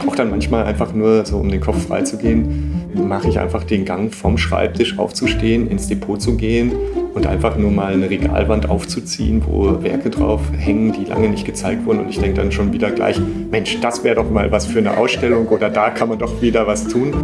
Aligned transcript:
brauche 0.00 0.16
dann 0.16 0.30
manchmal 0.30 0.64
einfach 0.64 0.92
nur 0.92 1.24
so, 1.24 1.36
um 1.36 1.48
den 1.48 1.60
Kopf 1.60 1.86
freizugehen, 1.86 2.82
mache 2.94 3.28
ich 3.28 3.38
einfach 3.38 3.64
den 3.64 3.84
Gang 3.84 4.12
vom 4.12 4.36
Schreibtisch 4.36 4.98
aufzustehen, 4.98 5.68
ins 5.68 5.88
Depot 5.88 6.20
zu 6.20 6.36
gehen 6.36 6.72
und 7.14 7.26
einfach 7.26 7.56
nur 7.56 7.70
mal 7.70 7.92
eine 7.92 8.10
Regalwand 8.10 8.68
aufzuziehen, 8.68 9.42
wo 9.46 9.82
Werke 9.82 10.10
drauf 10.10 10.40
hängen, 10.56 10.92
die 10.92 11.04
lange 11.04 11.28
nicht 11.28 11.44
gezeigt 11.44 11.84
wurden. 11.86 12.00
Und 12.00 12.08
ich 12.08 12.18
denke 12.18 12.40
dann 12.40 12.50
schon 12.50 12.72
wieder 12.72 12.90
gleich, 12.90 13.20
Mensch, 13.50 13.78
das 13.80 14.02
wäre 14.02 14.16
doch 14.16 14.30
mal 14.30 14.50
was 14.50 14.66
für 14.66 14.78
eine 14.78 14.96
Ausstellung 14.96 15.46
oder 15.48 15.70
da 15.70 15.90
kann 15.90 16.08
man 16.08 16.18
doch 16.18 16.42
wieder 16.42 16.66
was 16.66 16.88
tun. 16.88 17.14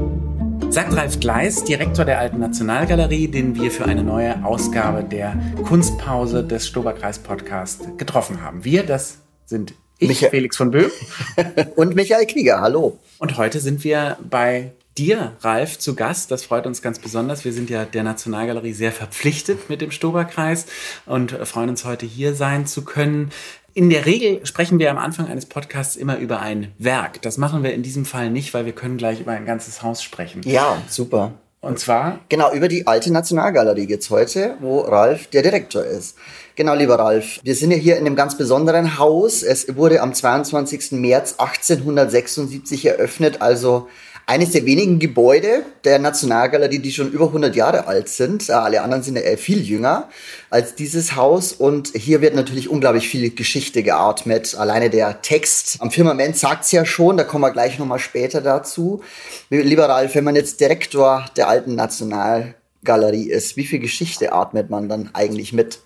Sagt 0.68 0.96
Ralf 0.96 1.20
Gleis, 1.20 1.64
Direktor 1.64 2.04
der 2.04 2.18
Alten 2.18 2.40
Nationalgalerie, 2.40 3.28
den 3.28 3.54
wir 3.54 3.70
für 3.70 3.86
eine 3.86 4.02
neue 4.02 4.44
Ausgabe 4.44 5.04
der 5.04 5.34
Kunstpause 5.64 6.44
des 6.44 6.66
Stoberkreis 6.66 7.18
Podcast 7.20 7.96
getroffen 7.98 8.42
haben. 8.42 8.64
Wir, 8.64 8.82
das 8.82 9.18
sind 9.46 9.74
ich, 9.98 10.08
Michael. 10.08 10.30
Felix 10.30 10.56
von 10.56 10.70
Böhm. 10.70 10.90
und 11.76 11.94
Michael 11.94 12.26
Krieger, 12.26 12.60
hallo. 12.60 12.98
Und 13.18 13.36
heute 13.36 13.60
sind 13.60 13.84
wir 13.84 14.18
bei 14.28 14.72
dir, 14.98 15.32
Ralf, 15.40 15.78
zu 15.78 15.94
Gast. 15.94 16.30
Das 16.30 16.44
freut 16.44 16.66
uns 16.66 16.82
ganz 16.82 16.98
besonders. 16.98 17.44
Wir 17.44 17.52
sind 17.52 17.70
ja 17.70 17.84
der 17.84 18.02
Nationalgalerie 18.02 18.72
sehr 18.72 18.92
verpflichtet 18.92 19.68
mit 19.68 19.80
dem 19.80 19.90
Stoberkreis 19.90 20.66
und 21.04 21.32
freuen 21.32 21.70
uns 21.70 21.84
heute 21.84 22.06
hier 22.06 22.34
sein 22.34 22.66
zu 22.66 22.84
können. 22.84 23.30
In 23.74 23.90
der 23.90 24.06
Regel 24.06 24.44
sprechen 24.46 24.78
wir 24.78 24.90
am 24.90 24.96
Anfang 24.96 25.28
eines 25.28 25.44
Podcasts 25.44 25.96
immer 25.96 26.16
über 26.16 26.40
ein 26.40 26.72
Werk. 26.78 27.20
Das 27.20 27.36
machen 27.36 27.62
wir 27.62 27.74
in 27.74 27.82
diesem 27.82 28.06
Fall 28.06 28.30
nicht, 28.30 28.54
weil 28.54 28.64
wir 28.64 28.72
können 28.72 28.96
gleich 28.96 29.20
über 29.20 29.32
ein 29.32 29.44
ganzes 29.44 29.82
Haus 29.82 30.02
sprechen. 30.02 30.40
Ja, 30.44 30.80
super. 30.88 31.34
Und 31.66 31.80
zwar? 31.80 32.20
Genau, 32.28 32.52
über 32.52 32.68
die 32.68 32.86
alte 32.86 33.12
Nationalgalerie 33.12 33.88
jetzt 33.88 34.10
heute, 34.10 34.56
wo 34.60 34.80
Ralf 34.80 35.26
der 35.28 35.42
Direktor 35.42 35.84
ist. 35.84 36.16
Genau, 36.54 36.74
lieber 36.74 36.98
Ralf, 36.98 37.40
wir 37.42 37.56
sind 37.56 37.72
ja 37.72 37.76
hier 37.76 37.96
in 37.96 38.06
einem 38.06 38.14
ganz 38.14 38.38
besonderen 38.38 38.98
Haus. 38.98 39.42
Es 39.42 39.76
wurde 39.76 40.00
am 40.00 40.14
22. 40.14 40.92
März 40.92 41.34
1876 41.38 42.86
eröffnet, 42.86 43.42
also 43.42 43.88
eines 44.28 44.50
der 44.50 44.66
wenigen 44.66 44.98
Gebäude 44.98 45.62
der 45.84 46.00
Nationalgalerie, 46.00 46.80
die 46.80 46.92
schon 46.92 47.12
über 47.12 47.26
100 47.26 47.54
Jahre 47.54 47.86
alt 47.86 48.08
sind. 48.08 48.48
Äh, 48.48 48.52
alle 48.52 48.82
anderen 48.82 49.04
sind 49.04 49.16
ja 49.16 49.36
viel 49.36 49.62
jünger 49.62 50.10
als 50.50 50.74
dieses 50.74 51.14
Haus. 51.14 51.52
Und 51.52 51.92
hier 51.94 52.20
wird 52.20 52.34
natürlich 52.34 52.68
unglaublich 52.68 53.08
viel 53.08 53.30
Geschichte 53.30 53.84
geatmet. 53.84 54.56
Alleine 54.56 54.90
der 54.90 55.22
Text 55.22 55.76
am 55.78 55.92
Firmament 55.92 56.36
sagt 56.36 56.64
es 56.64 56.72
ja 56.72 56.84
schon, 56.84 57.16
da 57.16 57.22
kommen 57.22 57.42
wir 57.42 57.52
gleich 57.52 57.78
nochmal 57.78 58.00
später 58.00 58.40
dazu. 58.40 59.00
Lieber 59.48 59.88
Ralf, 59.88 60.16
wenn 60.16 60.24
man 60.24 60.34
jetzt 60.34 60.60
Direktor 60.60 61.24
der 61.36 61.48
alten 61.48 61.76
Nationalgalerie 61.76 63.30
ist, 63.30 63.56
wie 63.56 63.64
viel 63.64 63.78
Geschichte 63.78 64.32
atmet 64.32 64.70
man 64.70 64.88
dann 64.88 65.10
eigentlich 65.12 65.52
mit? 65.52 65.78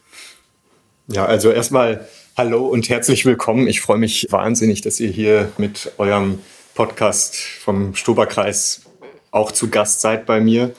Ja, 1.09 1.27
also 1.27 1.51
erstmal 1.51 2.09
hallo 2.39 2.67
und 2.67 2.89
herzlich 2.89 3.27
willkommen. 3.27 3.67
Ich 3.67 3.83
freue 3.83 3.98
mich 3.98 4.29
wahnsinnig, 4.31 4.81
dass 4.81 4.98
ihr 4.98 5.11
hier 5.11 5.53
mit 5.59 5.92
eurem 5.98 6.39
Podcast 6.75 7.37
vom 7.37 7.95
Stoberkreis 7.95 8.83
auch 9.31 9.53
zu 9.53 9.71
Gast 9.71 10.01
seid 10.01 10.27
bei 10.27 10.41
mir. 10.41 10.73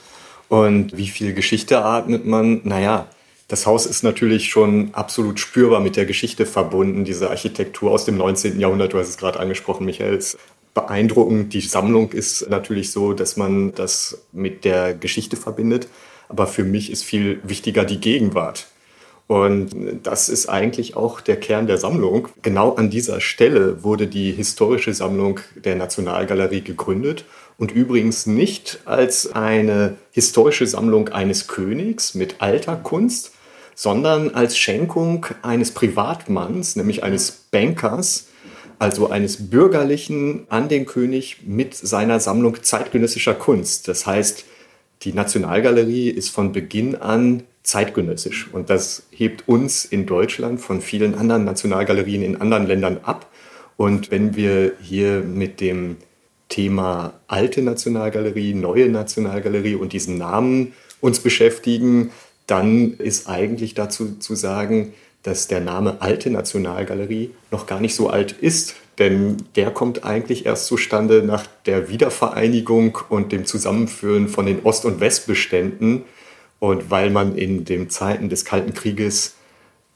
Und 0.49 0.97
wie 0.97 1.07
viel 1.07 1.33
Geschichte 1.33 1.83
atmet 1.83 2.25
man? 2.25 2.61
Naja, 2.63 3.07
das 3.47 3.65
Haus 3.65 3.85
ist 3.85 4.03
natürlich 4.03 4.49
schon 4.49 4.93
absolut 4.93 5.39
spürbar 5.39 5.79
mit 5.79 5.95
der 5.95 6.05
Geschichte 6.05 6.45
verbunden. 6.45 7.05
Diese 7.05 7.29
Architektur 7.29 7.91
aus 7.91 8.05
dem 8.05 8.17
19. 8.17 8.59
Jahrhundert, 8.59 8.93
du 8.93 8.99
hast 8.99 9.09
es 9.09 9.17
gerade 9.17 9.39
angesprochen, 9.39 9.85
Michael, 9.85 10.15
ist 10.15 10.37
beeindruckend. 10.73 11.53
Die 11.53 11.61
Sammlung 11.61 12.11
ist 12.11 12.49
natürlich 12.49 12.91
so, 12.91 13.13
dass 13.13 13.35
man 13.37 13.73
das 13.75 14.23
mit 14.31 14.63
der 14.63 14.93
Geschichte 14.93 15.35
verbindet. 15.35 15.87
Aber 16.29 16.47
für 16.47 16.63
mich 16.63 16.89
ist 16.91 17.03
viel 17.03 17.41
wichtiger 17.43 17.83
die 17.83 17.99
Gegenwart. 17.99 18.67
Und 19.31 19.69
das 20.03 20.27
ist 20.27 20.49
eigentlich 20.49 20.97
auch 20.97 21.21
der 21.21 21.37
Kern 21.37 21.65
der 21.65 21.77
Sammlung. 21.77 22.27
Genau 22.41 22.73
an 22.75 22.89
dieser 22.89 23.21
Stelle 23.21 23.81
wurde 23.81 24.07
die 24.07 24.33
historische 24.33 24.93
Sammlung 24.93 25.39
der 25.55 25.77
Nationalgalerie 25.77 26.59
gegründet 26.59 27.23
und 27.57 27.71
übrigens 27.71 28.25
nicht 28.25 28.81
als 28.83 29.31
eine 29.31 29.95
historische 30.11 30.67
Sammlung 30.67 31.07
eines 31.07 31.47
Königs 31.47 32.13
mit 32.13 32.41
alter 32.41 32.75
Kunst, 32.75 33.31
sondern 33.73 34.31
als 34.31 34.57
Schenkung 34.57 35.25
eines 35.43 35.71
Privatmanns, 35.71 36.75
nämlich 36.75 37.03
eines 37.03 37.31
Bankers, 37.31 38.27
also 38.79 39.11
eines 39.11 39.49
Bürgerlichen 39.49 40.45
an 40.49 40.67
den 40.67 40.85
König 40.85 41.43
mit 41.45 41.73
seiner 41.73 42.19
Sammlung 42.19 42.61
zeitgenössischer 42.63 43.35
Kunst. 43.35 43.87
Das 43.87 44.05
heißt, 44.05 44.43
die 45.03 45.13
Nationalgalerie 45.13 46.09
ist 46.09 46.31
von 46.31 46.51
Beginn 46.51 46.97
an 46.97 47.43
zeitgenössisch. 47.63 48.49
Und 48.51 48.69
das 48.69 49.03
hebt 49.11 49.47
uns 49.47 49.85
in 49.85 50.05
Deutschland 50.05 50.59
von 50.61 50.81
vielen 50.81 51.15
anderen 51.15 51.45
Nationalgalerien 51.45 52.23
in 52.23 52.41
anderen 52.41 52.65
Ländern 52.65 52.99
ab. 53.03 53.29
Und 53.77 54.11
wenn 54.11 54.35
wir 54.35 54.73
hier 54.81 55.21
mit 55.21 55.61
dem 55.61 55.97
Thema 56.49 57.13
alte 57.27 57.61
Nationalgalerie, 57.61 58.53
neue 58.53 58.89
Nationalgalerie 58.89 59.75
und 59.75 59.93
diesen 59.93 60.17
Namen 60.17 60.73
uns 60.99 61.19
beschäftigen, 61.19 62.11
dann 62.47 62.95
ist 62.97 63.29
eigentlich 63.29 63.73
dazu 63.73 64.17
zu 64.19 64.35
sagen, 64.35 64.93
dass 65.23 65.47
der 65.47 65.61
Name 65.61 66.01
Alte 66.01 66.29
Nationalgalerie 66.29 67.31
noch 67.51 67.67
gar 67.67 67.79
nicht 67.79 67.95
so 67.95 68.09
alt 68.09 68.33
ist. 68.33 68.75
Denn 68.97 69.37
der 69.55 69.71
kommt 69.71 70.03
eigentlich 70.03 70.45
erst 70.45 70.65
zustande 70.65 71.23
nach 71.23 71.47
der 71.65 71.89
Wiedervereinigung 71.89 72.97
und 73.09 73.31
dem 73.31 73.45
Zusammenführen 73.45 74.27
von 74.27 74.45
den 74.45 74.63
Ost- 74.63 74.85
und 74.85 74.99
Westbeständen 74.99 76.03
und 76.61 76.91
weil 76.91 77.09
man 77.09 77.35
in 77.35 77.65
den 77.65 77.89
Zeiten 77.89 78.29
des 78.29 78.45
Kalten 78.45 78.75
Krieges 78.75 79.33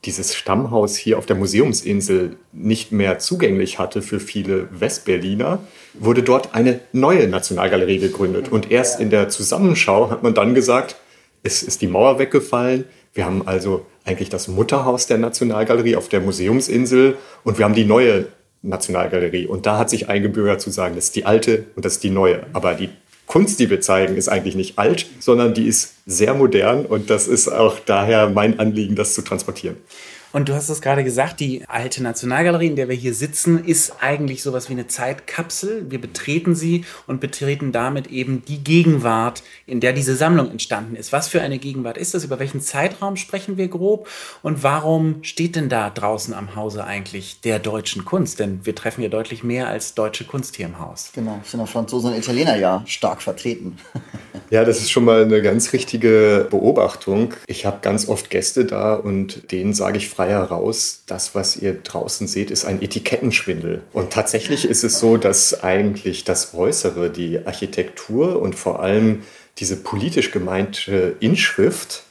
dieses 0.04 0.34
Stammhaus 0.34 0.96
hier 0.96 1.16
auf 1.16 1.24
der 1.24 1.36
Museumsinsel 1.36 2.36
nicht 2.52 2.90
mehr 2.90 3.20
zugänglich 3.20 3.78
hatte 3.78 4.02
für 4.02 4.18
viele 4.18 4.68
Westberliner, 4.72 5.60
wurde 5.94 6.24
dort 6.24 6.56
eine 6.56 6.80
neue 6.92 7.28
Nationalgalerie 7.28 8.00
gegründet. 8.00 8.50
Und 8.50 8.72
erst 8.72 8.98
in 8.98 9.10
der 9.10 9.28
Zusammenschau 9.28 10.10
hat 10.10 10.24
man 10.24 10.34
dann 10.34 10.54
gesagt, 10.54 10.96
es 11.44 11.62
ist 11.62 11.82
die 11.82 11.86
Mauer 11.86 12.18
weggefallen. 12.18 12.84
Wir 13.14 13.26
haben 13.26 13.46
also 13.46 13.86
eigentlich 14.04 14.28
das 14.28 14.48
Mutterhaus 14.48 15.06
der 15.06 15.18
Nationalgalerie 15.18 15.94
auf 15.94 16.08
der 16.08 16.20
Museumsinsel 16.20 17.16
und 17.44 17.58
wir 17.58 17.64
haben 17.64 17.74
die 17.74 17.84
neue 17.84 18.26
Nationalgalerie. 18.62 19.46
Und 19.46 19.66
da 19.66 19.78
hat 19.78 19.88
sich 19.88 20.08
eingebürgert 20.08 20.60
zu 20.60 20.70
sagen, 20.70 20.96
das 20.96 21.04
ist 21.04 21.16
die 21.16 21.26
alte 21.26 21.66
und 21.76 21.84
das 21.84 21.94
ist 21.94 22.02
die 22.02 22.10
neue. 22.10 22.44
Aber 22.52 22.74
die 22.74 22.90
Kunst, 23.26 23.58
die 23.58 23.70
wir 23.70 23.80
zeigen, 23.80 24.16
ist 24.16 24.28
eigentlich 24.28 24.54
nicht 24.54 24.78
alt, 24.78 25.06
sondern 25.18 25.52
die 25.52 25.66
ist 25.66 25.94
sehr 26.06 26.34
modern 26.34 26.86
und 26.86 27.10
das 27.10 27.26
ist 27.26 27.48
auch 27.48 27.80
daher 27.80 28.30
mein 28.30 28.58
Anliegen, 28.60 28.94
das 28.94 29.14
zu 29.14 29.22
transportieren. 29.22 29.76
Und 30.32 30.48
du 30.48 30.54
hast 30.54 30.68
es 30.68 30.82
gerade 30.82 31.04
gesagt, 31.04 31.40
die 31.40 31.64
alte 31.68 32.02
Nationalgalerie, 32.02 32.66
in 32.66 32.76
der 32.76 32.88
wir 32.88 32.96
hier 32.96 33.14
sitzen, 33.14 33.64
ist 33.64 33.94
eigentlich 34.00 34.42
sowas 34.42 34.68
wie 34.68 34.74
eine 34.74 34.86
Zeitkapsel. 34.86 35.90
Wir 35.90 36.00
betreten 36.00 36.54
sie 36.54 36.84
und 37.06 37.20
betreten 37.20 37.72
damit 37.72 38.08
eben 38.08 38.44
die 38.44 38.62
Gegenwart, 38.62 39.42
in 39.66 39.80
der 39.80 39.92
diese 39.92 40.16
Sammlung 40.16 40.50
entstanden 40.50 40.96
ist. 40.96 41.12
Was 41.12 41.28
für 41.28 41.40
eine 41.40 41.58
Gegenwart 41.58 41.96
ist 41.96 42.14
das? 42.14 42.24
Über 42.24 42.38
welchen 42.38 42.60
Zeitraum 42.60 43.16
sprechen 43.16 43.56
wir 43.56 43.68
grob? 43.68 44.08
Und 44.42 44.62
warum 44.62 45.22
steht 45.22 45.56
denn 45.56 45.68
da 45.68 45.90
draußen 45.90 46.34
am 46.34 46.54
Hause 46.54 46.84
eigentlich 46.84 47.40
der 47.40 47.58
deutschen 47.58 48.04
Kunst? 48.04 48.40
Denn 48.40 48.60
wir 48.64 48.74
treffen 48.74 49.02
ja 49.02 49.08
deutlich 49.08 49.42
mehr 49.42 49.68
als 49.68 49.94
deutsche 49.94 50.24
Kunst 50.24 50.56
hier 50.56 50.66
im 50.66 50.78
Haus. 50.78 51.12
Genau, 51.14 51.40
sind 51.44 51.60
auch 51.60 51.68
Franzosen 51.68 52.12
und 52.12 52.18
Italiener 52.18 52.56
ja 52.56 52.82
stark 52.86 53.22
vertreten. 53.22 53.78
Ja, 54.48 54.64
das 54.64 54.78
ist 54.78 54.92
schon 54.92 55.04
mal 55.04 55.22
eine 55.22 55.42
ganz 55.42 55.72
richtige 55.72 56.46
Beobachtung. 56.48 57.34
Ich 57.48 57.66
habe 57.66 57.78
ganz 57.82 58.08
oft 58.08 58.30
Gäste 58.30 58.64
da 58.64 58.94
und 58.94 59.50
denen 59.50 59.74
sage 59.74 59.98
ich 59.98 60.08
frei 60.08 60.25
heraus, 60.26 61.02
das, 61.06 61.34
was 61.34 61.56
ihr 61.56 61.74
draußen 61.74 62.26
seht, 62.26 62.50
ist 62.50 62.64
ein 62.64 62.82
Etikettenschwindel. 62.82 63.82
Und 63.92 64.12
tatsächlich 64.12 64.64
ist 64.64 64.84
es 64.84 64.98
so, 64.98 65.16
dass 65.16 65.62
eigentlich 65.62 66.24
das 66.24 66.54
Äußere, 66.54 67.10
die 67.10 67.46
Architektur 67.46 68.40
und 68.40 68.54
vor 68.54 68.80
allem 68.80 69.22
diese 69.58 69.76
politisch 69.76 70.30
gemeinte 70.30 71.16
Inschrift 71.20 72.02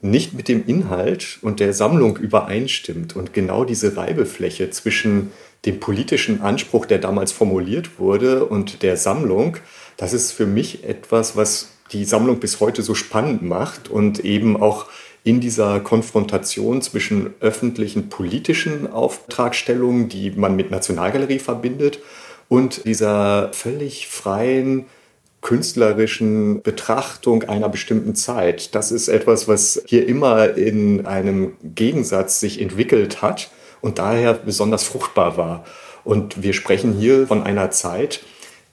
nicht 0.00 0.34
mit 0.34 0.48
dem 0.48 0.66
Inhalt 0.66 1.38
und 1.40 1.60
der 1.60 1.72
Sammlung 1.72 2.18
übereinstimmt. 2.18 3.16
Und 3.16 3.32
genau 3.32 3.64
diese 3.64 3.96
Reibefläche 3.96 4.70
zwischen 4.70 5.32
dem 5.64 5.80
politischen 5.80 6.42
Anspruch, 6.42 6.84
der 6.84 6.98
damals 6.98 7.32
formuliert 7.32 7.98
wurde, 7.98 8.44
und 8.44 8.82
der 8.82 8.98
Sammlung, 8.98 9.56
das 9.96 10.12
ist 10.12 10.32
für 10.32 10.46
mich 10.46 10.84
etwas, 10.84 11.36
was 11.36 11.70
die 11.92 12.04
Sammlung 12.04 12.38
bis 12.38 12.60
heute 12.60 12.82
so 12.82 12.94
spannend 12.94 13.42
macht 13.42 13.88
und 13.88 14.20
eben 14.20 14.60
auch 14.60 14.86
in 15.24 15.40
dieser 15.40 15.80
Konfrontation 15.80 16.82
zwischen 16.82 17.34
öffentlichen 17.40 18.10
politischen 18.10 18.92
Auftragstellungen, 18.92 20.08
die 20.08 20.30
man 20.30 20.54
mit 20.54 20.70
Nationalgalerie 20.70 21.38
verbindet, 21.38 21.98
und 22.48 22.84
dieser 22.84 23.50
völlig 23.54 24.06
freien 24.06 24.84
künstlerischen 25.40 26.62
Betrachtung 26.62 27.42
einer 27.44 27.68
bestimmten 27.68 28.14
Zeit. 28.14 28.74
Das 28.74 28.92
ist 28.92 29.08
etwas, 29.08 29.48
was 29.48 29.82
hier 29.86 30.06
immer 30.06 30.56
in 30.56 31.06
einem 31.06 31.52
Gegensatz 31.62 32.40
sich 32.40 32.60
entwickelt 32.60 33.22
hat 33.22 33.50
und 33.80 33.98
daher 33.98 34.34
besonders 34.34 34.84
fruchtbar 34.84 35.36
war. 35.36 35.64
Und 36.04 36.42
wir 36.42 36.52
sprechen 36.52 36.92
hier 36.92 37.26
von 37.26 37.42
einer 37.42 37.70
Zeit, 37.70 38.20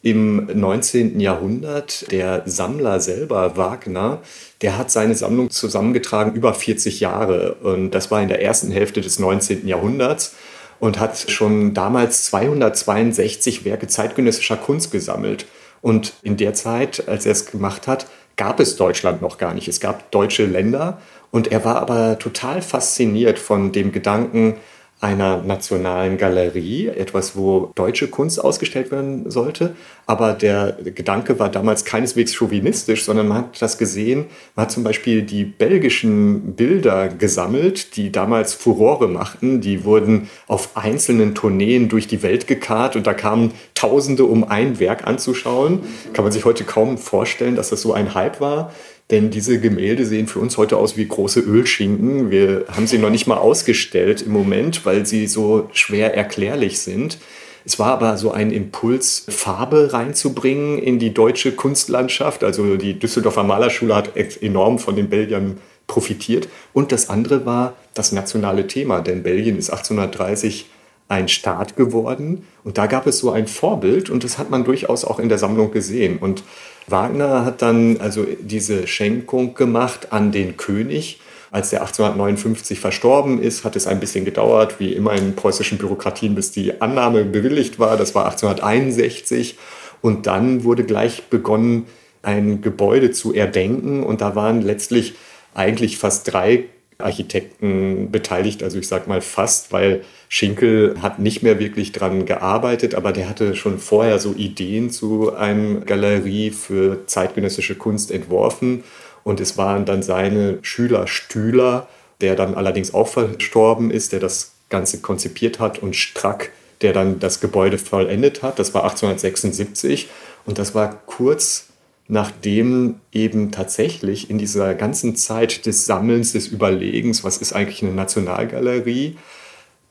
im 0.04 0.48
19. 0.54 1.20
Jahrhundert. 1.20 2.12
Der 2.12 2.44
Sammler 2.46 3.00
selber, 3.00 3.58
Wagner, 3.58 4.22
der 4.62 4.78
hat 4.78 4.92
seine 4.92 5.16
Sammlung 5.16 5.50
zusammengetragen 5.50 6.34
über 6.34 6.54
40 6.54 7.00
Jahre. 7.00 7.56
Und 7.56 7.92
das 7.92 8.12
war 8.12 8.22
in 8.22 8.30
der 8.30 8.42
ersten 8.42 8.72
Hälfte 8.72 9.02
des 9.02 9.20
19. 9.20 9.68
Jahrhunderts. 9.68 10.36
und 10.80 11.00
hat 11.00 11.30
schon 11.30 11.76
damals 11.76 12.24
262 12.26 13.66
Werke 13.66 13.86
zeitgenössischer 13.86 14.58
Kunst 14.58 14.92
gesammelt. 14.92 15.46
Und 15.82 16.14
in 16.24 16.38
der 16.38 16.56
Zeit, 16.56 17.08
als 17.08 17.28
er 17.28 17.34
es 17.34 17.46
gemacht 17.46 17.86
hat, 17.88 18.08
gab 18.36 18.60
es 18.60 18.78
Deutschland 18.78 19.22
noch 19.22 19.38
gar 19.38 19.54
nicht. 19.54 19.68
Es 19.68 19.80
gab 19.80 20.10
deutsche 20.10 20.46
Länder 20.48 21.00
und 21.30 21.52
er 21.52 21.64
war 21.66 21.76
aber 21.76 22.18
total 22.18 22.64
fasziniert 22.64 23.38
von 23.38 23.72
dem 23.72 23.92
Gedanken, 23.92 24.56
einer 25.02 25.42
nationalen 25.42 26.20
Galerie, 26.20 26.88
etwas, 26.88 27.36
wo 27.36 27.72
deutsche 27.74 28.08
Kunst 28.08 28.42
ausgestellt 28.42 28.92
werden 28.92 29.32
sollte. 29.32 29.76
Aber 30.06 30.34
der 30.34 30.78
Gedanke 30.94 31.40
war 31.40 31.50
damals 31.50 31.86
keineswegs 31.86 32.36
chauvinistisch, 32.36 33.06
sondern 33.06 33.28
man 33.28 33.38
hat 33.40 33.62
das 33.62 33.80
gesehen, 33.80 34.26
man 34.56 34.66
hat 34.66 34.72
zum 34.72 34.84
Beispiel 34.84 35.24
die 35.24 35.44
belgischen 35.44 36.54
Bilder 36.56 37.08
gesammelt, 37.08 37.96
die 37.98 38.12
damals 38.12 38.54
Furore 38.54 39.08
machten. 39.08 39.60
Die 39.60 39.86
wurden 39.86 40.30
auf 40.48 40.78
einzelnen 40.78 41.34
Tourneen 41.34 41.90
durch 41.90 42.06
die 42.06 42.22
Welt 42.22 42.46
gekarrt 42.46 42.96
und 42.96 43.08
da 43.08 43.16
kamen 43.16 43.54
Tausende, 43.74 44.26
um 44.26 44.44
ein 44.44 44.80
Werk 44.80 45.08
anzuschauen. 45.08 45.80
Kann 46.14 46.24
man 46.24 46.32
sich 46.32 46.46
heute 46.46 46.64
kaum 46.64 47.00
vorstellen, 47.00 47.56
dass 47.56 47.72
das 47.72 47.82
so 47.82 47.94
ein 47.94 48.14
Hype 48.14 48.40
war. 48.40 48.72
Denn 49.12 49.30
diese 49.30 49.60
Gemälde 49.60 50.06
sehen 50.06 50.28
für 50.28 50.40
uns 50.40 50.58
heute 50.58 50.78
aus 50.78 50.96
wie 50.96 51.06
große 51.06 51.42
Ölschinken. 51.42 52.32
Wir 52.32 52.66
haben 52.70 52.88
sie 52.88 52.98
noch 52.98 53.10
nicht 53.10 53.28
mal 53.28 53.38
ausgestellt 53.38 54.22
im 54.22 54.32
Moment, 54.32 54.86
weil 54.86 55.06
sie 55.06 55.28
so 55.28 55.70
schwer 55.74 56.16
erklärlich 56.16 56.80
sind. 56.80 57.18
Es 57.66 57.78
war 57.78 57.88
aber 57.88 58.18
so 58.18 58.32
ein 58.32 58.52
Impuls, 58.52 59.26
Farbe 59.28 59.92
reinzubringen 59.94 60.80
in 60.80 60.98
die 60.98 61.14
deutsche 61.14 61.52
Kunstlandschaft. 61.52 62.44
Also 62.44 62.78
die 62.78 62.98
Düsseldorfer 62.98 63.44
Malerschule 63.44 63.96
hat 63.96 64.16
enorm 64.42 64.80
von 64.80 64.96
den 64.96 65.10
Belgiern 65.10 65.58
profitiert. 65.88 66.48
Und 66.72 66.94
das 66.94 67.10
andere 67.10 67.46
war 67.46 67.76
das 67.94 68.14
nationale 68.14 68.66
Thema, 68.66 69.02
denn 69.02 69.24
Belgien 69.24 69.58
ist 69.58 69.70
1830 69.70 70.68
ein 71.12 71.28
Staat 71.28 71.76
geworden. 71.76 72.48
Und 72.64 72.78
da 72.78 72.88
gab 72.88 73.06
es 73.06 73.20
so 73.20 73.32
ein 73.32 73.46
Vorbild 73.46 74.10
und 74.10 74.24
das 74.24 74.38
hat 74.38 74.50
man 74.50 74.64
durchaus 74.64 75.04
auch 75.04 75.20
in 75.20 75.28
der 75.28 75.38
Sammlung 75.38 75.72
gesehen. 75.72 76.18
Und 76.18 76.44
Wagner 76.88 77.44
hat 77.44 77.62
dann 77.62 77.98
also 78.00 78.26
diese 78.40 78.88
Schenkung 78.88 79.54
gemacht 79.54 80.14
an 80.14 80.32
den 80.32 80.56
König. 80.56 81.20
Als 81.52 81.74
er 81.74 81.82
1859 81.82 82.80
verstorben 82.80 83.42
ist, 83.42 83.66
hat 83.66 83.76
es 83.76 83.88
ein 83.88 84.00
bisschen 84.00 84.24
gedauert, 84.24 84.80
wie 84.80 84.94
immer 84.94 85.12
in 85.12 85.36
preußischen 85.36 85.78
Bürokratien, 85.78 86.34
bis 86.34 86.52
die 86.52 86.82
Annahme 86.82 87.26
bewilligt 87.26 87.78
war. 87.78 87.98
Das 87.98 88.16
war 88.16 88.26
1861. 88.26 89.58
Und 90.02 90.28
dann 90.28 90.64
wurde 90.64 90.86
gleich 90.86 91.24
begonnen, 91.24 91.88
ein 92.22 92.62
Gebäude 92.62 93.12
zu 93.12 93.34
erdenken. 93.34 94.04
Und 94.04 94.22
da 94.22 94.36
waren 94.36 94.62
letztlich 94.62 95.16
eigentlich 95.54 95.98
fast 95.98 96.32
drei 96.32 96.70
Architekten 97.04 98.12
beteiligt. 98.12 98.64
Also 98.64 98.80
ich 98.80 98.88
sage 98.88 99.10
mal 99.10 99.22
fast, 99.22 99.72
weil 99.72 100.04
Schinkel 100.30 100.96
hat 101.02 101.20
nicht 101.20 101.44
mehr 101.44 101.60
wirklich 101.60 101.92
dran 101.92 102.26
gearbeitet, 102.26 102.96
aber 102.96 103.12
der 103.12 103.28
hatte 103.28 103.56
schon 103.56 103.80
vorher 103.80 104.20
so 104.20 104.34
Ideen 104.34 104.90
zu 104.90 105.36
einer 105.36 105.82
Galerie 105.82 106.52
für 106.52 107.06
zeitgenössische 107.08 107.76
Kunst 107.76 108.12
entworfen. 108.12 108.84
Und 109.24 109.40
es 109.40 109.58
waren 109.58 109.86
dann 109.86 110.04
seine 110.04 110.60
Schüler 110.62 111.08
Stühler, 111.08 111.88
der 112.22 112.36
dann 112.36 112.56
allerdings 112.56 112.94
auch 112.94 113.08
verstorben 113.08 113.92
ist, 113.92 114.14
der 114.14 114.20
das 114.20 114.54
Ganze 114.70 115.00
konzipiert 115.02 115.60
hat 115.60 115.80
und 115.80 115.96
Strack, 115.96 116.52
der 116.82 116.94
dann 116.94 117.20
das 117.20 117.40
Gebäude 117.40 117.78
vollendet 117.78 118.42
hat. 118.42 118.58
Das 118.58 118.74
war 118.74 118.84
1876 118.84 120.08
und 120.46 120.58
das 120.58 120.74
war 120.74 121.02
kurz 121.06 121.68
nachdem 122.08 122.96
eben 123.12 123.52
tatsächlich 123.52 124.30
in 124.30 124.38
dieser 124.38 124.76
ganzen 124.76 125.16
Zeit 125.16 125.66
des 125.66 125.86
Sammelns, 125.86 126.34
des 126.34 126.48
Überlegens, 126.48 127.24
was 127.24 127.38
ist 127.38 127.54
eigentlich 127.54 127.84
eine 127.84 127.94
Nationalgalerie, 127.94 129.18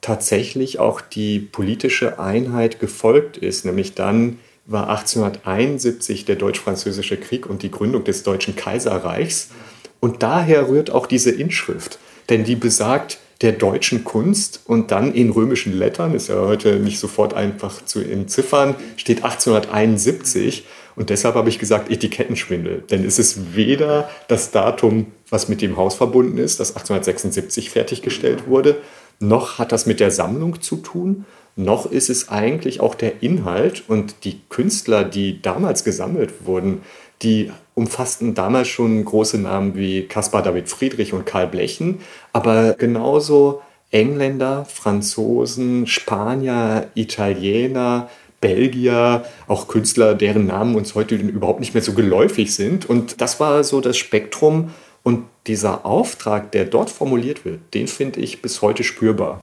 tatsächlich 0.00 0.78
auch 0.78 1.00
die 1.00 1.38
politische 1.38 2.18
Einheit 2.18 2.80
gefolgt 2.80 3.36
ist. 3.36 3.64
Nämlich 3.64 3.94
dann 3.94 4.38
war 4.66 4.88
1871 4.88 6.24
der 6.24 6.36
Deutsch-Französische 6.36 7.16
Krieg 7.16 7.46
und 7.46 7.62
die 7.62 7.70
Gründung 7.70 8.04
des 8.04 8.22
Deutschen 8.22 8.56
Kaiserreichs. 8.56 9.50
Und 9.98 10.22
daher 10.22 10.68
rührt 10.68 10.90
auch 10.90 11.06
diese 11.06 11.30
Inschrift, 11.30 11.98
denn 12.28 12.44
die 12.44 12.56
besagt 12.56 13.18
der 13.42 13.52
deutschen 13.52 14.04
Kunst 14.04 14.60
und 14.66 14.90
dann 14.90 15.14
in 15.14 15.30
römischen 15.30 15.72
Lettern, 15.72 16.14
ist 16.14 16.28
ja 16.28 16.36
heute 16.36 16.76
nicht 16.76 16.98
sofort 16.98 17.32
einfach 17.32 17.84
zu 17.84 18.00
entziffern, 18.00 18.74
steht 18.96 19.24
1871. 19.24 20.66
Und 20.96 21.10
deshalb 21.10 21.34
habe 21.34 21.48
ich 21.48 21.58
gesagt 21.58 21.90
Etikettenschwindel. 21.90 22.84
Denn 22.90 23.04
es 23.04 23.18
ist 23.18 23.54
weder 23.56 24.08
das 24.28 24.50
Datum, 24.50 25.06
was 25.28 25.48
mit 25.48 25.62
dem 25.62 25.76
Haus 25.76 25.94
verbunden 25.94 26.38
ist, 26.38 26.60
das 26.60 26.70
1876 26.70 27.70
fertiggestellt 27.70 28.46
wurde, 28.46 28.78
noch 29.20 29.58
hat 29.58 29.72
das 29.72 29.86
mit 29.86 30.00
der 30.00 30.10
Sammlung 30.10 30.60
zu 30.60 30.76
tun, 30.76 31.26
noch 31.56 31.90
ist 31.90 32.08
es 32.10 32.28
eigentlich 32.30 32.80
auch 32.80 32.94
der 32.94 33.22
Inhalt 33.22 33.84
und 33.88 34.24
die 34.24 34.40
Künstler, 34.48 35.04
die 35.04 35.42
damals 35.42 35.84
gesammelt 35.84 36.46
wurden, 36.46 36.82
die 37.22 37.50
umfassten 37.74 38.34
damals 38.34 38.68
schon 38.68 39.04
große 39.04 39.38
Namen 39.38 39.76
wie 39.76 40.02
Caspar 40.06 40.42
David 40.42 40.68
Friedrich 40.68 41.12
und 41.12 41.26
Karl 41.26 41.48
Blechen, 41.48 42.00
aber 42.32 42.74
genauso 42.74 43.60
Engländer, 43.90 44.64
Franzosen, 44.66 45.86
Spanier, 45.86 46.88
Italiener, 46.94 48.08
Belgier, 48.40 49.24
auch 49.48 49.68
Künstler, 49.68 50.14
deren 50.14 50.46
Namen 50.46 50.74
uns 50.74 50.94
heute 50.94 51.14
überhaupt 51.16 51.60
nicht 51.60 51.74
mehr 51.74 51.82
so 51.82 51.92
geläufig 51.92 52.54
sind. 52.54 52.88
Und 52.88 53.20
das 53.20 53.40
war 53.40 53.64
so 53.64 53.80
das 53.80 53.96
Spektrum, 53.96 54.70
und 55.02 55.24
dieser 55.46 55.86
Auftrag, 55.86 56.52
der 56.52 56.64
dort 56.66 56.90
formuliert 56.90 57.44
wird, 57.44 57.60
den 57.74 57.88
finde 57.88 58.20
ich 58.20 58.42
bis 58.42 58.62
heute 58.62 58.84
spürbar. 58.84 59.40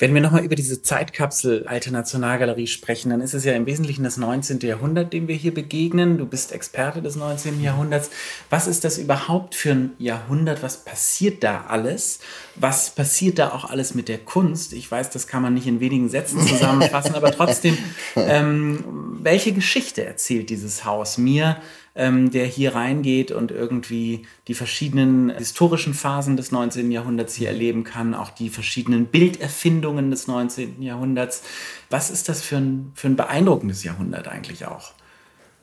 Wenn 0.00 0.14
wir 0.14 0.20
nochmal 0.20 0.44
über 0.44 0.54
diese 0.54 0.80
Zeitkapsel 0.80 1.66
Alte 1.66 1.90
Nationalgalerie 1.90 2.68
sprechen, 2.68 3.10
dann 3.10 3.20
ist 3.20 3.34
es 3.34 3.44
ja 3.44 3.54
im 3.54 3.66
Wesentlichen 3.66 4.04
das 4.04 4.16
19. 4.16 4.60
Jahrhundert, 4.60 5.12
dem 5.12 5.26
wir 5.26 5.34
hier 5.34 5.52
begegnen. 5.52 6.18
Du 6.18 6.26
bist 6.26 6.52
Experte 6.52 7.02
des 7.02 7.16
19. 7.16 7.60
Jahrhunderts. 7.60 8.10
Was 8.48 8.68
ist 8.68 8.84
das 8.84 8.98
überhaupt 8.98 9.56
für 9.56 9.72
ein 9.72 9.92
Jahrhundert? 9.98 10.62
Was 10.62 10.84
passiert 10.84 11.42
da 11.42 11.64
alles? 11.66 12.20
Was 12.54 12.90
passiert 12.90 13.40
da 13.40 13.50
auch 13.50 13.64
alles 13.64 13.96
mit 13.96 14.08
der 14.08 14.18
Kunst? 14.18 14.72
Ich 14.72 14.88
weiß, 14.88 15.10
das 15.10 15.26
kann 15.26 15.42
man 15.42 15.54
nicht 15.54 15.66
in 15.66 15.80
wenigen 15.80 16.08
Sätzen 16.08 16.46
zusammenfassen, 16.46 17.16
aber 17.16 17.32
trotzdem, 17.32 17.76
ähm, 18.16 19.18
welche 19.20 19.50
Geschichte 19.50 20.04
erzählt 20.04 20.50
dieses 20.50 20.84
Haus 20.84 21.18
mir? 21.18 21.56
Ähm, 21.98 22.30
der 22.30 22.46
hier 22.46 22.76
reingeht 22.76 23.32
und 23.32 23.50
irgendwie 23.50 24.24
die 24.46 24.54
verschiedenen 24.54 25.30
historischen 25.30 25.94
Phasen 25.94 26.36
des 26.36 26.52
19. 26.52 26.92
Jahrhunderts 26.92 27.34
hier 27.34 27.48
erleben 27.48 27.82
kann, 27.82 28.14
auch 28.14 28.30
die 28.30 28.50
verschiedenen 28.50 29.06
Bilderfindungen 29.06 30.10
des 30.10 30.28
19. 30.28 30.80
Jahrhunderts. 30.80 31.42
Was 31.90 32.10
ist 32.10 32.28
das 32.28 32.40
für 32.40 32.56
ein, 32.56 32.92
für 32.94 33.08
ein 33.08 33.16
beeindruckendes 33.16 33.82
Jahrhundert 33.82 34.28
eigentlich 34.28 34.64
auch? 34.64 34.92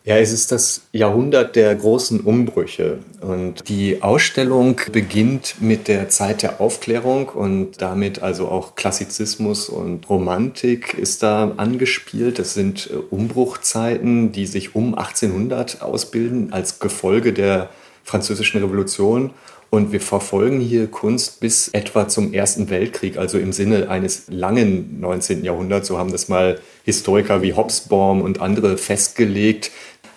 Ja, 0.08 0.18
es 0.18 0.32
ist 0.32 0.52
das 0.52 0.84
Jahrhundert 0.92 1.56
der 1.56 1.74
großen 1.74 2.20
Umbrüche. 2.20 3.00
Und 3.22 3.68
die 3.68 4.04
Ausstellung 4.04 4.80
beginnt 4.92 5.56
mit 5.62 5.88
der 5.88 6.10
Zeit 6.10 6.44
der 6.44 6.62
Aufklärung 6.62 7.30
und 7.30 7.82
damit 7.82 8.22
also 8.22 8.48
auch 8.48 8.76
Klassizismus 8.76 9.68
und 9.68 10.08
Romantik 10.08 10.94
ist 10.94 11.24
da 11.24 11.54
angespielt. 11.58 12.38
Das 12.38 12.54
sind 12.54 12.92
äh, 12.92 12.98
Umbruchzeiten, 12.98 14.32
die 14.32 14.46
sich 14.46 14.76
um 14.76 14.94
1800 14.94 15.82
ausbilden 15.82 16.54
als 16.54 16.78
Gefolge 16.78 17.34
der 17.34 17.72
französischen 18.04 18.62
Revolution. 18.62 19.32
Und 19.72 19.92
wir 19.92 20.00
verfolgen 20.00 20.62
hier 20.62 20.88
Kunst 20.88 21.40
bis 21.40 21.68
etwa 21.70 22.08
zum 22.08 22.32
Ersten 22.32 22.70
Weltkrieg, 22.70 23.18
also 23.18 23.38
im 23.38 23.52
Sinne 23.52 23.90
eines 23.90 24.24
langen 24.30 25.02
19. 25.02 25.44
Jahrhunderts. 25.44 25.88
So 25.88 25.98
haben 25.98 26.12
das 26.12 26.30
mal 26.30 26.60
Historiker 26.84 27.42
wie 27.42 27.54
Hobsbawm 27.54 28.22
und 28.22 28.40
andere 28.40 28.78
festgelegt. 28.78 29.72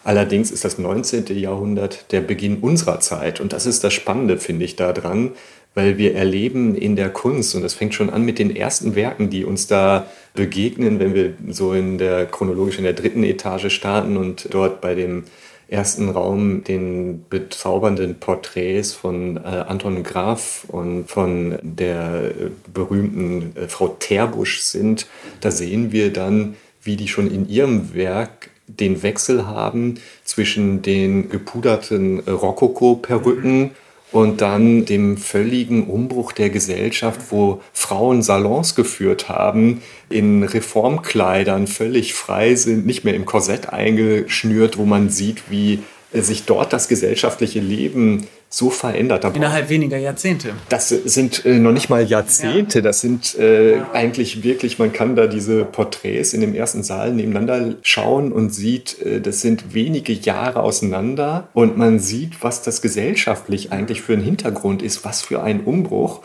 Allerdings 0.08 0.50
ist 0.50 0.64
das 0.64 0.78
19. 0.78 1.26
Jahrhundert 1.38 2.10
der 2.12 2.22
Beginn 2.22 2.60
unserer 2.60 2.98
Zeit. 2.98 3.40
Und 3.40 3.52
das 3.52 3.66
ist 3.66 3.84
das 3.84 3.92
Spannende, 3.92 4.38
finde 4.38 4.64
ich, 4.64 4.74
daran, 4.74 5.32
weil 5.74 5.98
wir 5.98 6.14
erleben 6.14 6.74
in 6.74 6.96
der 6.96 7.10
Kunst, 7.10 7.54
und 7.54 7.60
das 7.60 7.74
fängt 7.74 7.92
schon 7.92 8.08
an 8.08 8.22
mit 8.22 8.38
den 8.38 8.56
ersten 8.56 8.94
Werken, 8.94 9.28
die 9.28 9.44
uns 9.44 9.66
da 9.66 10.06
begegnen, 10.32 10.98
wenn 10.98 11.12
wir 11.12 11.34
so 11.50 11.74
in 11.74 11.98
der 11.98 12.24
chronologisch 12.24 12.78
in 12.78 12.84
der 12.84 12.94
dritten 12.94 13.22
Etage 13.22 13.70
starten 13.70 14.16
und 14.16 14.48
dort 14.50 14.80
bei 14.80 14.94
dem 14.94 15.24
ersten 15.68 16.08
Raum 16.08 16.64
den 16.64 17.26
bezaubernden 17.28 18.14
Porträts 18.14 18.94
von 18.94 19.36
äh, 19.36 19.40
Anton 19.40 20.04
Graf 20.04 20.64
und 20.68 21.04
von 21.10 21.58
der 21.60 22.30
äh, 22.30 22.50
berühmten 22.72 23.54
äh, 23.56 23.68
Frau 23.68 23.88
Terbusch 23.88 24.60
sind, 24.60 25.06
da 25.42 25.50
sehen 25.50 25.92
wir 25.92 26.10
dann, 26.14 26.56
wie 26.82 26.96
die 26.96 27.08
schon 27.08 27.30
in 27.30 27.46
ihrem 27.46 27.92
Werk 27.92 28.48
den 28.68 29.02
Wechsel 29.02 29.46
haben 29.46 29.96
zwischen 30.24 30.82
den 30.82 31.28
gepuderten 31.30 32.20
Rokoko-Perücken 32.20 33.72
und 34.10 34.40
dann 34.40 34.84
dem 34.84 35.16
völligen 35.16 35.86
Umbruch 35.86 36.32
der 36.32 36.50
Gesellschaft, 36.50 37.20
wo 37.30 37.60
Frauen 37.72 38.22
Salons 38.22 38.74
geführt 38.74 39.28
haben, 39.28 39.82
in 40.08 40.42
Reformkleidern 40.44 41.66
völlig 41.66 42.14
frei 42.14 42.54
sind, 42.54 42.86
nicht 42.86 43.04
mehr 43.04 43.14
im 43.14 43.26
Korsett 43.26 43.70
eingeschnürt, 43.70 44.78
wo 44.78 44.84
man 44.84 45.10
sieht, 45.10 45.50
wie 45.50 45.80
sich 46.12 46.44
dort 46.44 46.72
das 46.72 46.88
gesellschaftliche 46.88 47.60
Leben 47.60 48.26
so 48.50 48.70
verändert. 48.70 49.24
Da 49.24 49.28
Innerhalb 49.28 49.68
weniger 49.68 49.98
Jahrzehnte. 49.98 50.54
Das 50.70 50.88
sind 50.88 51.44
äh, 51.44 51.58
noch 51.58 51.72
nicht 51.72 51.90
mal 51.90 52.02
Jahrzehnte, 52.02 52.78
ja. 52.78 52.82
das 52.82 53.00
sind 53.00 53.34
äh, 53.38 53.76
ja. 53.76 53.90
eigentlich 53.92 54.42
wirklich, 54.42 54.78
man 54.78 54.92
kann 54.92 55.16
da 55.16 55.26
diese 55.26 55.64
Porträts 55.64 56.32
in 56.32 56.40
dem 56.40 56.54
ersten 56.54 56.82
Saal 56.82 57.12
nebeneinander 57.12 57.74
schauen 57.82 58.32
und 58.32 58.54
sieht, 58.54 59.02
äh, 59.02 59.20
das 59.20 59.42
sind 59.42 59.74
wenige 59.74 60.14
Jahre 60.14 60.62
auseinander 60.62 61.48
und 61.52 61.76
man 61.76 61.98
sieht, 61.98 62.42
was 62.42 62.62
das 62.62 62.80
gesellschaftlich 62.80 63.70
eigentlich 63.70 64.00
für 64.00 64.14
ein 64.14 64.22
Hintergrund 64.22 64.80
ist, 64.82 65.04
was 65.04 65.20
für 65.20 65.42
ein 65.42 65.60
Umbruch. 65.60 66.22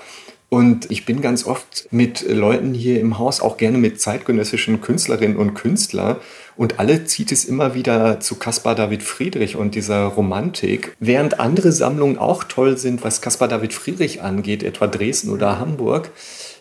Und 0.50 0.92
ich 0.92 1.06
bin 1.06 1.22
ganz 1.22 1.46
oft 1.46 1.88
mit 1.92 2.22
Leuten 2.30 2.74
hier 2.74 3.02
im 3.02 3.18
Haus, 3.18 3.42
auch 3.42 3.58
gerne 3.58 3.80
mit 3.80 4.00
zeitgenössischen 4.00 4.82
Künstlerinnen 4.82 5.36
und 5.36 5.56
Künstlern. 5.56 6.18
Und 6.56 6.80
alle 6.80 7.06
zieht 7.06 7.32
es 7.32 7.46
immer 7.46 7.74
wieder 7.74 8.20
zu 8.20 8.36
Caspar 8.36 8.76
David 8.76 9.02
Friedrich 9.02 9.56
und 9.56 9.74
dieser 9.74 10.04
Romantik. 10.06 10.96
Während 11.00 11.40
andere 11.40 11.72
Sammlungen 11.72 12.20
auch 12.20 12.44
toll 12.44 12.78
sind, 12.78 13.04
was 13.04 13.22
Caspar 13.22 13.48
David 13.48 13.74
Friedrich 13.74 14.22
angeht, 14.22 14.62
etwa 14.62 14.86
Dresden 14.86 15.32
oder 15.32 15.60
Hamburg, 15.60 16.12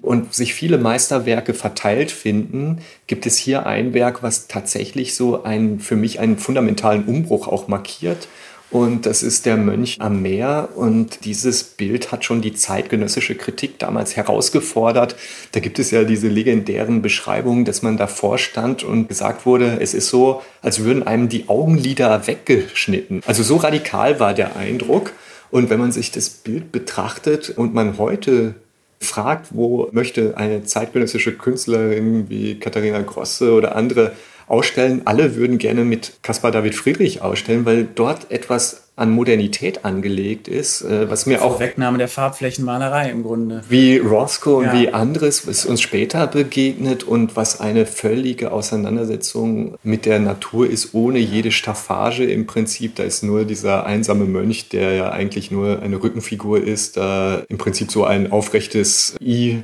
und 0.03 0.35
sich 0.35 0.53
viele 0.53 0.79
Meisterwerke 0.79 1.55
verteilt 1.55 2.11
finden, 2.11 2.79
gibt 3.07 3.25
es 3.25 3.39
hier 3.39 3.67
ein 3.67 3.95
Werk, 3.95 4.23
was 4.23 4.49
tatsächlich 4.49 5.15
so 5.15 5.45
einen, 5.45 5.79
für 5.79 5.97
mich 5.97 6.19
einen 6.19 6.39
fundamentalen 6.39 7.05
Umbruch 7.05 7.47
auch 7.47 7.69
markiert 7.69 8.27
und 8.73 9.05
das 9.05 9.23
ist 9.23 9.45
der 9.45 9.59
Mönch 9.59 9.99
am 10.00 10.23
Meer. 10.23 10.71
Und 10.75 11.26
dieses 11.26 11.62
Bild 11.62 12.11
hat 12.11 12.25
schon 12.25 12.41
die 12.41 12.55
zeitgenössische 12.55 13.35
Kritik 13.35 13.79
damals 13.79 14.17
herausgefordert. 14.17 15.14
Da 15.52 15.61
gibt 15.61 15.79
es 15.79 15.91
ja 15.91 16.05
diese 16.05 16.29
legendären 16.29 17.02
Beschreibungen, 17.02 17.67
dass 17.67 17.83
man 17.83 17.99
davor 17.99 18.38
stand 18.38 18.83
und 18.83 19.09
gesagt 19.09 19.45
wurde, 19.45 19.79
es 19.81 19.93
ist 19.93 20.09
so, 20.09 20.41
als 20.62 20.85
würden 20.85 21.07
einem 21.07 21.29
die 21.29 21.50
Augenlider 21.50 22.26
weggeschnitten. 22.26 23.21
Also 23.26 23.43
so 23.43 23.57
radikal 23.57 24.19
war 24.19 24.33
der 24.33 24.57
Eindruck. 24.57 25.12
Und 25.50 25.69
wenn 25.69 25.79
man 25.79 25.93
sich 25.93 26.11
das 26.11 26.31
Bild 26.31 26.73
betrachtet 26.73 27.50
und 27.50 27.75
man 27.75 27.99
heute 27.99 28.55
fragt, 29.00 29.49
wo 29.50 29.91
möchte 29.93 30.38
eine 30.38 30.64
zeitgenössische 30.64 31.33
Künstlerin 31.33 32.31
wie 32.31 32.59
Katharina 32.59 33.02
Grosse 33.02 33.52
oder 33.52 33.76
andere 33.76 34.12
ausstellen. 34.46 35.02
Alle 35.04 35.37
würden 35.37 35.58
gerne 35.58 35.84
mit 35.84 36.14
Caspar 36.22 36.50
David 36.50 36.75
Friedrich 36.75 37.22
ausstellen, 37.22 37.64
weil 37.64 37.87
dort 37.94 38.30
etwas 38.30 38.82
an 38.94 39.11
Modernität 39.11 39.87
angelegt 39.87 40.49
ist, 40.49 40.82
äh, 40.82 41.08
was 41.11 41.25
mir 41.25 41.42
auch 41.42 41.58
Wegnahme 41.61 41.96
der 41.96 42.08
Farbflächenmalerei 42.08 43.11
im 43.11 43.22
Grunde. 43.22 43.62
Wie 43.68 43.96
Roscoe 43.96 44.56
und 44.56 44.66
ja. 44.66 44.72
wie 44.75 44.92
anderes, 44.92 45.46
was 45.46 45.64
uns 45.64 45.80
später 45.80 46.26
begegnet 46.26 47.02
und 47.02 47.34
was 47.34 47.61
eine 47.61 47.87
völlige 47.87 48.52
Auseinandersetzung 48.52 49.76
mit 49.82 50.04
der 50.04 50.18
Natur 50.18 50.68
ist, 50.68 50.92
ohne 50.92 51.20
jede 51.20 51.52
Staffage 51.52 52.25
im 52.25 52.46
Prinzip. 52.46 52.96
Da 52.96 53.04
ist 53.04 53.22
nur 53.22 53.44
dieser 53.44 53.87
einsame 53.87 54.26
Mönch, 54.26 54.68
der 54.68 54.92
ja 54.92 55.11
eigentlich 55.11 55.50
nur 55.50 55.80
eine 55.80 56.02
Rückenfigur 56.02 56.62
ist, 56.62 56.99
da 56.99 57.42
im 57.49 57.56
Prinzip 57.56 57.90
so 57.90 58.04
ein 58.04 58.30
aufrechtes 58.30 59.16
I 59.22 59.62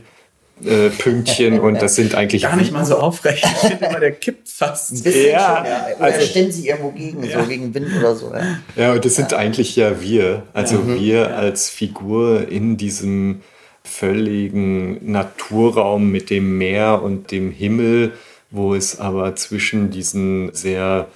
äh, 0.65 0.91
Pünktchen 0.91 1.61
und 1.61 1.81
das 1.81 1.95
sind 1.95 2.15
eigentlich. 2.15 2.43
Gar 2.43 2.57
nicht 2.57 2.73
mal 2.73 2.85
so 2.85 2.97
aufrecht. 2.97 3.45
Ich 3.45 3.69
finde 3.69 3.87
immer, 3.87 4.01
der 4.01 4.13
kippt 4.13 4.49
fast. 4.49 4.93
Ein 4.93 5.03
bisschen 5.03 5.31
ja, 5.31 5.57
schon, 5.57 5.67
ja. 5.67 5.87
Oder 5.97 6.05
also, 6.05 6.51
sie 6.51 6.69
irgendwo 6.69 6.91
gegen, 6.91 7.23
ja. 7.23 7.41
so 7.43 7.49
gegen 7.49 7.75
Wind 7.75 7.89
oder 7.99 8.15
so. 8.15 8.33
Ja, 8.33 8.59
ja 8.77 8.93
und 8.93 9.05
das 9.05 9.15
sind 9.15 9.35
eigentlich 9.35 9.77
ja 9.77 10.01
wir. 10.01 10.43
Also 10.53 10.77
ja. 10.77 11.01
wir 11.01 11.37
als 11.37 11.71
Figur 11.71 12.49
in 12.49 12.77
diesem 12.77 13.43
völligen 13.85 15.11
Naturraum 15.11 16.11
mit 16.11 16.31
dem 16.31 16.59
Meer 16.59 17.03
und 17.03 17.31
dem 17.31 17.51
Himmel, 17.51 18.13
wo 18.51 18.75
es 18.75 19.01
aber 19.01 19.35
zwischen 19.37 19.91
diesen 19.91 20.55
sehr 20.55 21.09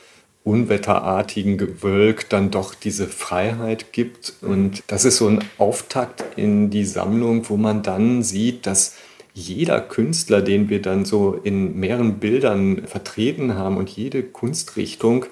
unwetterartigen 0.44 1.56
Gewölk 1.56 2.28
dann 2.28 2.50
doch 2.50 2.74
diese 2.74 3.06
Freiheit 3.06 3.92
gibt. 3.92 4.34
Und 4.40 4.82
das 4.88 5.04
ist 5.04 5.18
so 5.18 5.28
ein 5.28 5.44
Auftakt 5.58 6.24
in 6.36 6.70
die 6.70 6.84
Sammlung, 6.84 7.48
wo 7.48 7.56
man 7.56 7.82
dann 7.82 8.22
sieht, 8.22 8.66
dass 8.66 8.96
jeder 9.34 9.80
Künstler, 9.80 10.42
den 10.42 10.68
wir 10.68 10.82
dann 10.82 11.04
so 11.04 11.38
in 11.42 11.78
mehreren 11.78 12.18
Bildern 12.18 12.86
vertreten 12.86 13.54
haben 13.54 13.76
und 13.76 13.88
jede 13.88 14.22
Kunstrichtung 14.22 15.26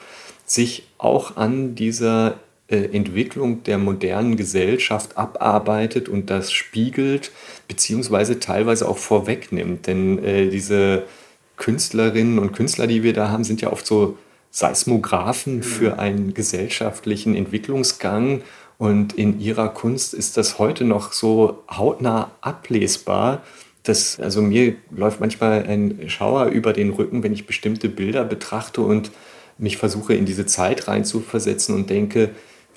sich 0.47 0.85
auch 0.99 1.37
an 1.37 1.75
dieser 1.75 2.39
äh, 2.69 2.77
Entwicklung 2.97 3.63
der 3.65 3.79
modernen 3.79 4.37
Gesellschaft 4.37 5.17
abarbeitet 5.17 6.09
und 6.09 6.31
das 6.31 6.53
spiegelt, 6.53 7.31
beziehungsweise 7.69 8.41
teilweise 8.41 8.89
auch 8.89 8.99
vorwegnimmt. 8.99 9.87
Denn 9.87 10.23
äh, 10.25 10.49
diese 10.49 11.05
Künstlerinnen 11.57 12.39
und 12.39 12.53
Künstler, 12.53 12.87
die 12.87 13.03
wir 13.03 13.13
da 13.13 13.29
haben, 13.29 13.45
sind 13.45 13.61
ja 13.61 13.71
oft 13.71 13.87
so 13.87 14.17
Seismographen 14.51 15.57
mhm. 15.57 15.63
für 15.63 15.99
einen 15.99 16.33
gesellschaftlichen 16.33 17.35
Entwicklungsgang. 17.37 18.43
Und 18.79 19.13
in 19.13 19.41
ihrer 19.41 19.69
Kunst 19.69 20.15
ist 20.15 20.37
das 20.37 20.59
heute 20.59 20.85
noch 20.85 21.13
so 21.13 21.63
hautnah 21.71 22.31
ablesbar 22.41 23.43
das, 23.83 24.21
also 24.21 24.43
mir 24.43 24.75
läuft 24.91 25.21
manchmal 25.21 25.65
ein 25.67 26.09
Schauer 26.09 26.47
über 26.47 26.73
den 26.73 26.91
Rücken, 26.91 27.23
wenn 27.23 27.33
ich 27.33 27.47
bestimmte 27.47 27.89
Bilder 27.89 28.25
betrachte 28.25 28.83
und 28.83 29.11
mich 29.59 29.77
versuche 29.77 30.15
in 30.15 30.27
diese 30.27 30.47
Zeit 30.47 30.89
reinzuversetzen 30.89 31.75
und 31.75 31.91
denke, 31.91 32.31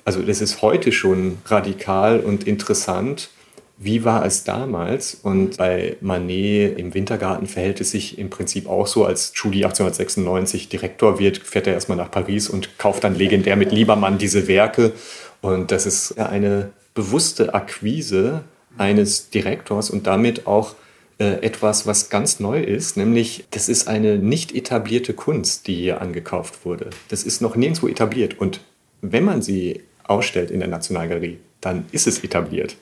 also 0.04 0.22
das 0.22 0.40
ist 0.40 0.62
heute 0.62 0.92
schon 0.92 1.38
radikal 1.46 2.20
und 2.20 2.46
interessant. 2.46 3.30
Wie 3.76 4.04
war 4.04 4.24
es 4.24 4.44
damals? 4.44 5.14
Und 5.14 5.56
bei 5.56 5.96
Manet 6.00 6.78
im 6.78 6.94
Wintergarten 6.94 7.46
verhält 7.46 7.80
es 7.80 7.90
sich 7.90 8.18
im 8.18 8.30
Prinzip 8.30 8.68
auch 8.68 8.86
so, 8.86 9.04
als 9.04 9.32
Julie 9.34 9.64
1896 9.64 10.68
Direktor 10.68 11.18
wird, 11.18 11.38
fährt 11.38 11.66
er 11.66 11.74
erstmal 11.74 11.98
nach 11.98 12.10
Paris 12.10 12.48
und 12.48 12.78
kauft 12.78 13.02
dann 13.02 13.16
legendär 13.16 13.56
mit 13.56 13.72
Liebermann 13.72 14.18
diese 14.18 14.46
Werke. 14.46 14.92
Und 15.40 15.70
das 15.70 15.86
ist 15.86 16.18
eine 16.18 16.70
bewusste 16.94 17.54
Akquise 17.54 18.44
eines 18.78 19.30
Direktors 19.30 19.90
und 19.90 20.06
damit 20.06 20.46
auch 20.46 20.74
äh, 21.18 21.44
etwas, 21.44 21.86
was 21.86 22.10
ganz 22.10 22.40
neu 22.40 22.60
ist, 22.60 22.96
nämlich 22.96 23.44
das 23.50 23.68
ist 23.68 23.86
eine 23.86 24.18
nicht 24.18 24.54
etablierte 24.54 25.14
Kunst, 25.14 25.66
die 25.66 25.76
hier 25.76 26.00
angekauft 26.00 26.64
wurde. 26.64 26.90
Das 27.08 27.22
ist 27.22 27.40
noch 27.40 27.56
nirgendwo 27.56 27.86
etabliert. 27.86 28.38
Und 28.40 28.60
wenn 29.00 29.24
man 29.24 29.42
sie 29.42 29.82
ausstellt 30.04 30.50
in 30.50 30.60
der 30.60 30.68
Nationalgalerie, 30.68 31.38
dann 31.60 31.86
ist 31.92 32.06
es 32.06 32.22
etabliert. 32.24 32.76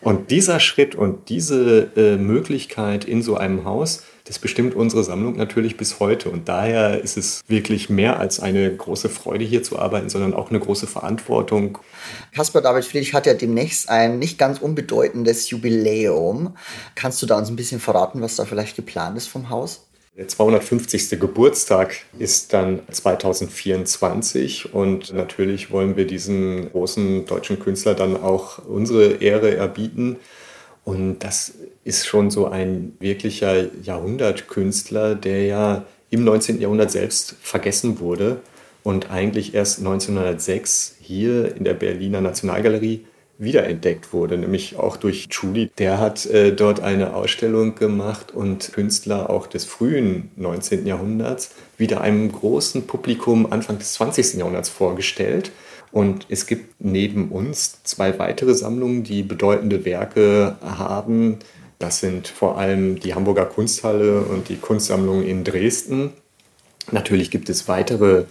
Und 0.00 0.30
dieser 0.30 0.58
Schritt 0.58 0.94
und 0.94 1.28
diese 1.28 1.90
äh, 1.96 2.16
Möglichkeit 2.16 3.04
in 3.04 3.22
so 3.22 3.36
einem 3.36 3.64
Haus, 3.64 4.02
das 4.24 4.38
bestimmt 4.38 4.74
unsere 4.74 5.04
Sammlung 5.04 5.36
natürlich 5.36 5.76
bis 5.76 6.00
heute. 6.00 6.30
Und 6.30 6.48
daher 6.48 7.00
ist 7.02 7.16
es 7.16 7.42
wirklich 7.48 7.90
mehr 7.90 8.18
als 8.20 8.40
eine 8.40 8.74
große 8.74 9.08
Freude, 9.08 9.44
hier 9.44 9.62
zu 9.62 9.78
arbeiten, 9.78 10.08
sondern 10.08 10.34
auch 10.34 10.50
eine 10.50 10.60
große 10.60 10.86
Verantwortung. 10.86 11.78
Caspar 12.34 12.62
David 12.62 12.84
Friedrich 12.84 13.14
hat 13.14 13.26
ja 13.26 13.34
demnächst 13.34 13.88
ein 13.88 14.18
nicht 14.18 14.38
ganz 14.38 14.60
unbedeutendes 14.60 15.50
Jubiläum. 15.50 16.56
Kannst 16.94 17.20
du 17.22 17.26
da 17.26 17.38
uns 17.38 17.48
ein 17.48 17.56
bisschen 17.56 17.80
verraten, 17.80 18.20
was 18.20 18.36
da 18.36 18.44
vielleicht 18.44 18.76
geplant 18.76 19.16
ist 19.16 19.26
vom 19.26 19.50
Haus? 19.50 19.86
Der 20.14 20.28
250. 20.28 21.18
Geburtstag 21.18 21.96
ist 22.18 22.52
dann 22.52 22.82
2024 22.90 24.74
und 24.74 25.14
natürlich 25.14 25.70
wollen 25.70 25.96
wir 25.96 26.06
diesem 26.06 26.70
großen 26.70 27.24
deutschen 27.24 27.58
Künstler 27.58 27.94
dann 27.94 28.22
auch 28.22 28.58
unsere 28.58 29.22
Ehre 29.22 29.56
erbieten. 29.56 30.18
Und 30.84 31.20
das 31.20 31.54
ist 31.84 32.06
schon 32.06 32.30
so 32.30 32.48
ein 32.48 32.92
wirklicher 32.98 33.66
Jahrhundertkünstler, 33.82 35.14
der 35.14 35.44
ja 35.46 35.84
im 36.10 36.24
19. 36.24 36.60
Jahrhundert 36.60 36.90
selbst 36.90 37.36
vergessen 37.40 38.00
wurde 38.00 38.40
und 38.82 39.10
eigentlich 39.10 39.54
erst 39.54 39.78
1906 39.78 40.96
hier 41.00 41.54
in 41.56 41.64
der 41.64 41.74
Berliner 41.74 42.20
Nationalgalerie 42.20 43.04
wiederentdeckt 43.38 44.12
wurde, 44.12 44.38
nämlich 44.38 44.76
auch 44.76 44.96
durch 44.96 45.28
Julie. 45.30 45.70
Der 45.78 45.98
hat 45.98 46.26
äh, 46.26 46.54
dort 46.54 46.80
eine 46.80 47.14
Ausstellung 47.14 47.74
gemacht 47.74 48.32
und 48.32 48.72
Künstler 48.72 49.30
auch 49.30 49.46
des 49.46 49.64
frühen 49.64 50.30
19. 50.36 50.86
Jahrhunderts 50.86 51.54
wieder 51.76 52.00
einem 52.00 52.30
großen 52.30 52.86
Publikum 52.86 53.50
Anfang 53.50 53.78
des 53.78 53.94
20. 53.94 54.34
Jahrhunderts 54.34 54.68
vorgestellt. 54.68 55.50
Und 55.92 56.26
es 56.30 56.46
gibt 56.46 56.80
neben 56.80 57.30
uns 57.30 57.82
zwei 57.84 58.18
weitere 58.18 58.54
Sammlungen, 58.54 59.04
die 59.04 59.22
bedeutende 59.22 59.84
Werke 59.84 60.56
haben. 60.62 61.38
Das 61.78 62.00
sind 62.00 62.28
vor 62.28 62.58
allem 62.58 62.98
die 62.98 63.14
Hamburger 63.14 63.44
Kunsthalle 63.44 64.22
und 64.22 64.48
die 64.48 64.56
Kunstsammlung 64.56 65.22
in 65.22 65.44
Dresden. 65.44 66.14
Natürlich 66.90 67.30
gibt 67.30 67.50
es 67.50 67.68
weitere 67.68 68.24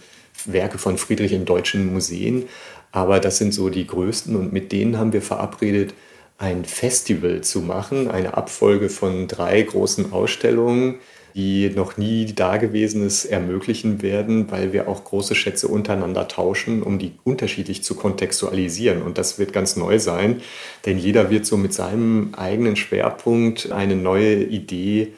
Werke 0.44 0.78
von 0.78 0.98
Friedrich 0.98 1.32
in 1.32 1.44
deutschen 1.44 1.92
Museen, 1.92 2.48
aber 2.90 3.20
das 3.20 3.38
sind 3.38 3.54
so 3.54 3.68
die 3.68 3.86
größten 3.86 4.36
und 4.36 4.52
mit 4.52 4.72
denen 4.72 4.98
haben 4.98 5.12
wir 5.12 5.22
verabredet, 5.22 5.94
ein 6.38 6.64
Festival 6.64 7.42
zu 7.42 7.60
machen, 7.60 8.10
eine 8.10 8.36
Abfolge 8.36 8.88
von 8.88 9.28
drei 9.28 9.62
großen 9.62 10.12
Ausstellungen, 10.12 10.96
die 11.34 11.70
noch 11.70 11.96
nie 11.96 12.26
Dagewesenes 12.26 13.24
ermöglichen 13.24 14.02
werden, 14.02 14.50
weil 14.50 14.72
wir 14.72 14.88
auch 14.88 15.04
große 15.04 15.34
Schätze 15.34 15.68
untereinander 15.68 16.28
tauschen, 16.28 16.82
um 16.82 16.98
die 16.98 17.12
unterschiedlich 17.24 17.82
zu 17.82 17.94
kontextualisieren. 17.94 19.02
Und 19.02 19.18
das 19.18 19.38
wird 19.38 19.52
ganz 19.52 19.76
neu 19.76 19.98
sein, 19.98 20.40
denn 20.86 20.98
jeder 20.98 21.30
wird 21.30 21.46
so 21.46 21.56
mit 21.56 21.72
seinem 21.72 22.34
eigenen 22.34 22.76
Schwerpunkt 22.76 23.72
eine 23.72 23.96
neue 23.96 24.42
Idee 24.44 25.12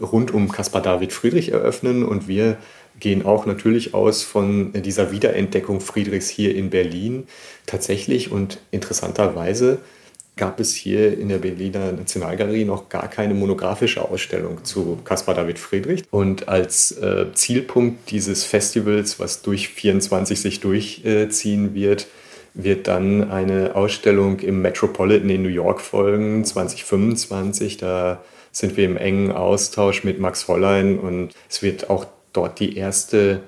rund 0.00 0.32
um 0.32 0.50
Caspar 0.50 0.82
David 0.82 1.12
Friedrich 1.12 1.52
eröffnen 1.52 2.04
und 2.04 2.26
wir 2.26 2.56
gehen 2.98 3.24
auch 3.24 3.46
natürlich 3.46 3.94
aus 3.94 4.22
von 4.22 4.72
dieser 4.72 5.10
Wiederentdeckung 5.10 5.80
Friedrichs 5.80 6.28
hier 6.28 6.54
in 6.54 6.70
Berlin. 6.70 7.26
Tatsächlich 7.66 8.30
und 8.30 8.58
interessanterweise 8.70 9.78
gab 10.36 10.60
es 10.60 10.74
hier 10.74 11.18
in 11.18 11.28
der 11.28 11.38
Berliner 11.38 11.92
Nationalgalerie 11.92 12.64
noch 12.64 12.88
gar 12.88 13.08
keine 13.08 13.34
monografische 13.34 14.02
Ausstellung 14.02 14.64
zu 14.64 14.98
Caspar 15.04 15.34
David 15.34 15.58
Friedrich. 15.58 16.04
Und 16.10 16.48
als 16.48 16.92
äh, 16.92 17.26
Zielpunkt 17.34 18.10
dieses 18.10 18.44
Festivals, 18.44 19.20
was 19.20 19.42
durch 19.42 19.68
24 19.68 20.40
sich 20.40 20.60
durchziehen 20.60 21.74
wird, 21.74 22.06
wird 22.54 22.88
dann 22.88 23.30
eine 23.30 23.76
Ausstellung 23.76 24.40
im 24.40 24.62
Metropolitan 24.62 25.30
in 25.30 25.42
New 25.42 25.48
York 25.48 25.80
folgen, 25.80 26.44
2025. 26.44 27.76
Da 27.76 28.22
sind 28.52 28.76
wir 28.76 28.84
im 28.84 28.96
engen 28.96 29.30
Austausch 29.30 30.04
mit 30.04 30.18
Max 30.18 30.48
Hollein 30.48 30.98
und 30.98 31.34
es 31.48 31.62
wird 31.62 31.90
auch 31.90 32.06
dort 32.32 32.60
die 32.60 32.76
erste 32.76 33.40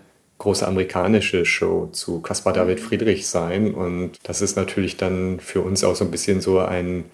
große 0.42 0.66
amerikanische 0.66 1.44
Show 1.44 1.88
zu 1.92 2.20
Caspar 2.20 2.52
David 2.52 2.80
Friedrich 2.80 3.28
sein. 3.28 3.74
Und 3.74 4.18
das 4.24 4.42
ist 4.42 4.56
natürlich 4.56 4.96
dann 4.96 5.38
für 5.38 5.60
uns 5.60 5.84
auch 5.84 5.94
so 5.94 6.04
ein 6.04 6.10
bisschen 6.10 6.40
so 6.40 6.58
ein 6.58 7.04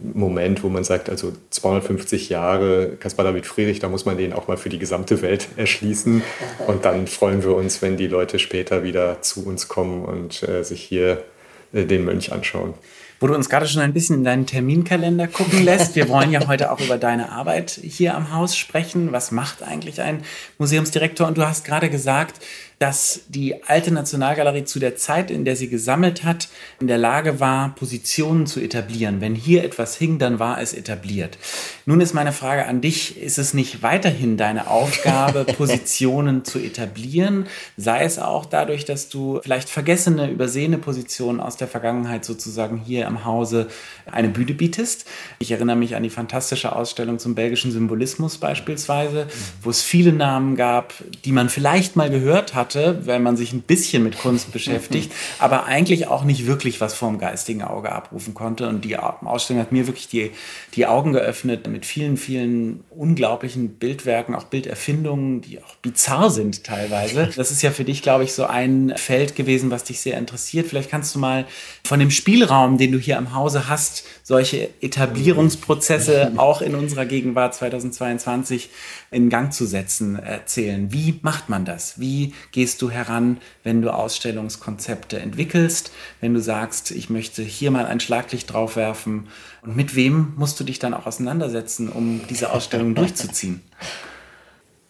Moment, 0.00 0.62
wo 0.62 0.68
man 0.68 0.84
sagt, 0.84 1.10
also 1.10 1.32
250 1.50 2.28
Jahre 2.28 2.96
Caspar 3.00 3.24
David 3.24 3.46
Friedrich, 3.46 3.80
da 3.80 3.88
muss 3.88 4.04
man 4.04 4.16
den 4.16 4.32
auch 4.32 4.46
mal 4.46 4.56
für 4.56 4.68
die 4.68 4.78
gesamte 4.78 5.22
Welt 5.22 5.48
erschließen. 5.56 6.22
Und 6.68 6.84
dann 6.84 7.08
freuen 7.08 7.42
wir 7.42 7.56
uns, 7.56 7.82
wenn 7.82 7.96
die 7.96 8.06
Leute 8.06 8.38
später 8.38 8.84
wieder 8.84 9.22
zu 9.22 9.44
uns 9.44 9.66
kommen 9.66 10.04
und 10.04 10.44
äh, 10.44 10.62
sich 10.62 10.80
hier 10.80 11.24
äh, 11.72 11.84
den 11.84 12.04
Mönch 12.04 12.32
anschauen 12.32 12.74
wo 13.20 13.26
du 13.26 13.34
uns 13.34 13.48
gerade 13.48 13.66
schon 13.66 13.82
ein 13.82 13.92
bisschen 13.92 14.16
in 14.16 14.24
deinen 14.24 14.46
Terminkalender 14.46 15.26
gucken 15.26 15.64
lässt. 15.64 15.96
Wir 15.96 16.08
wollen 16.08 16.30
ja 16.30 16.46
heute 16.46 16.70
auch 16.70 16.80
über 16.80 16.98
deine 16.98 17.32
Arbeit 17.32 17.70
hier 17.70 18.14
am 18.14 18.32
Haus 18.32 18.56
sprechen. 18.56 19.10
Was 19.12 19.32
macht 19.32 19.62
eigentlich 19.62 20.00
ein 20.00 20.22
Museumsdirektor? 20.58 21.26
Und 21.26 21.36
du 21.36 21.46
hast 21.46 21.64
gerade 21.64 21.90
gesagt, 21.90 22.40
dass 22.78 23.22
die 23.28 23.64
alte 23.64 23.90
Nationalgalerie 23.92 24.64
zu 24.64 24.78
der 24.78 24.96
Zeit, 24.96 25.30
in 25.30 25.44
der 25.44 25.56
sie 25.56 25.68
gesammelt 25.68 26.22
hat, 26.22 26.48
in 26.80 26.86
der 26.86 26.98
Lage 26.98 27.40
war, 27.40 27.74
Positionen 27.74 28.46
zu 28.46 28.60
etablieren. 28.60 29.20
Wenn 29.20 29.34
hier 29.34 29.64
etwas 29.64 29.96
hing, 29.96 30.18
dann 30.18 30.38
war 30.38 30.60
es 30.60 30.74
etabliert. 30.74 31.38
Nun 31.86 32.00
ist 32.00 32.14
meine 32.14 32.32
Frage 32.32 32.66
an 32.66 32.80
dich, 32.80 33.20
ist 33.20 33.38
es 33.38 33.52
nicht 33.52 33.82
weiterhin 33.82 34.36
deine 34.36 34.68
Aufgabe, 34.68 35.44
Positionen 35.56 36.44
zu 36.44 36.60
etablieren? 36.60 37.46
Sei 37.76 38.04
es 38.04 38.20
auch 38.20 38.46
dadurch, 38.46 38.84
dass 38.84 39.08
du 39.08 39.40
vielleicht 39.42 39.68
vergessene, 39.68 40.30
übersehene 40.30 40.78
Positionen 40.78 41.40
aus 41.40 41.56
der 41.56 41.66
Vergangenheit 41.66 42.24
sozusagen 42.24 42.78
hier 42.78 43.08
am 43.08 43.24
Hause 43.24 43.68
eine 44.06 44.28
Bühne 44.28 44.54
bietest. 44.54 45.04
Ich 45.40 45.50
erinnere 45.50 45.76
mich 45.76 45.96
an 45.96 46.04
die 46.04 46.10
fantastische 46.10 46.76
Ausstellung 46.76 47.18
zum 47.18 47.34
belgischen 47.34 47.72
Symbolismus 47.72 48.38
beispielsweise, 48.38 49.26
wo 49.62 49.70
es 49.70 49.82
viele 49.82 50.12
Namen 50.12 50.54
gab, 50.54 50.94
die 51.24 51.32
man 51.32 51.48
vielleicht 51.48 51.96
mal 51.96 52.10
gehört 52.10 52.54
hat, 52.54 52.67
hatte, 52.68 53.06
wenn 53.06 53.22
man 53.22 53.36
sich 53.36 53.52
ein 53.52 53.62
bisschen 53.62 54.02
mit 54.02 54.18
Kunst 54.18 54.52
beschäftigt, 54.52 55.12
aber 55.38 55.64
eigentlich 55.64 56.06
auch 56.06 56.24
nicht 56.24 56.46
wirklich 56.46 56.80
was 56.80 56.94
vom 56.94 57.18
geistigen 57.18 57.62
Auge 57.62 57.92
abrufen 57.92 58.34
konnte. 58.34 58.68
Und 58.68 58.84
die 58.84 58.98
Ausstellung 58.98 59.62
hat 59.62 59.72
mir 59.72 59.86
wirklich 59.86 60.08
die, 60.08 60.32
die 60.74 60.86
Augen 60.86 61.12
geöffnet 61.12 61.66
mit 61.66 61.86
vielen, 61.86 62.16
vielen 62.16 62.84
unglaublichen 62.90 63.70
Bildwerken, 63.70 64.34
auch 64.34 64.44
Bilderfindungen, 64.44 65.40
die 65.40 65.62
auch 65.62 65.76
bizarr 65.76 66.30
sind 66.30 66.64
teilweise. 66.64 67.30
Das 67.36 67.50
ist 67.50 67.62
ja 67.62 67.70
für 67.70 67.84
dich, 67.84 68.02
glaube 68.02 68.24
ich, 68.24 68.34
so 68.34 68.44
ein 68.44 68.92
Feld 68.96 69.34
gewesen, 69.34 69.70
was 69.70 69.84
dich 69.84 70.00
sehr 70.00 70.18
interessiert. 70.18 70.66
Vielleicht 70.66 70.90
kannst 70.90 71.14
du 71.14 71.18
mal 71.18 71.46
von 71.84 72.00
dem 72.00 72.10
Spielraum, 72.10 72.76
den 72.76 72.92
du 72.92 72.98
hier 72.98 73.16
am 73.16 73.34
Hause 73.34 73.68
hast, 73.68 74.04
solche 74.22 74.68
Etablierungsprozesse 74.82 76.32
auch 76.36 76.60
in 76.60 76.74
unserer 76.74 77.06
Gegenwart 77.06 77.54
2022 77.54 78.68
in 79.10 79.30
Gang 79.30 79.52
zu 79.52 79.64
setzen, 79.64 80.18
erzählen. 80.18 80.92
Wie 80.92 81.18
macht 81.22 81.48
man 81.48 81.64
das? 81.64 81.98
Wie 81.98 82.34
gehst 82.58 82.82
du 82.82 82.90
heran, 82.90 83.36
wenn 83.62 83.82
du 83.82 83.94
Ausstellungskonzepte 83.94 85.20
entwickelst, 85.20 85.92
wenn 86.20 86.34
du 86.34 86.40
sagst, 86.40 86.90
ich 86.90 87.08
möchte 87.08 87.40
hier 87.40 87.70
mal 87.70 87.86
ein 87.86 88.00
Schlaglicht 88.00 88.52
drauf 88.52 88.74
werfen 88.74 89.28
und 89.62 89.76
mit 89.76 89.94
wem 89.94 90.32
musst 90.36 90.58
du 90.58 90.64
dich 90.64 90.80
dann 90.80 90.92
auch 90.92 91.06
auseinandersetzen, 91.06 91.88
um 91.88 92.20
diese 92.28 92.52
Ausstellung 92.52 92.94
durchzuziehen? 92.96 93.60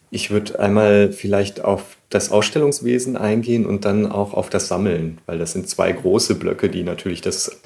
Ich 0.09 0.31
würde 0.31 0.59
einmal 0.59 1.11
vielleicht 1.11 1.63
auf 1.63 1.97
das 2.09 2.31
Ausstellungswesen 2.31 3.15
eingehen 3.15 3.67
und 3.67 3.85
dann 3.85 4.11
auch 4.11 4.33
auf 4.33 4.49
das 4.49 4.67
Sammeln, 4.67 5.19
weil 5.27 5.37
das 5.37 5.51
sind 5.51 5.69
zwei 5.69 5.91
große 5.91 6.33
Blöcke, 6.33 6.69
die 6.69 6.81
natürlich 6.81 7.21
das 7.21 7.61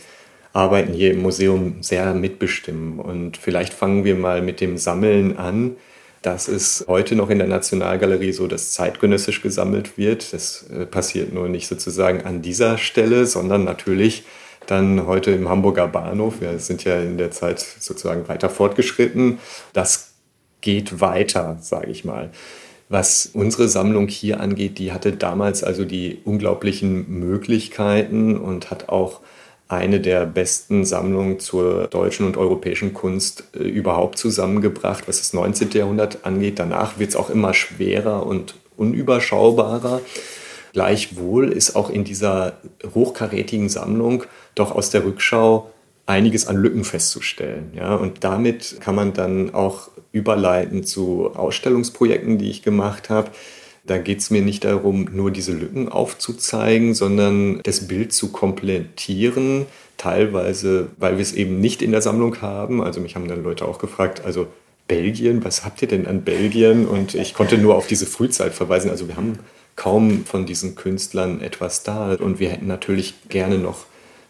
Arbeiten 0.51 0.91
hier 0.91 1.11
im 1.11 1.21
Museum 1.21 1.77
sehr 1.81 2.13
mitbestimmen. 2.13 2.99
Und 2.99 3.37
vielleicht 3.37 3.73
fangen 3.73 4.03
wir 4.03 4.15
mal 4.15 4.41
mit 4.41 4.59
dem 4.59 4.77
Sammeln 4.77 5.37
an. 5.37 5.77
Das 6.23 6.47
ist 6.47 6.85
heute 6.87 7.17
noch 7.17 7.29
in 7.29 7.37
der 7.37 7.49
Nationalgalerie 7.49 8.31
so, 8.31 8.47
dass 8.47 8.71
zeitgenössisch 8.71 9.41
gesammelt 9.41 9.97
wird. 9.97 10.31
Das 10.31 10.65
äh, 10.69 10.85
passiert 10.85 11.33
nur 11.33 11.49
nicht 11.49 11.67
sozusagen 11.67 12.21
an 12.21 12.41
dieser 12.41 12.77
Stelle, 12.77 13.25
sondern 13.25 13.65
natürlich 13.65 14.23
dann 14.65 15.05
heute 15.05 15.31
im 15.31 15.49
Hamburger 15.49 15.89
Bahnhof. 15.89 16.39
Wir 16.39 16.59
sind 16.59 16.85
ja 16.85 16.97
in 17.01 17.17
der 17.17 17.31
Zeit 17.31 17.59
sozusagen 17.59 18.29
weiter 18.29 18.49
fortgeschritten. 18.49 19.39
Das 19.73 20.13
geht 20.61 21.01
weiter, 21.01 21.57
sage 21.59 21.91
ich 21.91 22.05
mal. 22.05 22.29
Was 22.87 23.29
unsere 23.33 23.67
Sammlung 23.67 24.07
hier 24.07 24.39
angeht, 24.39 24.79
die 24.79 24.93
hatte 24.93 25.11
damals 25.11 25.61
also 25.61 25.83
die 25.83 26.21
unglaublichen 26.23 27.19
Möglichkeiten 27.19 28.37
und 28.37 28.71
hat 28.71 28.87
auch 28.87 29.19
eine 29.67 29.99
der 29.99 30.25
besten 30.25 30.85
Sammlungen 30.85 31.39
zur 31.39 31.87
deutschen 31.87 32.25
und 32.25 32.37
europäischen 32.37 32.93
Kunst 32.93 33.45
äh, 33.55 33.63
überhaupt 33.63 34.17
zusammengebracht, 34.17 35.07
was 35.07 35.19
das 35.19 35.33
19. 35.33 35.71
Jahrhundert 35.71 36.25
angeht. 36.25 36.59
Danach 36.59 36.99
wird 36.99 37.11
es 37.11 37.15
auch 37.15 37.29
immer 37.29 37.53
schwerer 37.53 38.25
und 38.25 38.55
unüberschaubarer. 38.77 40.01
Gleichwohl 40.73 41.51
ist 41.51 41.75
auch 41.75 41.89
in 41.89 42.03
dieser 42.03 42.57
hochkarätigen 42.95 43.69
Sammlung 43.69 44.23
doch 44.55 44.71
aus 44.71 44.89
der 44.89 45.05
Rückschau 45.05 45.69
einiges 46.05 46.47
an 46.47 46.57
Lücken 46.57 46.83
festzustellen. 46.83 47.71
Ja? 47.75 47.95
Und 47.95 48.23
damit 48.23 48.77
kann 48.81 48.95
man 48.95 49.13
dann 49.13 49.53
auch 49.53 49.89
überleiten 50.11 50.83
zu 50.83 51.31
Ausstellungsprojekten, 51.35 52.37
die 52.37 52.49
ich 52.49 52.61
gemacht 52.61 53.09
habe 53.09 53.31
da 53.85 53.97
geht 53.97 54.19
es 54.19 54.29
mir 54.29 54.41
nicht 54.41 54.63
darum, 54.63 55.09
nur 55.11 55.31
diese 55.31 55.51
Lücken 55.51 55.89
aufzuzeigen, 55.89 56.93
sondern 56.93 57.61
das 57.63 57.87
Bild 57.87 58.13
zu 58.13 58.31
komplettieren. 58.31 59.65
Teilweise, 59.97 60.87
weil 60.97 61.17
wir 61.17 61.21
es 61.21 61.33
eben 61.33 61.59
nicht 61.59 61.81
in 61.81 61.91
der 61.91 62.01
Sammlung 62.01 62.41
haben. 62.41 62.81
Also 62.81 63.01
mich 63.01 63.15
haben 63.15 63.27
dann 63.27 63.43
Leute 63.43 63.65
auch 63.65 63.79
gefragt, 63.79 64.23
also 64.23 64.47
Belgien, 64.87 65.43
was 65.43 65.65
habt 65.65 65.81
ihr 65.81 65.87
denn 65.87 66.07
an 66.07 66.23
Belgien? 66.23 66.87
Und 66.87 67.13
ich 67.13 67.33
konnte 67.33 67.57
nur 67.57 67.75
auf 67.75 67.87
diese 67.87 68.05
Frühzeit 68.05 68.53
verweisen. 68.53 68.89
Also 68.89 69.07
wir 69.07 69.17
haben 69.17 69.39
kaum 69.75 70.25
von 70.25 70.45
diesen 70.45 70.75
Künstlern 70.75 71.41
etwas 71.41 71.83
da. 71.83 72.13
Und 72.13 72.39
wir 72.39 72.49
hätten 72.49 72.67
natürlich 72.67 73.15
gerne 73.27 73.57
noch 73.57 73.85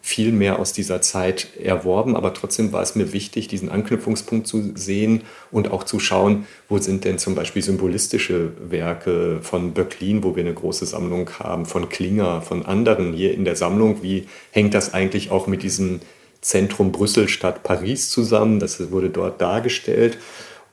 viel 0.06 0.34
mehr 0.34 0.60
aus 0.60 0.74
dieser 0.74 1.02
Zeit 1.02 1.56
erworben, 1.58 2.18
aber 2.18 2.34
trotzdem 2.34 2.74
war 2.74 2.82
es 2.82 2.94
mir 2.94 3.14
wichtig, 3.14 3.48
diesen 3.48 3.70
Anknüpfungspunkt 3.70 4.46
zu 4.46 4.74
sehen 4.76 5.22
und 5.50 5.72
auch 5.72 5.86
zu 5.86 5.98
schauen, 5.98 6.46
wo 6.68 6.78
sind 6.78 7.06
denn 7.06 7.18
zum 7.18 7.36
Beispiel 7.36 7.62
symbolistische 7.64 8.52
Werke 8.70 9.40
von 9.42 9.72
Böcklin, 9.72 10.22
wo 10.22 10.36
wir 10.36 10.44
eine 10.44 10.54
große 10.54 10.86
Sammlung 10.86 11.30
haben, 11.40 11.66
von 11.66 11.88
Klinger, 11.88 12.42
von 12.42 12.66
anderen 12.66 13.14
hier 13.14 13.34
in 13.34 13.46
der 13.46 13.56
Sammlung. 13.56 14.04
Wie 14.04 14.28
hängt 14.52 14.74
das 14.74 14.94
eigentlich 14.94 15.32
auch 15.32 15.48
mit 15.48 15.64
diesem 15.64 16.02
Zentrum 16.42 16.92
Brüssel 16.92 17.30
statt 17.30 17.64
Paris 17.64 18.10
zusammen? 18.10 18.60
Das 18.60 18.92
wurde 18.92 19.10
dort 19.10 19.40
dargestellt. 19.40 20.18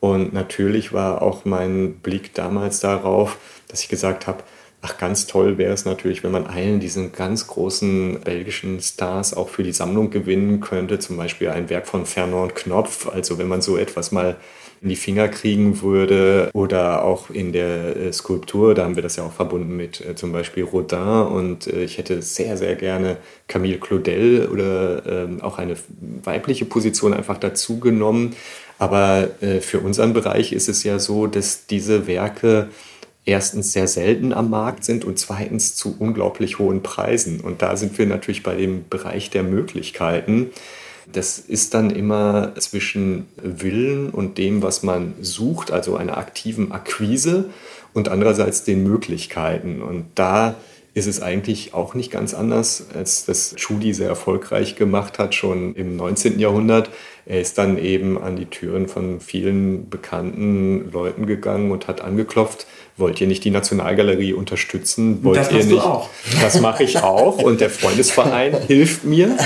Und 0.00 0.32
natürlich 0.32 0.92
war 0.92 1.22
auch 1.22 1.44
mein 1.44 2.00
Blick 2.00 2.34
damals 2.34 2.80
darauf, 2.80 3.38
dass 3.68 3.82
ich 3.82 3.88
gesagt 3.88 4.26
habe, 4.26 4.42
Ach, 4.82 4.96
ganz 4.96 5.26
toll 5.26 5.58
wäre 5.58 5.74
es 5.74 5.84
natürlich, 5.84 6.22
wenn 6.24 6.30
man 6.30 6.46
einen 6.46 6.80
diesen 6.80 7.12
ganz 7.12 7.46
großen 7.46 8.20
belgischen 8.20 8.80
Stars 8.80 9.36
auch 9.36 9.50
für 9.50 9.62
die 9.62 9.72
Sammlung 9.72 10.08
gewinnen 10.08 10.60
könnte. 10.60 10.98
Zum 10.98 11.18
Beispiel 11.18 11.50
ein 11.50 11.68
Werk 11.68 11.86
von 11.86 12.06
Fernand 12.06 12.54
Knopf. 12.54 13.06
Also 13.06 13.36
wenn 13.36 13.48
man 13.48 13.60
so 13.60 13.76
etwas 13.76 14.10
mal 14.10 14.36
in 14.80 14.88
die 14.88 14.96
Finger 14.96 15.28
kriegen 15.28 15.82
würde 15.82 16.48
oder 16.54 17.04
auch 17.04 17.28
in 17.28 17.52
der 17.52 17.96
äh, 17.96 18.12
Skulptur, 18.12 18.74
da 18.74 18.84
haben 18.84 18.96
wir 18.96 19.02
das 19.02 19.16
ja 19.16 19.24
auch 19.24 19.32
verbunden 19.32 19.76
mit 19.76 20.00
äh, 20.00 20.14
zum 20.14 20.32
Beispiel 20.32 20.64
Rodin 20.64 20.98
und 20.98 21.66
äh, 21.66 21.84
ich 21.84 21.98
hätte 21.98 22.22
sehr, 22.22 22.56
sehr 22.56 22.74
gerne 22.76 23.18
Camille 23.46 23.78
Claudel 23.78 24.48
oder 24.50 25.04
ähm, 25.06 25.42
auch 25.42 25.58
eine 25.58 25.76
weibliche 26.24 26.64
Position 26.64 27.12
einfach 27.12 27.36
dazu 27.36 27.78
genommen. 27.80 28.34
Aber 28.78 29.28
für 29.60 29.80
unseren 29.80 30.14
Bereich 30.14 30.54
ist 30.54 30.70
es 30.70 30.84
ja 30.84 30.98
so, 30.98 31.26
dass 31.26 31.66
diese 31.66 32.06
Werke 32.06 32.70
erstens 33.24 33.72
sehr 33.72 33.86
selten 33.86 34.32
am 34.32 34.50
Markt 34.50 34.84
sind 34.84 35.04
und 35.04 35.18
zweitens 35.18 35.74
zu 35.74 35.96
unglaublich 35.98 36.58
hohen 36.58 36.82
Preisen. 36.82 37.40
Und 37.40 37.62
da 37.62 37.76
sind 37.76 37.98
wir 37.98 38.06
natürlich 38.06 38.42
bei 38.42 38.54
dem 38.54 38.88
Bereich 38.88 39.30
der 39.30 39.42
Möglichkeiten. 39.42 40.50
Das 41.12 41.38
ist 41.38 41.74
dann 41.74 41.90
immer 41.90 42.54
zwischen 42.56 43.26
Willen 43.36 44.10
und 44.10 44.38
dem, 44.38 44.62
was 44.62 44.82
man 44.82 45.14
sucht, 45.20 45.70
also 45.70 45.96
einer 45.96 46.18
aktiven 46.18 46.72
Akquise 46.72 47.50
und 47.92 48.08
andererseits 48.08 48.64
den 48.64 48.84
Möglichkeiten. 48.84 49.82
Und 49.82 50.06
da 50.14 50.54
ist 50.92 51.06
es 51.06 51.22
eigentlich 51.22 51.72
auch 51.72 51.94
nicht 51.94 52.10
ganz 52.10 52.34
anders, 52.34 52.86
als 52.94 53.24
das 53.24 53.54
Judy 53.56 53.94
sehr 53.94 54.08
erfolgreich 54.08 54.74
gemacht 54.74 55.18
hat, 55.18 55.34
schon 55.34 55.74
im 55.74 55.96
19. 55.96 56.38
Jahrhundert. 56.40 56.90
Er 57.26 57.40
ist 57.40 57.58
dann 57.58 57.78
eben 57.78 58.20
an 58.20 58.34
die 58.34 58.46
Türen 58.46 58.88
von 58.88 59.20
vielen 59.20 59.88
bekannten 59.88 60.90
Leuten 60.90 61.26
gegangen 61.26 61.70
und 61.70 61.86
hat 61.86 62.00
angeklopft, 62.00 62.66
wollt 62.96 63.20
ihr 63.20 63.28
nicht 63.28 63.44
die 63.44 63.50
Nationalgalerie 63.50 64.32
unterstützen? 64.32 65.22
Wollt 65.22 65.38
das 65.38 65.52
ihr 65.52 65.64
nicht? 65.64 65.80
auch. 65.80 66.10
Das 66.40 66.60
mache 66.60 66.82
ich 66.82 66.98
auch 66.98 67.38
und 67.38 67.60
der 67.60 67.70
Freundesverein 67.70 68.56
hilft 68.66 69.04
mir. 69.04 69.36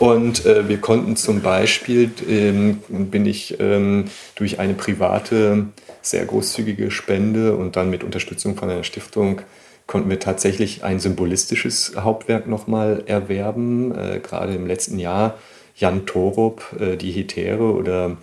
Und 0.00 0.44
äh, 0.44 0.68
wir 0.68 0.78
konnten 0.78 1.16
zum 1.16 1.40
Beispiel, 1.40 2.10
ähm, 2.28 2.78
bin 2.88 3.26
ich 3.26 3.58
ähm, 3.60 4.06
durch 4.34 4.58
eine 4.58 4.74
private, 4.74 5.66
sehr 6.02 6.24
großzügige 6.24 6.90
Spende 6.90 7.56
und 7.56 7.76
dann 7.76 7.90
mit 7.90 8.02
Unterstützung 8.02 8.56
von 8.56 8.70
einer 8.70 8.84
Stiftung 8.84 9.42
konnten 9.90 10.08
wir 10.08 10.20
tatsächlich 10.20 10.84
ein 10.84 11.00
symbolistisches 11.00 11.94
Hauptwerk 11.96 12.46
nochmal 12.46 13.02
erwerben. 13.06 13.92
Äh, 13.92 14.20
gerade 14.20 14.54
im 14.54 14.64
letzten 14.64 15.00
Jahr 15.00 15.36
Jan 15.74 16.06
Torup, 16.06 16.62
äh, 16.78 16.96
die 16.96 17.10
Hetäre 17.10 17.72
oder 17.72 18.16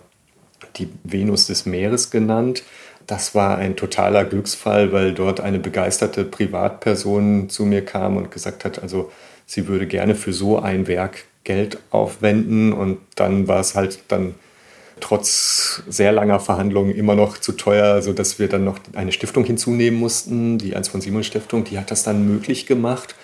die 0.76 0.88
Venus 1.04 1.46
des 1.46 1.66
Meeres 1.66 2.10
genannt. 2.10 2.62
Das 3.06 3.34
war 3.34 3.58
ein 3.58 3.76
totaler 3.76 4.24
Glücksfall, 4.24 4.92
weil 4.92 5.12
dort 5.12 5.40
eine 5.40 5.58
begeisterte 5.58 6.24
Privatperson 6.24 7.50
zu 7.50 7.66
mir 7.66 7.84
kam 7.84 8.16
und 8.16 8.30
gesagt 8.30 8.64
hat, 8.64 8.82
also 8.82 9.12
sie 9.44 9.68
würde 9.68 9.86
gerne 9.86 10.14
für 10.14 10.32
so 10.32 10.58
ein 10.58 10.86
Werk 10.86 11.26
Geld 11.44 11.76
aufwenden 11.90 12.72
und 12.72 12.96
dann 13.14 13.46
war 13.46 13.60
es 13.60 13.74
halt 13.74 13.98
dann 14.08 14.36
trotz 15.00 15.82
sehr 15.88 16.12
langer 16.12 16.40
Verhandlungen 16.40 16.94
immer 16.94 17.14
noch 17.14 17.38
zu 17.38 17.52
teuer, 17.52 18.02
sodass 18.02 18.38
wir 18.38 18.48
dann 18.48 18.64
noch 18.64 18.78
eine 18.94 19.12
Stiftung 19.12 19.44
hinzunehmen 19.44 19.98
mussten, 19.98 20.58
die 20.58 20.76
1 20.76 20.88
von 20.88 21.00
Simon 21.00 21.24
Stiftung, 21.24 21.64
die 21.64 21.78
hat 21.78 21.90
das 21.90 22.02
dann 22.02 22.26
möglich 22.26 22.66
gemacht. 22.66 23.14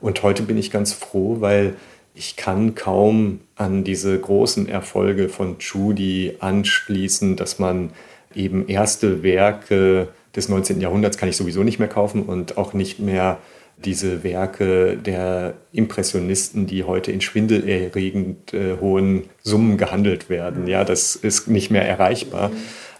Und 0.00 0.22
heute 0.22 0.42
bin 0.42 0.58
ich 0.58 0.70
ganz 0.70 0.92
froh, 0.92 1.36
weil 1.40 1.74
ich 2.14 2.36
kann 2.36 2.74
kaum 2.74 3.40
an 3.56 3.84
diese 3.84 4.18
großen 4.18 4.68
Erfolge 4.68 5.28
von 5.28 5.56
Judy 5.60 6.36
anschließen, 6.40 7.36
dass 7.36 7.58
man 7.58 7.90
eben 8.34 8.68
erste 8.68 9.22
Werke 9.22 10.08
des 10.34 10.48
19. 10.48 10.80
Jahrhunderts 10.80 11.18
kann 11.18 11.28
ich 11.28 11.36
sowieso 11.36 11.62
nicht 11.62 11.78
mehr 11.78 11.88
kaufen 11.88 12.22
und 12.22 12.58
auch 12.58 12.72
nicht 12.72 12.98
mehr 12.98 13.38
diese 13.84 14.24
Werke 14.24 14.96
der 14.96 15.54
Impressionisten, 15.72 16.66
die 16.66 16.84
heute 16.84 17.12
in 17.12 17.20
schwindelerregend 17.20 18.54
äh, 18.54 18.78
hohen 18.80 19.24
Summen 19.42 19.76
gehandelt 19.76 20.30
werden. 20.30 20.66
Ja, 20.66 20.84
das 20.84 21.16
ist 21.16 21.48
nicht 21.48 21.70
mehr 21.70 21.86
erreichbar. 21.86 22.50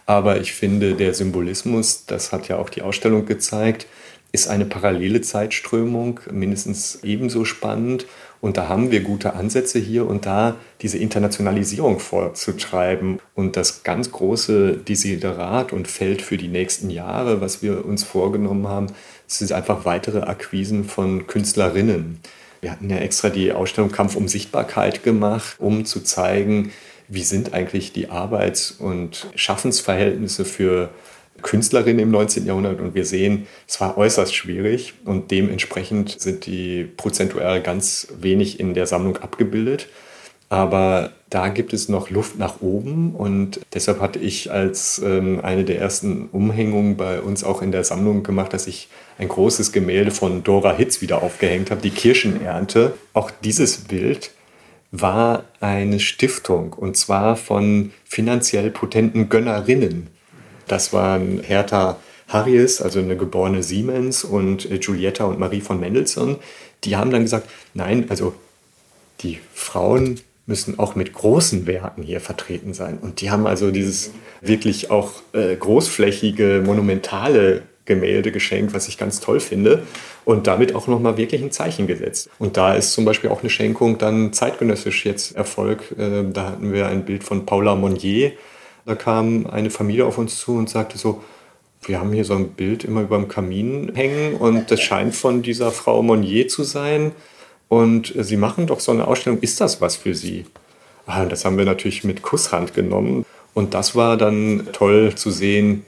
Aber 0.06 0.40
ich 0.40 0.52
finde, 0.52 0.94
der 0.94 1.14
Symbolismus, 1.14 2.06
das 2.06 2.32
hat 2.32 2.48
ja 2.48 2.58
auch 2.58 2.68
die 2.68 2.82
Ausstellung 2.82 3.24
gezeigt, 3.24 3.86
ist 4.32 4.48
eine 4.48 4.64
parallele 4.64 5.20
Zeitströmung, 5.20 6.20
mindestens 6.30 7.00
ebenso 7.02 7.44
spannend. 7.44 8.06
Und 8.40 8.56
da 8.56 8.68
haben 8.68 8.90
wir 8.90 9.02
gute 9.02 9.34
Ansätze 9.34 9.78
hier 9.78 10.06
und 10.06 10.26
da, 10.26 10.56
diese 10.80 10.98
Internationalisierung 10.98 12.00
vorzutreiben. 12.00 13.20
Und 13.34 13.56
das 13.56 13.84
ganz 13.84 14.10
große 14.10 14.78
Desiderat 14.78 15.72
und 15.72 15.86
Feld 15.86 16.22
für 16.22 16.38
die 16.38 16.48
nächsten 16.48 16.90
Jahre, 16.90 17.40
was 17.40 17.62
wir 17.62 17.84
uns 17.84 18.02
vorgenommen 18.02 18.66
haben, 18.66 18.88
sind 19.38 19.52
einfach 19.52 19.84
weitere 19.84 20.20
Akquisen 20.20 20.84
von 20.84 21.26
Künstlerinnen. 21.26 22.20
Wir 22.60 22.70
hatten 22.70 22.88
ja 22.88 22.98
extra 22.98 23.28
die 23.28 23.52
Ausstellung 23.52 23.90
Kampf 23.90 24.14
um 24.14 24.28
Sichtbarkeit 24.28 25.02
gemacht, 25.02 25.56
um 25.58 25.84
zu 25.84 26.00
zeigen, 26.00 26.72
wie 27.08 27.22
sind 27.24 27.52
eigentlich 27.52 27.92
die 27.92 28.08
Arbeits- 28.08 28.70
und 28.70 29.26
Schaffensverhältnisse 29.34 30.44
für 30.44 30.90
Künstlerinnen 31.42 31.98
im 31.98 32.10
19. 32.10 32.46
Jahrhundert 32.46 32.80
und 32.80 32.94
wir 32.94 33.04
sehen, 33.04 33.46
es 33.66 33.80
war 33.80 33.98
äußerst 33.98 34.34
schwierig 34.34 34.94
und 35.04 35.30
dementsprechend 35.30 36.20
sind 36.20 36.46
die 36.46 36.84
prozentuell 36.84 37.60
ganz 37.60 38.08
wenig 38.18 38.60
in 38.60 38.74
der 38.74 38.86
Sammlung 38.86 39.16
abgebildet. 39.16 39.88
Aber 40.52 41.12
da 41.30 41.48
gibt 41.48 41.72
es 41.72 41.88
noch 41.88 42.10
Luft 42.10 42.38
nach 42.38 42.60
oben 42.60 43.14
und 43.14 43.58
deshalb 43.72 44.00
hatte 44.00 44.18
ich 44.18 44.52
als 44.52 45.00
ähm, 45.02 45.40
eine 45.42 45.64
der 45.64 45.78
ersten 45.78 46.28
Umhängungen 46.30 46.98
bei 46.98 47.22
uns 47.22 47.42
auch 47.42 47.62
in 47.62 47.72
der 47.72 47.84
Sammlung 47.84 48.22
gemacht, 48.22 48.52
dass 48.52 48.66
ich 48.66 48.88
ein 49.16 49.28
großes 49.28 49.72
Gemälde 49.72 50.10
von 50.10 50.44
Dora 50.44 50.74
Hitz 50.74 51.00
wieder 51.00 51.22
aufgehängt 51.22 51.70
habe, 51.70 51.80
die 51.80 51.88
Kirschenernte. 51.88 52.92
Auch 53.14 53.30
dieses 53.30 53.78
Bild 53.78 54.32
war 54.90 55.44
eine 55.60 56.00
Stiftung 56.00 56.74
und 56.74 56.98
zwar 56.98 57.36
von 57.36 57.92
finanziell 58.04 58.70
potenten 58.70 59.30
Gönnerinnen. 59.30 60.08
Das 60.68 60.92
waren 60.92 61.40
Hertha 61.42 61.96
Harries, 62.28 62.82
also 62.82 62.98
eine 62.98 63.16
geborene 63.16 63.62
Siemens 63.62 64.22
und 64.22 64.68
Giulietta 64.68 65.24
und 65.24 65.38
Marie 65.38 65.62
von 65.62 65.80
Mendelssohn. 65.80 66.36
Die 66.84 66.96
haben 66.96 67.10
dann 67.10 67.22
gesagt, 67.22 67.48
nein, 67.72 68.04
also 68.10 68.34
die 69.22 69.38
Frauen 69.54 70.20
müssen 70.46 70.78
auch 70.78 70.94
mit 70.94 71.12
großen 71.12 71.66
Werken 71.66 72.02
hier 72.02 72.20
vertreten 72.20 72.74
sein. 72.74 72.98
Und 73.00 73.20
die 73.20 73.30
haben 73.30 73.46
also 73.46 73.70
dieses 73.70 74.10
wirklich 74.40 74.90
auch 74.90 75.12
äh, 75.32 75.54
großflächige, 75.54 76.62
monumentale 76.64 77.62
Gemälde 77.84 78.32
geschenkt, 78.32 78.74
was 78.74 78.88
ich 78.88 78.98
ganz 78.98 79.20
toll 79.20 79.40
finde. 79.40 79.82
Und 80.24 80.46
damit 80.46 80.74
auch 80.74 80.86
nochmal 80.86 81.16
wirklich 81.16 81.42
ein 81.42 81.50
Zeichen 81.50 81.86
gesetzt. 81.86 82.30
Und 82.38 82.56
da 82.56 82.74
ist 82.74 82.92
zum 82.92 83.04
Beispiel 83.04 83.30
auch 83.30 83.40
eine 83.40 83.50
Schenkung 83.50 83.98
dann 83.98 84.32
zeitgenössisch 84.32 85.04
jetzt 85.04 85.34
Erfolg. 85.36 85.94
Äh, 85.98 86.24
da 86.32 86.50
hatten 86.50 86.72
wir 86.72 86.86
ein 86.88 87.04
Bild 87.04 87.24
von 87.24 87.46
Paula 87.46 87.74
Monnier. 87.74 88.32
Da 88.84 88.94
kam 88.94 89.46
eine 89.46 89.70
Familie 89.70 90.06
auf 90.06 90.18
uns 90.18 90.38
zu 90.38 90.56
und 90.56 90.68
sagte 90.68 90.98
so, 90.98 91.22
wir 91.84 91.98
haben 91.98 92.12
hier 92.12 92.24
so 92.24 92.34
ein 92.34 92.50
Bild 92.50 92.84
immer 92.84 93.02
über 93.02 93.16
dem 93.16 93.28
Kamin 93.28 93.92
hängen 93.94 94.34
und 94.34 94.70
das 94.70 94.80
scheint 94.80 95.14
von 95.14 95.42
dieser 95.42 95.72
Frau 95.72 96.02
Monnier 96.02 96.46
zu 96.48 96.62
sein. 96.62 97.12
Und 97.72 98.12
Sie 98.18 98.36
machen 98.36 98.66
doch 98.66 98.80
so 98.80 98.92
eine 98.92 99.08
Ausstellung, 99.08 99.38
ist 99.40 99.58
das 99.58 99.80
was 99.80 99.96
für 99.96 100.14
Sie? 100.14 100.44
Ah, 101.06 101.24
das 101.24 101.46
haben 101.46 101.56
wir 101.56 101.64
natürlich 101.64 102.04
mit 102.04 102.20
Kusshand 102.20 102.74
genommen. 102.74 103.24
Und 103.54 103.72
das 103.72 103.96
war 103.96 104.18
dann 104.18 104.68
toll 104.72 105.14
zu 105.14 105.30
sehen. 105.30 105.86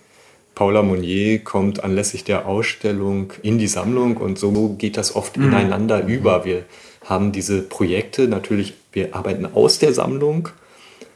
Paula 0.54 0.82
Monnier 0.82 1.40
kommt 1.40 1.84
anlässlich 1.84 2.24
der 2.24 2.46
Ausstellung 2.46 3.34
in 3.42 3.58
die 3.58 3.66
Sammlung 3.66 4.16
und 4.16 4.38
so 4.38 4.76
geht 4.78 4.96
das 4.96 5.14
oft 5.14 5.36
mhm. 5.36 5.48
ineinander 5.48 6.06
über. 6.06 6.46
Wir 6.46 6.64
haben 7.04 7.32
diese 7.32 7.60
Projekte 7.60 8.28
natürlich, 8.28 8.72
wir 8.94 9.14
arbeiten 9.14 9.44
aus 9.44 9.78
der 9.78 9.92
Sammlung. 9.92 10.48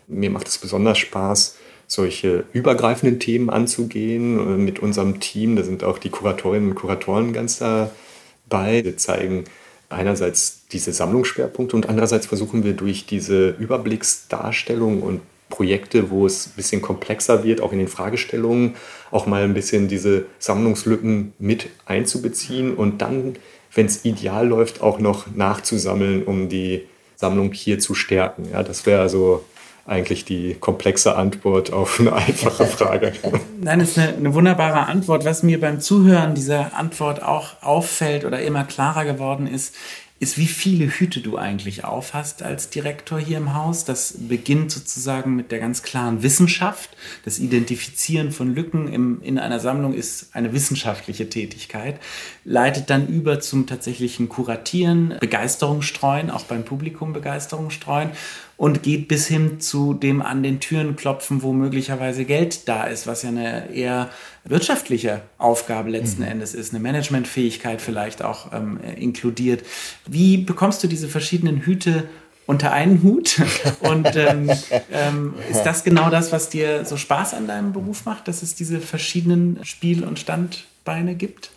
Mir 0.06 0.28
macht 0.28 0.48
es 0.48 0.58
besonders 0.58 0.98
Spaß, 0.98 1.56
solche 1.86 2.44
übergreifenden 2.52 3.18
Themen 3.18 3.48
anzugehen 3.48 4.38
äh, 4.38 4.58
mit 4.58 4.80
unserem 4.80 5.18
Team. 5.18 5.56
Da 5.56 5.62
sind 5.62 5.82
auch 5.82 5.96
die 5.96 6.10
Kuratorinnen 6.10 6.72
und 6.72 6.74
Kuratoren 6.74 7.32
ganz 7.32 7.58
dabei. 7.58 8.84
Wir 8.84 8.98
zeigen 8.98 9.44
einerseits 9.90 10.66
diese 10.70 10.92
Sammlungsschwerpunkte 10.92 11.76
und 11.76 11.88
andererseits 11.88 12.26
versuchen 12.26 12.64
wir 12.64 12.74
durch 12.74 13.06
diese 13.06 13.50
Überblicksdarstellung 13.50 15.02
und 15.02 15.20
Projekte, 15.48 16.10
wo 16.10 16.26
es 16.26 16.48
ein 16.48 16.52
bisschen 16.56 16.82
komplexer 16.82 17.42
wird, 17.42 17.60
auch 17.60 17.72
in 17.72 17.78
den 17.78 17.88
Fragestellungen, 17.88 18.74
auch 19.10 19.26
mal 19.26 19.42
ein 19.42 19.54
bisschen 19.54 19.88
diese 19.88 20.26
Sammlungslücken 20.38 21.32
mit 21.38 21.68
einzubeziehen 21.86 22.74
und 22.74 23.00
dann, 23.00 23.36
wenn 23.74 23.86
es 23.86 24.04
ideal 24.04 24.46
läuft, 24.46 24.82
auch 24.82 24.98
noch 24.98 25.26
nachzusammeln, 25.34 26.24
um 26.24 26.48
die 26.48 26.86
Sammlung 27.16 27.52
hier 27.52 27.78
zu 27.78 27.94
stärken. 27.94 28.48
Ja, 28.52 28.62
das 28.62 28.84
wäre 28.84 29.00
also 29.00 29.44
eigentlich 29.88 30.24
die 30.24 30.54
komplexe 30.54 31.16
Antwort 31.16 31.72
auf 31.72 31.98
eine 31.98 32.12
einfache 32.12 32.66
Frage. 32.66 33.12
Nein, 33.60 33.78
das 33.78 33.90
ist 33.90 33.98
eine, 33.98 34.16
eine, 34.16 34.34
wunderbare 34.34 34.86
Antwort. 34.86 35.24
Was 35.24 35.42
mir 35.42 35.58
beim 35.60 35.80
Zuhören 35.80 36.34
dieser 36.34 36.76
Antwort 36.76 37.22
auch 37.22 37.62
auffällt 37.62 38.24
oder 38.24 38.40
immer 38.42 38.64
klarer 38.64 39.04
geworden 39.04 39.46
ist, 39.46 39.74
ist, 40.20 40.36
wie 40.36 40.46
viele 40.46 40.86
Hüte 40.86 41.20
du 41.20 41.36
eigentlich 41.36 41.84
aufhast 41.84 42.42
als 42.42 42.70
Direktor 42.70 43.20
hier 43.20 43.38
im 43.38 43.54
Haus. 43.54 43.84
Das 43.84 44.14
beginnt 44.18 44.72
sozusagen 44.72 45.36
mit 45.36 45.52
der 45.52 45.60
ganz 45.60 45.82
klaren 45.82 46.22
Wissenschaft. 46.24 46.90
Das 47.24 47.38
Identifizieren 47.38 48.32
von 48.32 48.52
Lücken 48.52 48.92
im, 48.92 49.22
in 49.22 49.38
einer 49.38 49.60
Sammlung 49.60 49.94
ist 49.94 50.30
eine 50.34 50.52
wissenschaftliche 50.52 51.30
Tätigkeit, 51.30 52.00
leitet 52.44 52.90
dann 52.90 53.06
über 53.06 53.38
zum 53.38 53.68
tatsächlichen 53.68 54.28
Kuratieren, 54.28 55.14
Begeisterung 55.20 55.82
streuen, 55.82 56.30
auch 56.30 56.44
beim 56.44 56.64
Publikum 56.64 57.12
Begeisterung 57.12 57.70
streuen 57.70 58.10
und 58.58 58.82
geht 58.82 59.06
bis 59.06 59.28
hin 59.28 59.60
zu 59.60 59.94
dem 59.94 60.20
an 60.20 60.42
den 60.42 60.58
Türen 60.58 60.96
klopfen, 60.96 61.42
wo 61.42 61.52
möglicherweise 61.52 62.24
Geld 62.24 62.68
da 62.68 62.84
ist, 62.84 63.06
was 63.06 63.22
ja 63.22 63.28
eine 63.28 63.72
eher 63.72 64.10
wirtschaftliche 64.44 65.22
Aufgabe 65.38 65.90
letzten 65.90 66.22
mhm. 66.22 66.28
Endes 66.28 66.54
ist, 66.54 66.74
eine 66.74 66.82
Managementfähigkeit 66.82 67.80
vielleicht 67.80 68.20
auch 68.20 68.52
ähm, 68.52 68.80
inkludiert. 68.96 69.64
Wie 70.06 70.38
bekommst 70.38 70.82
du 70.82 70.88
diese 70.88 71.08
verschiedenen 71.08 71.60
Hüte 71.60 72.08
unter 72.46 72.72
einen 72.72 73.04
Hut? 73.04 73.40
Und 73.80 74.16
ähm, 74.16 74.50
ähm, 74.92 75.34
ist 75.48 75.62
das 75.62 75.84
genau 75.84 76.10
das, 76.10 76.32
was 76.32 76.50
dir 76.50 76.84
so 76.84 76.96
Spaß 76.96 77.34
an 77.34 77.46
deinem 77.46 77.72
Beruf 77.72 78.06
macht, 78.06 78.26
dass 78.26 78.42
es 78.42 78.56
diese 78.56 78.80
verschiedenen 78.80 79.64
Spiel- 79.64 80.02
und 80.02 80.18
Standbeine 80.18 81.14
gibt? 81.14 81.52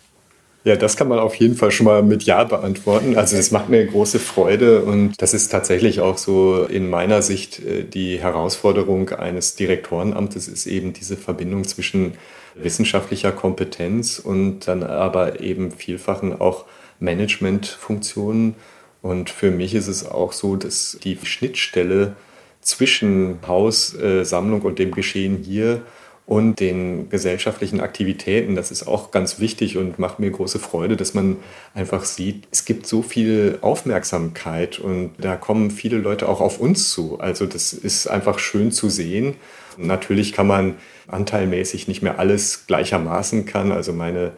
Ja, 0.64 0.76
das 0.76 0.96
kann 0.96 1.08
man 1.08 1.18
auf 1.18 1.34
jeden 1.34 1.56
Fall 1.56 1.72
schon 1.72 1.86
mal 1.86 2.04
mit 2.04 2.22
Ja 2.22 2.44
beantworten. 2.44 3.16
Also 3.16 3.36
es 3.36 3.50
macht 3.50 3.68
mir 3.68 3.84
große 3.84 4.20
Freude 4.20 4.82
und 4.82 5.20
das 5.20 5.34
ist 5.34 5.48
tatsächlich 5.48 6.00
auch 6.00 6.18
so 6.18 6.64
in 6.64 6.88
meiner 6.88 7.20
Sicht 7.20 7.58
äh, 7.58 7.82
die 7.82 8.20
Herausforderung 8.20 9.10
eines 9.10 9.56
Direktorenamtes 9.56 10.46
ist 10.46 10.66
eben 10.66 10.92
diese 10.92 11.16
Verbindung 11.16 11.64
zwischen 11.64 12.14
wissenschaftlicher 12.54 13.32
Kompetenz 13.32 14.20
und 14.20 14.68
dann 14.68 14.84
aber 14.84 15.40
eben 15.40 15.72
vielfachen 15.72 16.38
auch 16.40 16.66
Managementfunktionen. 17.00 18.54
Und 19.00 19.30
für 19.30 19.50
mich 19.50 19.74
ist 19.74 19.88
es 19.88 20.08
auch 20.08 20.32
so, 20.32 20.54
dass 20.54 20.96
die 21.02 21.18
Schnittstelle 21.24 22.14
zwischen 22.60 23.38
Haussammlung 23.48 24.62
und 24.62 24.78
dem 24.78 24.92
Geschehen 24.92 25.38
hier 25.42 25.82
und 26.26 26.60
den 26.60 27.08
gesellschaftlichen 27.10 27.80
Aktivitäten. 27.80 28.54
Das 28.54 28.70
ist 28.70 28.86
auch 28.86 29.10
ganz 29.10 29.40
wichtig 29.40 29.76
und 29.76 29.98
macht 29.98 30.20
mir 30.20 30.30
große 30.30 30.58
Freude, 30.58 30.96
dass 30.96 31.14
man 31.14 31.36
einfach 31.74 32.04
sieht, 32.04 32.46
es 32.50 32.64
gibt 32.64 32.86
so 32.86 33.02
viel 33.02 33.58
Aufmerksamkeit 33.60 34.78
und 34.78 35.12
da 35.18 35.36
kommen 35.36 35.70
viele 35.70 35.98
Leute 35.98 36.28
auch 36.28 36.40
auf 36.40 36.60
uns 36.60 36.90
zu. 36.90 37.18
Also 37.18 37.46
das 37.46 37.72
ist 37.72 38.06
einfach 38.06 38.38
schön 38.38 38.70
zu 38.70 38.88
sehen. 38.88 39.34
Natürlich 39.76 40.32
kann 40.32 40.46
man 40.46 40.76
anteilmäßig 41.08 41.88
nicht 41.88 42.02
mehr 42.02 42.18
alles 42.18 42.66
gleichermaßen 42.66 43.44
kann. 43.44 43.72
Also 43.72 43.92
meine 43.92 44.32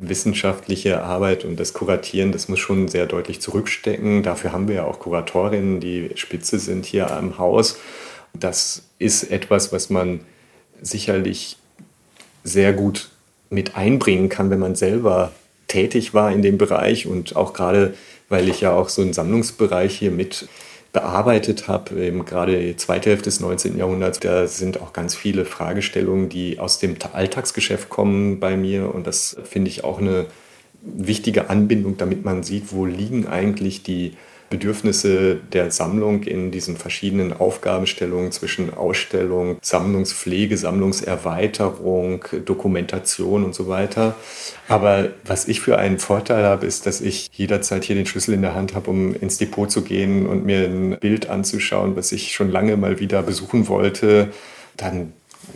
wissenschaftliche 0.00 1.02
Arbeit 1.02 1.44
und 1.44 1.60
das 1.60 1.74
Kuratieren, 1.74 2.32
das 2.32 2.48
muss 2.48 2.58
schon 2.58 2.88
sehr 2.88 3.06
deutlich 3.06 3.40
zurückstecken. 3.40 4.22
Dafür 4.22 4.52
haben 4.52 4.66
wir 4.66 4.76
ja 4.76 4.84
auch 4.84 4.98
Kuratorinnen, 4.98 5.78
die 5.78 6.10
Spitze 6.14 6.58
sind 6.58 6.86
hier 6.86 7.10
am 7.10 7.38
Haus. 7.38 7.78
Das 8.32 8.84
ist 8.98 9.30
etwas, 9.30 9.72
was 9.72 9.90
man 9.90 10.20
sicherlich 10.82 11.56
sehr 12.44 12.72
gut 12.72 13.10
mit 13.50 13.76
einbringen 13.76 14.28
kann, 14.28 14.50
wenn 14.50 14.60
man 14.60 14.74
selber 14.74 15.32
tätig 15.68 16.14
war 16.14 16.32
in 16.32 16.42
dem 16.42 16.58
Bereich 16.58 17.06
und 17.06 17.36
auch 17.36 17.52
gerade, 17.52 17.94
weil 18.28 18.48
ich 18.48 18.60
ja 18.60 18.72
auch 18.72 18.88
so 18.88 19.02
einen 19.02 19.12
Sammlungsbereich 19.12 19.96
hier 19.96 20.10
mit 20.10 20.48
bearbeitet 20.92 21.68
habe, 21.68 22.04
eben 22.04 22.24
gerade 22.24 22.58
die 22.58 22.76
zweite 22.76 23.10
Hälfte 23.10 23.26
des 23.26 23.38
19. 23.38 23.78
Jahrhunderts, 23.78 24.18
da 24.18 24.48
sind 24.48 24.80
auch 24.80 24.92
ganz 24.92 25.14
viele 25.14 25.44
Fragestellungen, 25.44 26.28
die 26.28 26.58
aus 26.58 26.80
dem 26.80 26.96
Alltagsgeschäft 27.12 27.88
kommen 27.88 28.40
bei 28.40 28.56
mir 28.56 28.92
und 28.92 29.06
das 29.06 29.36
finde 29.44 29.70
ich 29.70 29.84
auch 29.84 29.98
eine 29.98 30.26
wichtige 30.82 31.48
Anbindung, 31.48 31.96
damit 31.96 32.24
man 32.24 32.42
sieht, 32.42 32.72
wo 32.72 32.86
liegen 32.86 33.28
eigentlich 33.28 33.84
die 33.84 34.16
Bedürfnisse 34.50 35.36
der 35.52 35.70
Sammlung 35.70 36.24
in 36.24 36.50
diesen 36.50 36.76
verschiedenen 36.76 37.32
Aufgabenstellungen 37.32 38.32
zwischen 38.32 38.74
Ausstellung, 38.74 39.58
Sammlungspflege, 39.62 40.56
Sammlungserweiterung, 40.56 42.24
Dokumentation 42.44 43.44
und 43.44 43.54
so 43.54 43.68
weiter. 43.68 44.16
Aber 44.66 45.10
was 45.24 45.46
ich 45.46 45.60
für 45.60 45.78
einen 45.78 46.00
Vorteil 46.00 46.44
habe, 46.44 46.66
ist, 46.66 46.84
dass 46.86 47.00
ich 47.00 47.30
jederzeit 47.32 47.84
hier 47.84 47.94
den 47.94 48.06
Schlüssel 48.06 48.34
in 48.34 48.42
der 48.42 48.56
Hand 48.56 48.74
habe, 48.74 48.90
um 48.90 49.14
ins 49.14 49.38
Depot 49.38 49.70
zu 49.70 49.82
gehen 49.82 50.26
und 50.26 50.44
mir 50.44 50.64
ein 50.64 50.98
Bild 50.98 51.30
anzuschauen, 51.30 51.94
was 51.94 52.10
ich 52.10 52.34
schon 52.34 52.50
lange 52.50 52.76
mal 52.76 52.98
wieder 52.98 53.22
besuchen 53.22 53.68
wollte. 53.68 54.32
Dann 54.76 55.12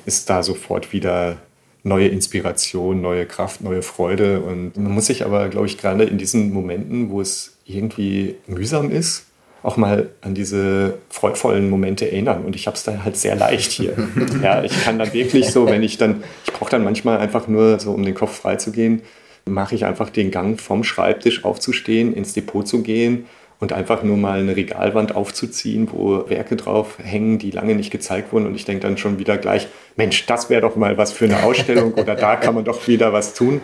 ist 0.06 0.30
da 0.30 0.44
sofort 0.44 0.92
wieder 0.92 1.38
neue 1.82 2.08
Inspiration, 2.08 3.00
neue 3.00 3.26
Kraft, 3.26 3.60
neue 3.60 3.82
Freude. 3.82 4.40
Und 4.40 4.76
man 4.76 4.92
muss 4.92 5.06
sich 5.06 5.24
aber, 5.24 5.48
glaube 5.48 5.66
ich, 5.66 5.78
gerade 5.78 6.04
in 6.04 6.16
diesen 6.16 6.52
Momenten, 6.52 7.10
wo 7.10 7.20
es 7.20 7.53
irgendwie 7.64 8.36
mühsam 8.46 8.90
ist, 8.90 9.26
auch 9.62 9.76
mal 9.76 10.10
an 10.20 10.34
diese 10.34 10.98
freudvollen 11.08 11.70
Momente 11.70 12.10
erinnern. 12.10 12.44
Und 12.44 12.54
ich 12.54 12.66
habe 12.66 12.76
es 12.76 12.84
dann 12.84 13.04
halt 13.04 13.16
sehr 13.16 13.34
leicht 13.34 13.72
hier. 13.72 13.96
ja, 14.42 14.62
ich 14.62 14.84
kann 14.84 14.98
dann 14.98 15.12
wirklich 15.12 15.50
so, 15.50 15.66
wenn 15.66 15.82
ich 15.82 15.96
dann, 15.96 16.22
ich 16.44 16.52
brauche 16.52 16.70
dann 16.70 16.84
manchmal 16.84 17.18
einfach 17.18 17.48
nur 17.48 17.80
so, 17.80 17.92
um 17.92 18.04
den 18.04 18.14
Kopf 18.14 18.40
freizugehen, 18.40 19.02
mache 19.46 19.74
ich 19.74 19.84
einfach 19.84 20.10
den 20.10 20.30
Gang 20.30 20.60
vom 20.60 20.84
Schreibtisch 20.84 21.44
aufzustehen, 21.44 22.14
ins 22.14 22.34
Depot 22.34 22.66
zu 22.66 22.82
gehen 22.82 23.26
und 23.64 23.72
einfach 23.72 24.02
nur 24.02 24.18
mal 24.18 24.40
eine 24.40 24.56
Regalwand 24.56 25.16
aufzuziehen, 25.16 25.88
wo 25.90 26.28
Werke 26.28 26.54
drauf 26.54 26.98
hängen, 27.02 27.38
die 27.38 27.50
lange 27.50 27.74
nicht 27.74 27.90
gezeigt 27.90 28.30
wurden. 28.30 28.46
Und 28.46 28.54
ich 28.56 28.66
denke 28.66 28.82
dann 28.82 28.98
schon 28.98 29.18
wieder 29.18 29.38
gleich, 29.38 29.68
Mensch, 29.96 30.26
das 30.26 30.50
wäre 30.50 30.60
doch 30.60 30.76
mal 30.76 30.98
was 30.98 31.12
für 31.12 31.24
eine 31.24 31.42
Ausstellung 31.44 31.94
oder 31.96 32.14
da 32.14 32.36
kann 32.36 32.54
man 32.54 32.64
doch 32.64 32.86
wieder 32.86 33.14
was 33.14 33.32
tun. 33.32 33.62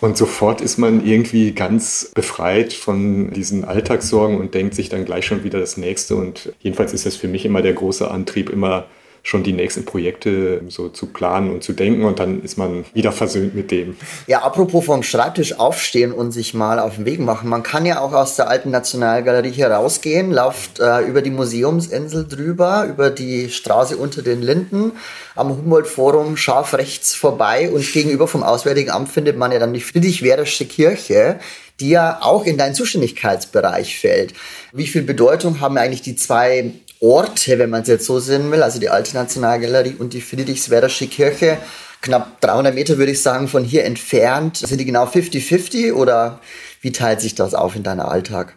Und 0.00 0.16
sofort 0.16 0.60
ist 0.60 0.78
man 0.78 1.04
irgendwie 1.04 1.50
ganz 1.50 2.12
befreit 2.14 2.72
von 2.72 3.32
diesen 3.32 3.64
Alltagssorgen 3.64 4.38
und 4.38 4.54
denkt 4.54 4.76
sich 4.76 4.88
dann 4.88 5.04
gleich 5.04 5.26
schon 5.26 5.42
wieder 5.42 5.58
das 5.58 5.76
nächste. 5.76 6.14
Und 6.14 6.52
jedenfalls 6.60 6.92
ist 6.92 7.06
das 7.06 7.16
für 7.16 7.26
mich 7.26 7.44
immer 7.44 7.60
der 7.60 7.72
große 7.72 8.08
Antrieb, 8.08 8.50
immer 8.50 8.86
schon 9.22 9.42
die 9.42 9.52
nächsten 9.52 9.84
Projekte 9.84 10.62
so 10.68 10.88
zu 10.88 11.06
planen 11.06 11.50
und 11.50 11.62
zu 11.62 11.72
denken 11.72 12.04
und 12.04 12.18
dann 12.18 12.42
ist 12.42 12.56
man 12.56 12.84
wieder 12.94 13.12
versöhnt 13.12 13.54
mit 13.54 13.70
dem. 13.70 13.96
Ja, 14.26 14.42
apropos 14.42 14.84
vom 14.84 15.02
Schreibtisch 15.02 15.58
aufstehen 15.58 16.12
und 16.12 16.32
sich 16.32 16.54
mal 16.54 16.78
auf 16.78 16.96
den 16.96 17.04
Weg 17.04 17.20
machen. 17.20 17.48
Man 17.48 17.62
kann 17.62 17.84
ja 17.84 18.00
auch 18.00 18.12
aus 18.12 18.36
der 18.36 18.48
alten 18.48 18.70
Nationalgalerie 18.70 19.50
hier 19.50 19.70
rausgehen, 19.70 20.30
lauft 20.30 20.80
äh, 20.80 21.00
über 21.02 21.22
die 21.22 21.30
Museumsinsel 21.30 22.26
drüber, 22.26 22.86
über 22.88 23.10
die 23.10 23.50
Straße 23.50 23.96
unter 23.96 24.22
den 24.22 24.42
Linden, 24.42 24.92
am 25.34 25.50
Humboldt-Forum 25.50 26.36
scharf 26.36 26.74
rechts 26.74 27.14
vorbei 27.14 27.70
und 27.70 27.90
gegenüber 27.92 28.26
vom 28.26 28.42
Auswärtigen 28.42 28.90
Amt 28.90 29.10
findet 29.10 29.36
man 29.36 29.52
ja 29.52 29.58
dann 29.58 29.72
die 29.72 29.80
Friedrich-Werdersche 29.80 30.66
Kirche, 30.66 31.38
die 31.78 31.90
ja 31.90 32.18
auch 32.20 32.44
in 32.44 32.58
deinen 32.58 32.74
Zuständigkeitsbereich 32.74 33.98
fällt. 33.98 34.34
Wie 34.72 34.86
viel 34.86 35.02
Bedeutung 35.02 35.60
haben 35.60 35.78
eigentlich 35.78 36.02
die 36.02 36.16
zwei 36.16 36.72
Orte, 37.00 37.58
wenn 37.58 37.70
man 37.70 37.82
es 37.82 37.88
jetzt 37.88 38.06
so 38.06 38.20
sehen 38.20 38.50
will, 38.50 38.62
also 38.62 38.78
die 38.78 38.90
Alte 38.90 39.14
Nationalgalerie 39.14 39.96
und 39.98 40.12
die 40.12 40.20
Friedrichswerdersche 40.20 41.06
Kirche, 41.06 41.58
knapp 42.02 42.40
300 42.40 42.74
Meter 42.74 42.98
würde 42.98 43.12
ich 43.12 43.22
sagen 43.22 43.48
von 43.48 43.64
hier 43.64 43.84
entfernt. 43.84 44.58
Sind 44.58 44.78
die 44.78 44.84
genau 44.84 45.06
50-50 45.06 45.94
oder 45.94 46.40
wie 46.82 46.92
teilt 46.92 47.20
sich 47.20 47.34
das 47.34 47.54
auf 47.54 47.74
in 47.74 47.82
deinem 47.82 48.00
Alltag? 48.00 48.54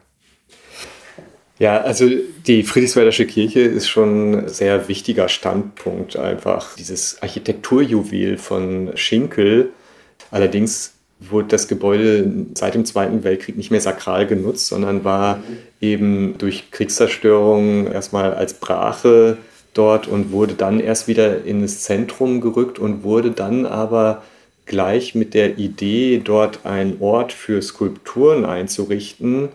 Ja, 1.59 1.81
also 1.81 2.09
die 2.47 2.63
Friedrichswerdersche 2.63 3.25
Kirche 3.25 3.61
ist 3.61 3.87
schon 3.87 4.33
ein 4.33 4.49
sehr 4.49 4.87
wichtiger 4.87 5.29
Standpunkt 5.29 6.17
einfach. 6.17 6.75
Dieses 6.75 7.21
Architekturjuwel 7.21 8.37
von 8.37 8.91
Schinkel. 8.95 9.69
Allerdings 10.31 10.92
wurde 11.29 11.49
das 11.49 11.67
Gebäude 11.67 12.31
seit 12.55 12.75
dem 12.75 12.85
Zweiten 12.85 13.23
Weltkrieg 13.23 13.57
nicht 13.57 13.71
mehr 13.71 13.81
sakral 13.81 14.27
genutzt, 14.27 14.67
sondern 14.67 15.03
war 15.03 15.43
eben 15.81 16.35
durch 16.37 16.71
Kriegszerstörung 16.71 17.87
erstmal 17.91 18.33
als 18.33 18.55
Brache 18.55 19.37
dort 19.73 20.07
und 20.07 20.31
wurde 20.31 20.53
dann 20.53 20.79
erst 20.79 21.07
wieder 21.07 21.43
in 21.43 21.61
das 21.61 21.81
Zentrum 21.81 22.41
gerückt 22.41 22.79
und 22.79 23.03
wurde 23.03 23.31
dann 23.31 23.65
aber 23.65 24.23
gleich 24.65 25.13
mit 25.13 25.33
der 25.33 25.57
Idee, 25.57 26.21
dort 26.23 26.65
einen 26.65 27.01
Ort 27.01 27.33
für 27.33 27.61
Skulpturen 27.61 28.45
einzurichten, 28.45 29.49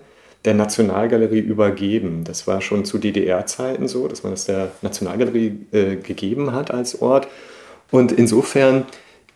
der 0.45 0.55
Nationalgalerie 0.55 1.41
übergeben. 1.41 2.25
Das 2.25 2.47
war 2.47 2.61
schon 2.61 2.85
zu 2.85 2.99
DDR-Zeiten 2.99 3.89
so, 3.89 4.07
dass 4.07 4.23
man 4.23 4.33
das 4.33 4.45
der 4.47 4.71
Nationalgalerie 4.83 5.67
äh, 5.73 5.97
gegeben 5.97 6.53
hat 6.53 6.71
als 6.71 7.01
Ort. 7.01 7.29
Und 7.91 8.13
insofern 8.13 8.85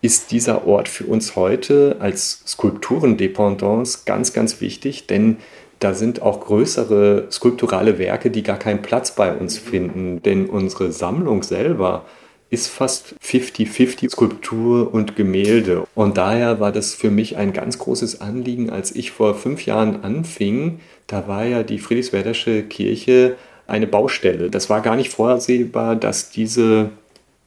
ist 0.02 0.32
dieser 0.32 0.66
Ort 0.66 0.88
für 0.88 1.04
uns 1.04 1.36
heute 1.36 1.96
als 2.00 2.42
Skulpturendependance 2.46 4.00
ganz, 4.04 4.32
ganz 4.32 4.60
wichtig, 4.60 5.06
denn 5.06 5.38
da 5.78 5.94
sind 5.94 6.22
auch 6.22 6.40
größere 6.40 7.28
skulpturale 7.30 7.98
Werke, 7.98 8.30
die 8.30 8.42
gar 8.42 8.58
keinen 8.58 8.82
Platz 8.82 9.14
bei 9.14 9.32
uns 9.32 9.58
finden, 9.58 10.20
denn 10.22 10.46
unsere 10.46 10.92
Sammlung 10.92 11.42
selber 11.42 12.04
ist 12.50 12.68
fast 12.68 13.14
50-50 13.24 14.10
Skulptur 14.10 14.92
und 14.92 15.16
Gemälde. 15.16 15.84
Und 15.94 16.18
daher 16.18 16.60
war 16.60 16.70
das 16.70 16.94
für 16.94 17.10
mich 17.10 17.36
ein 17.36 17.52
ganz 17.52 17.78
großes 17.78 18.20
Anliegen, 18.20 18.68
als 18.70 18.94
ich 18.94 19.10
vor 19.10 19.34
fünf 19.34 19.64
Jahren 19.64 20.04
anfing. 20.04 20.80
Da 21.06 21.26
war 21.28 21.44
ja 21.44 21.62
die 21.62 21.78
Friedrichswerdersche 21.78 22.64
Kirche 22.64 23.36
eine 23.66 23.86
Baustelle. 23.86 24.50
Das 24.50 24.68
war 24.68 24.82
gar 24.82 24.96
nicht 24.96 25.10
vorsehbar, 25.10 25.96
dass 25.96 26.30
diese 26.30 26.90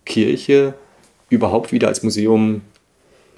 Kirche 0.05 0.73
überhaupt 1.29 1.71
wieder 1.71 1.88
als 1.88 2.03
Museum 2.03 2.61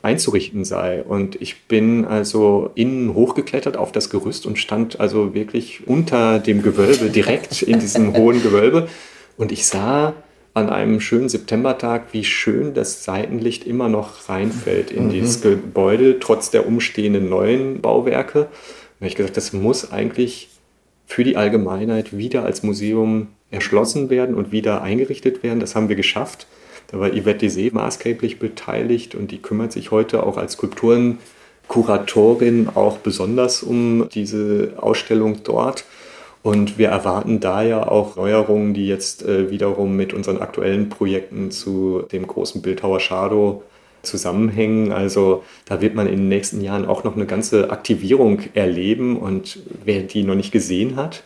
einzurichten 0.02 0.66
sei. 0.66 1.04
Und 1.04 1.42
ich 1.42 1.64
bin 1.68 2.06
also 2.06 2.72
innen 2.76 3.14
hochgeklettert 3.14 3.78
auf 3.78 3.92
das 3.92 4.10
Gerüst 4.10 4.46
und 4.46 4.58
stand 4.58 5.00
also 5.00 5.34
wirklich 5.34 5.88
unter 5.88 6.40
dem 6.40 6.62
Gewölbe, 6.62 7.10
direkt 7.10 7.62
in 7.62 7.80
diesem 7.80 8.14
hohen 8.18 8.42
Gewölbe. 8.42 8.88
Und 9.38 9.52
ich 9.52 9.66
sah 9.66 10.14
an 10.54 10.70
einem 10.70 11.00
schönen 11.00 11.30
Septembertag, 11.30 12.08
wie 12.14 12.24
schön 12.24 12.74
das 12.74 13.04
Seitenlicht 13.04 13.66
immer 13.66 13.90
noch 13.90 14.28
reinfällt 14.28 14.90
in 14.90 15.06
mhm. 15.06 15.10
dieses 15.12 15.42
Gebäude, 15.42 16.20
trotz 16.20 16.50
der 16.50 16.66
umstehenden 16.66 17.30
neuen 17.30 17.82
Bauwerke. 17.82 18.40
Und 18.40 18.48
da 18.48 19.02
habe 19.02 19.08
ich 19.08 19.16
gesagt, 19.16 19.38
das 19.38 19.54
muss 19.54 19.92
eigentlich 19.92 20.50
für 21.06 21.24
die 21.24 21.38
Allgemeinheit 21.38 22.18
wieder 22.18 22.44
als 22.44 22.64
Museum 22.64 23.28
erschlossen 23.52 24.10
werden 24.10 24.36
und 24.36 24.52
wieder 24.52 24.82
eingerichtet 24.82 25.44
werden. 25.44 25.60
Das 25.60 25.76
haben 25.76 25.90
wir 25.90 25.96
geschafft. 25.96 26.48
Da 26.88 27.00
war 27.00 27.10
Yvette 27.10 27.40
Desee 27.40 27.72
maßgeblich 27.72 28.40
beteiligt 28.40 29.16
und 29.16 29.32
die 29.32 29.42
kümmert 29.42 29.72
sich 29.72 29.92
heute 29.92 30.24
auch 30.24 30.38
als 30.38 30.54
Skulpturenkuratorin 30.54 32.70
auch 32.76 32.98
besonders 32.98 33.64
um 33.64 34.10
diese 34.10 34.74
Ausstellung 34.78 35.44
dort. 35.44 35.86
Und 36.44 36.78
wir 36.78 36.90
erwarten 36.90 37.40
da 37.42 37.62
ja 37.62 37.88
auch 37.88 38.16
Neuerungen, 38.16 38.74
die 38.74 38.88
jetzt 38.88 39.26
äh, 39.26 39.52
wiederum 39.52 39.98
mit 39.98 40.14
unseren 40.14 40.38
aktuellen 40.38 40.88
Projekten 40.88 41.52
zu 41.52 42.04
dem 42.12 42.26
großen 42.26 42.62
Bildhauer 42.62 43.02
Shadow 43.02 43.64
zusammenhängen. 44.02 44.94
Also 44.94 45.44
da 45.66 45.82
wird 45.82 45.94
man 45.94 46.08
in 46.08 46.16
den 46.16 46.30
nächsten 46.30 46.62
Jahren 46.62 46.86
auch 46.86 47.04
noch 47.04 47.16
eine 47.16 47.26
ganze 47.26 47.70
Aktivierung 47.70 48.44
erleben. 48.54 49.18
Und 49.18 49.60
wer 49.84 50.04
die 50.04 50.24
noch 50.24 50.36
nicht 50.36 50.54
gesehen 50.54 50.96
hat, 50.96 51.24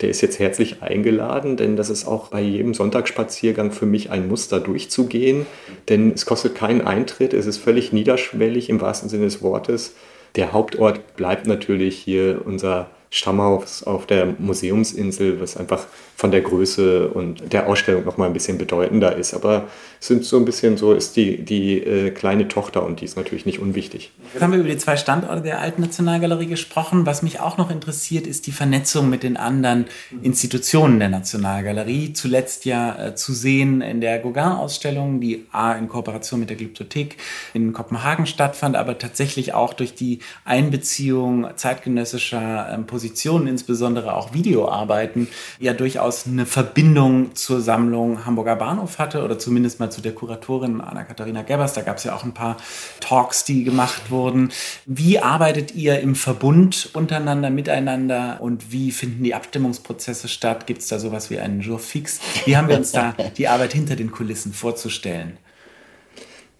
der 0.00 0.08
ist 0.08 0.20
jetzt 0.20 0.38
herzlich 0.38 0.82
eingeladen, 0.82 1.56
denn 1.56 1.76
das 1.76 1.88
ist 1.88 2.06
auch 2.06 2.28
bei 2.28 2.40
jedem 2.40 2.74
Sonntagsspaziergang 2.74 3.70
für 3.70 3.86
mich 3.86 4.10
ein 4.10 4.28
Muster 4.28 4.60
durchzugehen, 4.60 5.46
denn 5.88 6.12
es 6.12 6.26
kostet 6.26 6.54
keinen 6.54 6.80
Eintritt, 6.80 7.32
es 7.32 7.46
ist 7.46 7.58
völlig 7.58 7.92
niederschwellig 7.92 8.68
im 8.68 8.80
wahrsten 8.80 9.08
Sinne 9.08 9.24
des 9.24 9.42
Wortes. 9.42 9.94
Der 10.36 10.52
Hauptort 10.52 11.16
bleibt 11.16 11.46
natürlich 11.46 11.96
hier 11.96 12.42
unser 12.44 12.88
Stammhaus 13.14 13.84
auf 13.84 14.06
der 14.06 14.34
Museumsinsel, 14.38 15.40
was 15.40 15.56
einfach 15.56 15.86
von 16.16 16.32
der 16.32 16.40
Größe 16.40 17.06
und 17.06 17.52
der 17.52 17.68
Ausstellung 17.68 18.04
noch 18.04 18.16
mal 18.16 18.26
ein 18.26 18.32
bisschen 18.32 18.58
bedeutender 18.58 19.14
ist. 19.14 19.34
Aber 19.34 19.68
sind 20.06 20.24
so 20.24 20.36
ein 20.36 20.44
bisschen 20.44 20.76
so, 20.76 20.92
ist 20.92 21.16
die, 21.16 21.42
die 21.42 21.78
äh, 21.78 22.10
kleine 22.10 22.46
Tochter 22.46 22.84
und 22.84 23.00
die 23.00 23.06
ist 23.06 23.16
natürlich 23.16 23.46
nicht 23.46 23.58
unwichtig. 23.58 24.12
Jetzt 24.34 24.42
haben 24.42 24.52
wir 24.52 24.58
über 24.58 24.68
die 24.68 24.76
zwei 24.76 24.98
Standorte 24.98 25.40
der 25.40 25.60
Alten 25.60 25.80
Nationalgalerie 25.80 26.46
gesprochen. 26.46 27.06
Was 27.06 27.22
mich 27.22 27.40
auch 27.40 27.56
noch 27.56 27.70
interessiert, 27.70 28.26
ist 28.26 28.46
die 28.46 28.52
Vernetzung 28.52 29.08
mit 29.08 29.22
den 29.22 29.38
anderen 29.38 29.86
Institutionen 30.22 30.98
der 30.98 31.08
Nationalgalerie. 31.08 32.12
Zuletzt 32.12 32.66
ja 32.66 33.06
äh, 33.06 33.14
zu 33.14 33.32
sehen 33.32 33.80
in 33.80 34.02
der 34.02 34.18
Gauguin-Ausstellung, 34.18 35.20
die 35.20 35.46
A 35.52 35.72
in 35.72 35.88
Kooperation 35.88 36.40
mit 36.40 36.50
der 36.50 36.58
Glyptothek 36.58 37.16
in 37.54 37.72
Kopenhagen 37.72 38.26
stattfand, 38.26 38.76
aber 38.76 38.98
tatsächlich 38.98 39.54
auch 39.54 39.72
durch 39.72 39.94
die 39.94 40.18
Einbeziehung 40.44 41.48
zeitgenössischer 41.56 42.68
äh, 42.70 42.78
Positionen, 42.82 43.46
insbesondere 43.46 44.14
auch 44.14 44.34
Videoarbeiten, 44.34 45.28
ja 45.60 45.72
durchaus 45.72 46.26
eine 46.26 46.44
Verbindung 46.44 47.34
zur 47.34 47.62
Sammlung 47.62 48.26
Hamburger 48.26 48.56
Bahnhof 48.56 48.98
hatte 48.98 49.24
oder 49.24 49.38
zumindest 49.38 49.80
mal 49.80 49.93
zu 49.94 50.00
der 50.00 50.12
Kuratorin 50.12 50.80
Anna-Katharina 50.80 51.42
Gebbers. 51.42 51.72
Da 51.72 51.82
gab 51.82 51.98
es 51.98 52.04
ja 52.04 52.14
auch 52.14 52.24
ein 52.24 52.34
paar 52.34 52.56
Talks, 53.00 53.44
die 53.44 53.64
gemacht 53.64 54.10
wurden. 54.10 54.50
Wie 54.86 55.18
arbeitet 55.18 55.74
ihr 55.74 56.00
im 56.00 56.14
Verbund 56.14 56.90
untereinander, 56.92 57.50
miteinander 57.50 58.38
und 58.40 58.72
wie 58.72 58.90
finden 58.90 59.24
die 59.24 59.34
Abstimmungsprozesse 59.34 60.28
statt? 60.28 60.66
Gibt 60.66 60.82
es 60.82 60.88
da 60.88 60.98
sowas 60.98 61.30
wie 61.30 61.38
einen 61.38 61.60
Jour 61.60 61.78
fix? 61.78 62.20
Wie 62.44 62.56
haben 62.56 62.68
wir 62.68 62.76
uns 62.76 62.92
da 62.92 63.14
die 63.38 63.48
Arbeit 63.48 63.72
hinter 63.72 63.96
den 63.96 64.10
Kulissen 64.10 64.52
vorzustellen? 64.52 65.38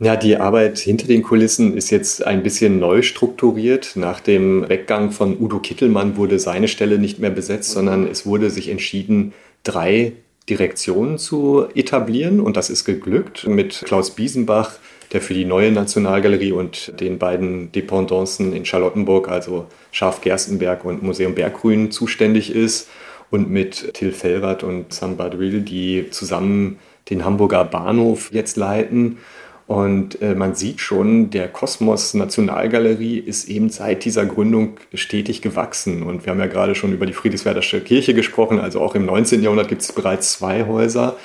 Ja, 0.01 0.17
die 0.17 0.37
Arbeit 0.37 0.79
hinter 0.79 1.07
den 1.07 1.23
Kulissen 1.23 1.77
ist 1.77 1.91
jetzt 1.91 2.27
ein 2.27 2.43
bisschen 2.43 2.81
neu 2.81 3.03
strukturiert. 3.03 3.93
Nach 3.95 4.19
dem 4.19 4.69
Weggang 4.69 5.13
von 5.13 5.41
Udo 5.41 5.61
Kittelmann 5.61 6.17
wurde 6.17 6.39
seine 6.41 6.67
Stelle 6.67 6.99
nicht 6.99 7.21
mehr 7.21 7.31
besetzt, 7.31 7.71
sondern 7.71 8.07
es 8.07 8.27
wurde 8.27 8.51
sich 8.51 8.69
entschieden, 8.69 9.33
drei 9.63 10.13
Direktionen 10.49 11.19
zu 11.19 11.67
etablieren. 11.75 12.41
Und 12.41 12.57
das 12.57 12.71
ist 12.71 12.85
geglückt 12.85 13.47
mit 13.47 13.83
Klaus 13.85 14.11
Biesenbach, 14.11 14.73
der 15.13 15.21
für 15.21 15.35
die 15.35 15.45
neue 15.45 15.73
Nationalgalerie 15.73 16.53
und 16.53 16.99
den 17.01 17.19
beiden 17.19 17.73
Dependancen 17.73 18.53
in 18.53 18.65
Charlottenburg, 18.65 19.29
also 19.29 19.67
Schaf 19.93 20.21
Gerstenberg 20.21 20.85
und 20.85 21.03
Museum 21.03 21.35
Berggrün, 21.35 21.91
zuständig 21.91 22.55
ist. 22.55 22.89
Und 23.31 23.51
mit 23.51 23.95
Till 23.95 24.13
Fellrath 24.13 24.63
und 24.63 24.93
Sam 24.93 25.17
Badril, 25.17 25.63
die 25.63 26.11
zusammen 26.11 26.79
den 27.11 27.25
Hamburger 27.25 27.65
Bahnhof 27.65 28.31
jetzt 28.33 28.57
leiten. 28.57 29.19
Und 29.67 30.21
äh, 30.21 30.35
man 30.35 30.55
sieht 30.55 30.81
schon, 30.81 31.31
der 31.31 31.49
Kosmos 31.49 32.13
Nationalgalerie 32.13 33.19
ist 33.19 33.49
eben 33.49 33.71
seit 33.71 34.05
dieser 34.05 34.27
Gründung 34.27 34.77
stetig 34.93 35.41
gewachsen. 35.41 36.03
Und 36.03 36.27
wir 36.27 36.33
haben 36.33 36.41
ja 36.41 36.47
gerade 36.47 36.75
schon 36.75 36.93
über 36.93 37.07
die 37.07 37.15
Friedrichswerdersche 37.15 37.81
Kirche 37.81 38.13
gesprochen. 38.13 38.61
Also 38.61 38.81
auch 38.81 38.95
im 38.95 39.07
19. 39.07 39.43
Jahrhundert 39.43 39.69
gibt 39.69 39.81
es 39.81 39.93
bereits 39.93 40.33
zwei 40.33 40.67
Häuser. 40.67 41.17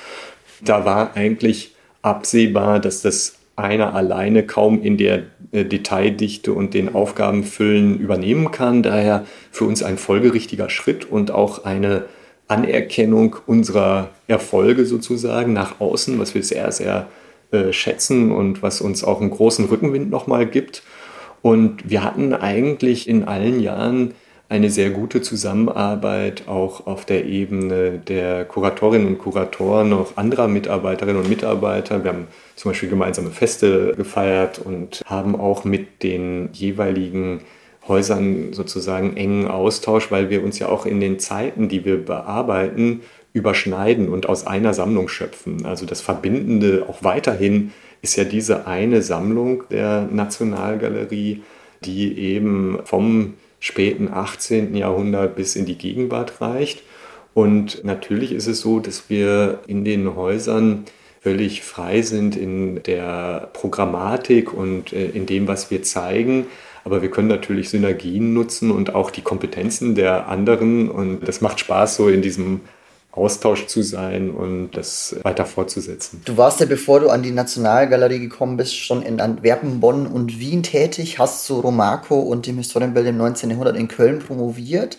Da 0.62 0.86
war 0.86 1.16
eigentlich 1.18 1.76
absehbar, 2.02 2.80
dass 2.80 3.02
das 3.02 3.36
einer 3.58 3.94
alleine 3.94 4.46
kaum 4.46 4.82
in 4.82 4.96
der 4.96 5.24
äh, 5.52 5.66
Detaildichte 5.66 6.54
und 6.54 6.74
den 6.74 6.96
Aufgabenfüllen 6.96 8.00
übernehmen 8.00 8.52
kann. 8.52 8.84
Daher 8.84 9.26
für 9.52 9.66
uns 9.66 9.84
ein 9.84 9.98
folgerichtiger 9.98 10.70
Schritt 10.70 11.04
und 11.04 11.32
auch 11.32 11.66
eine 11.66 12.06
Anerkennung 12.48 13.36
unserer 13.46 14.12
Erfolge 14.28 14.86
sozusagen 14.86 15.52
nach 15.52 15.82
außen, 15.82 16.18
was 16.20 16.34
wir 16.34 16.44
sehr, 16.44 16.72
sehr 16.72 17.08
äh, 17.52 17.74
schätzen 17.74 18.32
und 18.32 18.62
was 18.62 18.82
uns 18.82 19.04
auch 19.04 19.22
einen 19.22 19.32
großen 19.32 19.66
Rückenwind 19.66 20.10
nochmal 20.10 20.46
gibt. 20.46 20.84
Und 21.42 21.90
wir 21.90 22.04
hatten 22.04 22.34
eigentlich 22.34 23.08
in 23.08 23.24
allen 23.24 23.60
Jahren 23.60 24.14
eine 24.50 24.72
sehr 24.72 24.90
gute 24.90 25.22
Zusammenarbeit 25.22 26.48
auch 26.48 26.88
auf 26.88 27.06
der 27.06 27.26
Ebene 27.26 28.00
der 28.00 28.46
Kuratorinnen 28.46 29.08
und 29.08 29.18
Kuratoren, 29.20 29.94
auch 29.94 30.18
anderer 30.18 30.48
Mitarbeiterinnen 30.48 31.22
und 31.22 31.30
Mitarbeiter. 31.30 32.04
Wir 32.04 32.12
haben 32.12 32.28
zum 32.56 32.72
Beispiel 32.72 32.90
gemeinsame 32.90 33.30
Feste 33.30 33.94
gefeiert 33.96 34.60
und 34.60 35.02
haben 35.06 35.40
auch 35.40 35.66
mit 35.66 36.02
den 36.02 36.50
jeweiligen 36.52 37.42
Häusern 37.88 38.54
sozusagen 38.54 39.18
engen 39.18 39.48
Austausch, 39.48 40.12
weil 40.12 40.30
wir 40.30 40.44
uns 40.44 40.58
ja 40.60 40.68
auch 40.68 40.86
in 40.86 41.00
den 41.00 41.20
Zeiten, 41.20 41.70
die 41.70 41.86
wir 41.86 42.04
bearbeiten, 42.04 43.02
überschneiden 43.34 44.10
und 44.10 44.28
aus 44.28 44.48
einer 44.48 44.74
Sammlung 44.74 45.08
schöpfen. 45.08 45.66
Also 45.66 45.86
das 45.86 46.02
Verbindende 46.02 46.86
auch 46.88 47.04
weiterhin 47.04 47.72
ist 48.02 48.16
ja 48.16 48.24
diese 48.24 48.66
eine 48.68 49.02
Sammlung 49.02 49.64
der 49.70 50.08
Nationalgalerie, 50.12 51.44
die 51.84 52.18
eben 52.18 52.80
vom 52.86 53.36
späten 53.60 54.10
18. 54.12 54.76
Jahrhundert 54.76 55.36
bis 55.36 55.56
in 55.56 55.66
die 55.66 55.78
Gegenwart 55.78 56.42
reicht. 56.42 56.84
Und 57.34 57.84
natürlich 57.84 58.32
ist 58.32 58.48
es 58.48 58.62
so, 58.62 58.80
dass 58.80 59.10
wir 59.10 59.60
in 59.68 59.86
den 59.86 60.16
Häusern 60.16 60.86
völlig 61.22 61.62
frei 61.62 62.02
sind 62.02 62.36
in 62.36 62.82
der 62.84 63.50
Programmatik 63.54 64.54
und 64.54 64.94
äh, 64.94 65.10
in 65.10 65.26
dem, 65.26 65.48
was 65.48 65.70
wir 65.70 65.84
zeigen. 65.84 66.48
Aber 66.86 67.02
wir 67.02 67.12
können 67.12 67.28
natürlich 67.28 67.70
Synergien 67.70 68.34
nutzen 68.34 68.72
und 68.72 68.96
auch 68.96 69.12
die 69.12 69.22
Kompetenzen 69.22 69.96
der 69.96 70.30
anderen. 70.30 70.90
Und 70.90 71.28
das 71.28 71.42
macht 71.42 71.60
Spaß, 71.60 71.98
so 71.98 72.08
in 72.08 72.22
diesem 72.22 72.62
Austausch 73.12 73.66
zu 73.66 73.82
sein 73.82 74.30
und 74.30 74.72
das 74.72 75.16
weiter 75.24 75.46
fortzusetzen. 75.46 76.22
Du 76.26 76.38
warst 76.38 76.60
ja, 76.60 76.68
bevor 76.68 77.00
du 77.00 77.10
an 77.10 77.24
die 77.24 77.32
Nationalgalerie 77.32 78.20
gekommen 78.20 78.56
bist, 78.56 78.78
schon 78.78 79.02
in 79.02 79.20
Antwerpen, 79.20 79.80
Bonn 79.80 80.06
und 80.06 80.40
Wien 80.40 80.62
tätig, 80.62 81.18
hast 81.18 81.46
zu 81.46 81.60
Romaco 81.60 82.20
und 82.20 82.46
dem 82.46 82.58
Historienbild 82.58 83.08
im 83.08 83.18
19. 83.18 83.50
Jahrhundert 83.50 83.78
in 83.78 83.88
Köln 83.88 84.20
promoviert 84.20 84.98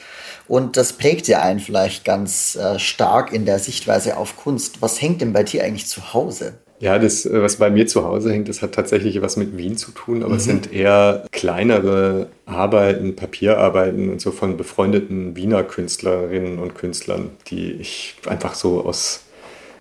und 0.49 0.77
das 0.77 0.95
prägt 0.95 1.29
ja 1.29 1.43
einen 1.43 1.61
vielleicht 1.61 2.05
ganz 2.05 2.57
äh, 2.57 2.81
stark 2.81 3.33
in 3.33 3.47
der 3.47 3.61
Sichtweise 3.61 4.17
auf 4.17 4.37
Kunst. 4.37 4.83
Was 4.83 5.01
hängt 5.01 5.21
denn 5.21 5.33
bei 5.33 5.45
dir 5.45 5.63
eigentlich 5.63 5.87
zu 5.87 6.13
Hause? 6.13 6.55
Ja, 6.81 6.99
das, 6.99 7.29
was 7.31 7.57
bei 7.57 7.69
mir 7.69 7.87
zu 7.87 8.05
Hause 8.05 8.33
hängt, 8.33 8.49
das 8.49 8.63
hat 8.63 8.75
tatsächlich 8.75 9.21
was 9.21 9.37
mit 9.37 9.59
Wien 9.59 9.77
zu 9.77 9.93
tun, 9.93 10.23
aber 10.23 10.33
mhm. 10.33 10.39
es 10.39 10.45
sind 10.45 10.73
eher 10.73 11.27
kleinere 11.31 12.29
Arbeiten, 12.47 13.17
Papierarbeiten 13.17 14.09
und 14.09 14.21
so 14.23 14.31
von 14.31 14.57
befreundeten 14.57 15.37
Wiener 15.37 15.63
Künstlerinnen 15.63 16.59
und 16.59 16.75
Künstlern, 16.75 17.33
die 17.49 17.73
ich 17.73 18.15
einfach 18.27 18.55
so 18.55 18.83
aus 18.83 19.25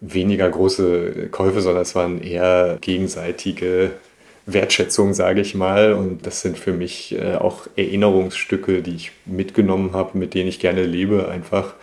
weniger 0.01 0.49
große 0.49 1.29
Käufe, 1.31 1.62
sondern 1.62 1.83
es 1.83 1.95
waren 1.95 2.21
eher 2.21 2.77
gegenseitige 2.81 3.91
Wertschätzung, 4.45 5.13
sage 5.13 5.39
ich 5.39 5.55
mal. 5.55 5.93
Und 5.93 6.25
das 6.25 6.41
sind 6.41 6.57
für 6.57 6.73
mich 6.73 7.15
äh, 7.15 7.35
auch 7.35 7.67
Erinnerungsstücke, 7.77 8.81
die 8.81 8.95
ich 8.95 9.12
mitgenommen 9.25 9.93
habe, 9.93 10.17
mit 10.17 10.33
denen 10.33 10.49
ich 10.49 10.59
gerne 10.59 10.83
lebe, 10.83 11.29
einfach 11.29 11.75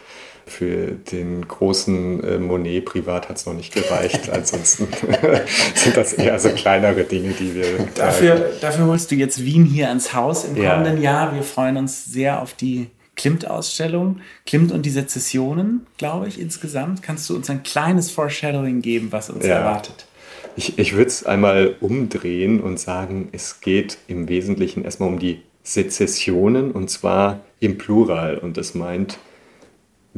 für 0.46 0.92
den 0.92 1.46
großen 1.46 2.22
äh, 2.22 2.38
Monet 2.38 2.84
privat 2.84 3.28
hat 3.28 3.36
es 3.36 3.46
noch 3.46 3.54
nicht 3.54 3.74
gereicht. 3.74 4.30
Ansonsten 4.32 4.86
sind 5.74 5.96
das 5.96 6.12
eher 6.12 6.38
so 6.38 6.50
kleinere 6.50 7.02
Dinge, 7.02 7.32
die 7.32 7.54
wir. 7.54 7.66
Dafür, 7.94 8.52
dafür 8.60 8.86
holst 8.86 9.10
du 9.10 9.16
jetzt 9.16 9.44
Wien 9.44 9.64
hier 9.64 9.88
ans 9.88 10.14
Haus 10.14 10.44
im 10.44 10.56
ja. 10.56 10.70
kommenden 10.70 11.02
Jahr. 11.02 11.34
Wir 11.34 11.42
freuen 11.42 11.76
uns 11.76 12.04
sehr 12.04 12.40
auf 12.40 12.54
die 12.54 12.88
Klimt-Ausstellung. 13.16 14.20
Klimt 14.46 14.70
und 14.70 14.86
die 14.86 14.90
Sezessionen, 14.90 15.86
glaube 15.98 16.28
ich, 16.28 16.40
insgesamt. 16.40 17.02
Kannst 17.02 17.28
du 17.28 17.34
uns 17.34 17.50
ein 17.50 17.64
kleines 17.64 18.10
Foreshadowing 18.12 18.82
geben, 18.82 19.08
was 19.10 19.30
uns 19.30 19.44
ja. 19.44 19.56
erwartet? 19.56 20.06
Ich, 20.54 20.78
ich 20.78 20.92
würde 20.92 21.08
es 21.08 21.26
einmal 21.26 21.74
umdrehen 21.80 22.60
und 22.60 22.78
sagen, 22.78 23.28
es 23.32 23.60
geht 23.60 23.98
im 24.06 24.28
Wesentlichen 24.28 24.84
erstmal 24.84 25.08
um 25.08 25.18
die 25.18 25.42
Sezessionen 25.64 26.70
und 26.70 26.88
zwar 26.88 27.40
im 27.58 27.78
Plural. 27.78 28.38
Und 28.38 28.56
das 28.56 28.74
meint 28.74 29.18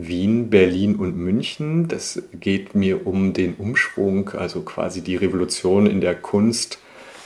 Wien, 0.01 0.49
Berlin 0.49 0.95
und 0.95 1.17
München. 1.17 1.89
Das 1.89 2.23
geht 2.33 2.75
mir 2.75 3.07
um 3.07 3.33
den 3.33 3.55
Umschwung, 3.55 4.31
also 4.31 4.63
quasi 4.63 5.01
die 5.01 5.17
Revolution 5.17 5.87
in 5.87 6.01
der 6.01 6.15
Kunst 6.15 6.79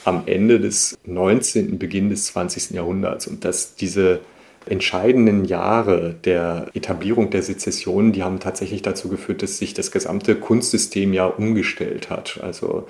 am 0.05 0.23
Ende 0.27 0.59
des 0.59 0.97
19., 1.05 1.79
Beginn 1.79 2.09
des 2.09 2.27
20. 2.27 2.71
Jahrhunderts. 2.71 3.27
Und 3.27 3.45
dass 3.45 3.75
diese 3.75 4.21
entscheidenden 4.67 5.45
Jahre 5.45 6.15
der 6.25 6.69
Etablierung 6.73 7.31
der 7.31 7.43
Sezession, 7.43 8.13
die 8.13 8.23
haben 8.23 8.41
tatsächlich 8.41 8.81
dazu 8.81 9.09
geführt, 9.09 9.43
dass 9.43 9.59
sich 9.59 9.75
das 9.75 9.91
gesamte 9.91 10.35
Kunstsystem 10.37 11.13
ja 11.13 11.27
umgestellt 11.27 12.11
hat. 12.11 12.41
Also 12.43 12.87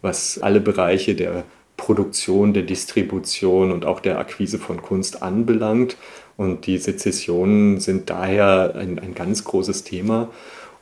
was 0.00 0.38
alle 0.38 0.60
Bereiche 0.60 1.14
der 1.14 1.44
Produktion, 1.84 2.54
der 2.54 2.62
Distribution 2.62 3.70
und 3.70 3.84
auch 3.84 4.00
der 4.00 4.18
Akquise 4.18 4.58
von 4.58 4.80
Kunst 4.80 5.22
anbelangt. 5.22 5.98
Und 6.38 6.66
die 6.66 6.78
Sezessionen 6.78 7.78
sind 7.78 8.08
daher 8.08 8.74
ein, 8.74 8.98
ein 8.98 9.14
ganz 9.14 9.44
großes 9.44 9.84
Thema. 9.84 10.30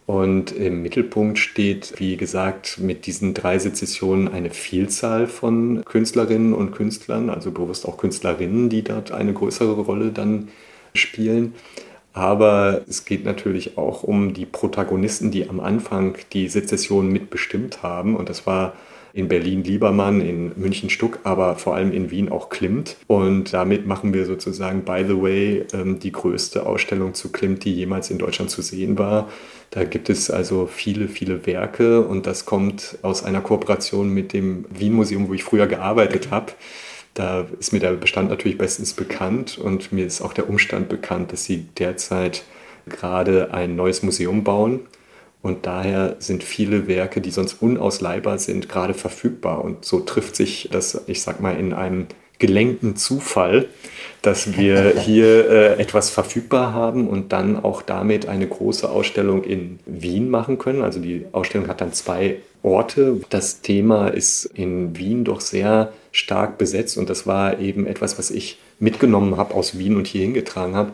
Und 0.07 0.53
im 0.53 0.83
Mittelpunkt 0.83 1.41
steht, 1.41 1.95
wie 1.99 2.17
gesagt, 2.17 2.79
mit 2.79 3.07
diesen 3.07 3.35
drei 3.35 3.59
Sezessionen 3.59 4.29
eine 4.29 4.50
Vielzahl 4.50 5.27
von 5.27 5.85
Künstlerinnen 5.85 6.55
und 6.55 6.71
Künstlern, 6.71 7.31
also 7.31 7.50
bewusst 7.50 7.85
auch 7.87 7.96
Künstlerinnen, 7.96 8.69
die 8.69 8.83
dort 8.83 9.11
eine 9.11 9.33
größere 9.33 9.81
Rolle 9.81 10.13
dann 10.13 10.48
spielen. 10.94 11.55
Aber 12.13 12.83
es 12.88 13.05
geht 13.05 13.25
natürlich 13.25 13.77
auch 13.77 14.05
um 14.05 14.35
die 14.35 14.46
Protagonisten, 14.46 15.33
die 15.33 15.48
am 15.48 15.59
Anfang 15.59 16.17
die 16.33 16.48
Sezession 16.48 17.09
mitbestimmt 17.09 17.83
haben. 17.83 18.15
Und 18.15 18.29
das 18.29 18.46
war 18.46 18.75
in 19.15 19.29
Berlin 19.29 19.63
Liebermann, 19.63 20.21
in 20.21 20.52
München 20.56 20.90
Stuck, 20.90 21.21
aber 21.25 21.56
vor 21.56 21.75
allem 21.75 21.92
in 21.92 22.10
Wien 22.10 22.31
auch 22.31 22.48
Klimt. 22.48 22.96
Und 23.06 23.52
damit 23.52 23.87
machen 23.87 24.15
wir 24.15 24.25
sozusagen, 24.27 24.83
by 24.83 25.04
the 25.06 25.21
way, 25.21 25.65
ähm, 25.73 25.98
die 25.98 26.13
größte 26.13 26.67
Ausstellung 26.67 27.15
zu 27.15 27.31
Klimt, 27.31 27.65
die 27.65 27.75
jemals 27.75 28.10
in 28.10 28.19
Deutschland 28.19 28.50
zu 28.50 28.63
sehen 28.63 28.98
war. 28.98 29.29
Da 29.71 29.85
gibt 29.85 30.10
es 30.10 30.31
also 30.31 30.67
viele, 30.67 31.08
viele 31.08 31.46
Werke 31.46 32.02
und 32.02 32.27
das 32.27 32.44
kommt 32.44 32.98
aus 33.02 33.25
einer 33.25 33.40
Kooperation 33.40 34.10
mit 34.10 34.33
dem 34.33 34.67
Wien 34.71 34.92
Museum, 34.92 35.29
wo 35.29 35.35
ich 35.35 35.44
früher 35.44 35.67
gearbeitet 35.67 36.31
habe. 36.31 36.52
Da 37.15 37.46
ist 37.58 37.73
mir 37.73 37.81
der 37.81 37.92
Bestand 37.92 38.31
natürlich 38.31 38.56
bestens 38.56 38.94
bekannt 38.94 39.58
und 39.58 39.92
mir 39.92 40.06
ist 40.06 40.23
auch 40.23 40.33
der 40.33 40.48
Umstand 40.48 40.88
bekannt, 40.88 41.33
dass 41.33 41.44
sie 41.44 41.67
derzeit 41.79 42.44
gerade 42.87 43.52
ein 43.52 43.77
neues 43.77 44.02
Museum 44.02 44.44
bauen. 44.44 44.81
Und 45.43 45.67
daher 45.67 46.17
sind 46.21 46.45
viele 46.45 46.87
Werke, 46.87 47.21
die 47.21 47.33
sonst 47.33 47.61
unausleihbar 47.61 48.38
sind, 48.38 48.69
gerade 48.69 48.95
verfügbar. 48.95 49.65
Und 49.65 49.85
so 49.85 50.01
trifft 50.01 50.37
sich 50.37 50.69
das, 50.71 51.03
ich 51.09 51.23
sag 51.23 51.40
mal, 51.40 51.59
in 51.59 51.73
einem 51.73 52.07
gelenkten 52.38 52.97
Zufall, 52.97 53.67
dass 54.23 54.57
wir 54.57 55.01
hier 55.05 55.51
äh, 55.51 55.81
etwas 55.81 56.11
verfügbar 56.11 56.73
haben 56.73 57.09
und 57.09 57.33
dann 57.33 57.63
auch 57.63 57.83
damit 57.83 58.27
eine 58.27 58.47
große 58.47 58.88
Ausstellung 58.88 59.43
in 59.43 59.81
Wien 59.87 60.31
machen 60.31 60.59
können. 60.59 60.83
Also 60.83 61.01
die 61.01 61.27
Ausstellung 61.33 61.69
hat 61.69 61.81
dann 61.81 61.93
zwei 61.93 62.37
Orte. 62.63 63.21
Das 63.31 63.63
Thema 63.63 64.09
ist 64.09 64.45
in 64.45 64.97
Wien 64.97 65.25
doch 65.25 65.40
sehr 65.40 65.93
stark 66.13 66.59
besetzt 66.59 66.99
und 66.99 67.11
das 67.11 67.27
war 67.27 67.59
eben 67.59 67.87
etwas, 67.87 68.19
was 68.19 68.31
ich 68.31 68.59
mitgenommen 68.79 69.37
habe 69.37 69.55
aus 69.55 69.79
Wien 69.79 69.97
und 69.97 70.07
hier 70.07 70.23
hingetragen 70.23 70.75
habe 70.75 70.93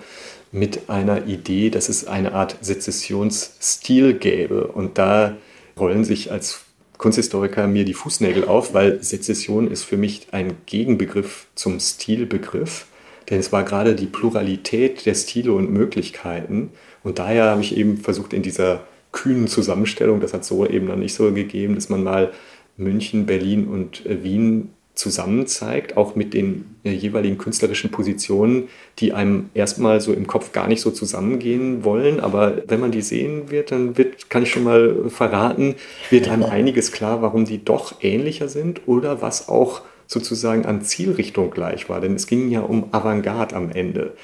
mit 0.53 0.89
einer 0.89 1.27
Idee, 1.27 1.71
dass 1.71 1.89
es 1.89 2.07
eine 2.07 2.33
Art 2.33 2.57
Sezessionsstil 2.61 4.15
gäbe. 4.15 4.69
Und 4.69 4.99
da 4.99 5.37
rollen 5.79 6.05
sich 6.05 6.33
als 6.33 6.65
Kunsthistoriker 6.97 7.67
mir 7.67 7.85
die 7.85 7.95
Fußnägel 7.95 8.47
auf, 8.47 8.75
weil 8.75 9.03
Sezession 9.03 9.71
ist 9.71 9.85
für 9.85 9.97
mich 9.97 10.29
ein 10.33 10.55
Gegenbegriff 10.67 11.47
zum 11.55 11.79
Stilbegriff. 11.81 12.87
Denn 13.31 13.39
es 13.39 13.53
war 13.53 13.63
gerade 13.63 13.95
die 13.95 14.07
Pluralität 14.07 15.05
der 15.07 15.15
Stile 15.15 15.53
und 15.53 15.71
Möglichkeiten. 15.71 16.71
Und 17.03 17.19
daher 17.19 17.45
habe 17.45 17.61
ich 17.61 17.77
eben 17.77 17.99
versucht, 17.99 18.33
in 18.33 18.43
dieser 18.43 18.85
kühnen 19.13 19.49
Zusammenstellung, 19.49 20.21
das 20.21 20.35
hat 20.35 20.45
so 20.45 20.67
eben 20.67 20.87
noch 20.87 20.97
nicht 20.97 21.15
so 21.15 21.33
gegeben, 21.33 21.75
dass 21.75 21.89
man 21.89 22.03
mal 22.03 22.33
München, 22.77 23.27
Berlin 23.27 23.67
und 23.67 24.07
äh, 24.07 24.23
Wien 24.23 24.71
zusammen 24.99 25.47
zeigt, 25.47 25.97
auch 25.97 26.17
mit 26.17 26.35
den 26.35 26.77
äh, 26.83 26.91
jeweiligen 26.91 27.39
künstlerischen 27.39 27.91
Positionen, 27.91 28.69
die 28.99 29.13
einem 29.13 29.49
erstmal 29.55 30.01
so 30.01 30.13
im 30.13 30.27
Kopf 30.27 30.51
gar 30.51 30.67
nicht 30.67 30.81
so 30.81 30.91
zusammengehen 30.91 31.85
wollen. 31.85 32.19
Aber 32.19 32.63
wenn 32.67 32.81
man 32.81 32.91
die 32.91 33.03
sehen 33.03 33.51
wird, 33.51 33.71
dann 33.71 33.97
wird, 33.97 34.29
kann 34.29 34.43
ich 34.43 34.51
schon 34.51 34.65
mal 34.65 35.09
verraten, 35.09 35.77
wird 36.11 36.29
einem 36.29 36.43
einiges 36.51 36.91
klar, 36.91 37.23
warum 37.23 37.45
die 37.45 37.65
doch 37.65 38.03
ähnlicher 38.03 38.49
sind 38.49 38.89
oder 38.89 39.23
was 39.23 39.49
auch 39.49 39.83
sozusagen 40.09 40.67
an 40.67 40.83
Zielrichtung 40.83 41.51
gleich 41.53 41.89
war. 41.89 42.01
Denn 42.01 42.15
es 42.15 42.27
ging 42.27 42.51
ja 42.51 42.61
um 42.61 42.93
Avantgarde 42.93 43.55
am 43.55 43.71
Ende. 43.71 44.15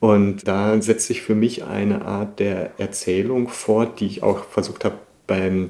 Und 0.00 0.48
da 0.48 0.80
setzt 0.80 1.06
sich 1.06 1.20
für 1.20 1.34
mich 1.34 1.64
eine 1.64 2.06
Art 2.06 2.40
der 2.40 2.72
Erzählung 2.78 3.48
fort, 3.48 4.00
die 4.00 4.06
ich 4.06 4.22
auch 4.22 4.44
versucht 4.44 4.86
habe 4.86 4.96
beim 5.26 5.68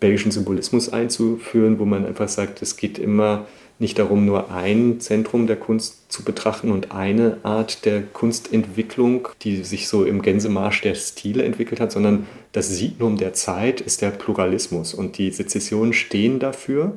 belgischen 0.00 0.32
Symbolismus 0.32 0.92
einzuführen, 0.92 1.78
wo 1.78 1.84
man 1.84 2.04
einfach 2.04 2.28
sagt, 2.28 2.62
es 2.62 2.76
geht 2.76 2.98
immer 2.98 3.46
nicht 3.78 3.98
darum, 3.98 4.24
nur 4.24 4.50
ein 4.52 5.00
Zentrum 5.00 5.46
der 5.46 5.56
Kunst 5.56 6.12
zu 6.12 6.24
betrachten 6.24 6.70
und 6.70 6.92
eine 6.92 7.38
Art 7.42 7.84
der 7.84 8.02
Kunstentwicklung, 8.02 9.28
die 9.42 9.64
sich 9.64 9.88
so 9.88 10.04
im 10.04 10.22
Gänsemarsch 10.22 10.82
der 10.82 10.94
Stile 10.94 11.42
entwickelt 11.42 11.80
hat, 11.80 11.90
sondern 11.92 12.26
das 12.52 12.68
Signum 12.68 13.16
der 13.16 13.32
Zeit 13.32 13.80
ist 13.80 14.02
der 14.02 14.10
Pluralismus 14.10 14.94
und 14.94 15.18
die 15.18 15.30
Sezessionen 15.30 15.92
stehen 15.92 16.38
dafür. 16.38 16.92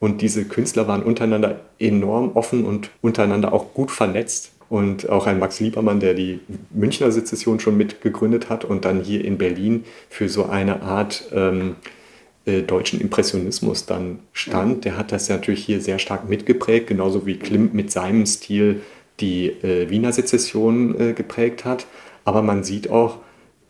Und 0.00 0.20
diese 0.22 0.44
Künstler 0.44 0.88
waren 0.88 1.02
untereinander 1.02 1.60
enorm 1.78 2.32
offen 2.34 2.64
und 2.64 2.90
untereinander 3.00 3.52
auch 3.52 3.72
gut 3.72 3.90
vernetzt. 3.90 4.50
Und 4.68 5.08
auch 5.08 5.26
ein 5.26 5.38
Max 5.38 5.60
Liebermann, 5.60 6.00
der 6.00 6.14
die 6.14 6.40
Münchner 6.70 7.12
Sezession 7.12 7.60
schon 7.60 7.76
mitgegründet 7.76 8.48
hat 8.48 8.64
und 8.64 8.84
dann 8.84 9.02
hier 9.02 9.24
in 9.24 9.38
Berlin 9.38 9.84
für 10.08 10.28
so 10.28 10.46
eine 10.46 10.82
Art 10.82 11.30
ähm, 11.32 11.76
äh, 12.46 12.62
deutschen 12.62 13.00
Impressionismus 13.00 13.86
dann 13.86 14.20
stand. 14.32 14.84
Der 14.84 14.96
hat 14.96 15.12
das 15.12 15.28
ja 15.28 15.36
natürlich 15.36 15.64
hier 15.64 15.80
sehr 15.80 15.98
stark 15.98 16.28
mitgeprägt, 16.28 16.86
genauso 16.86 17.26
wie 17.26 17.38
Klimt 17.38 17.74
mit 17.74 17.90
seinem 17.90 18.26
Stil 18.26 18.82
die 19.20 19.46
äh, 19.46 19.88
Wiener 19.90 20.12
Sezession 20.12 20.98
äh, 21.00 21.12
geprägt 21.12 21.64
hat. 21.64 21.86
Aber 22.24 22.42
man 22.42 22.64
sieht 22.64 22.90
auch, 22.90 23.18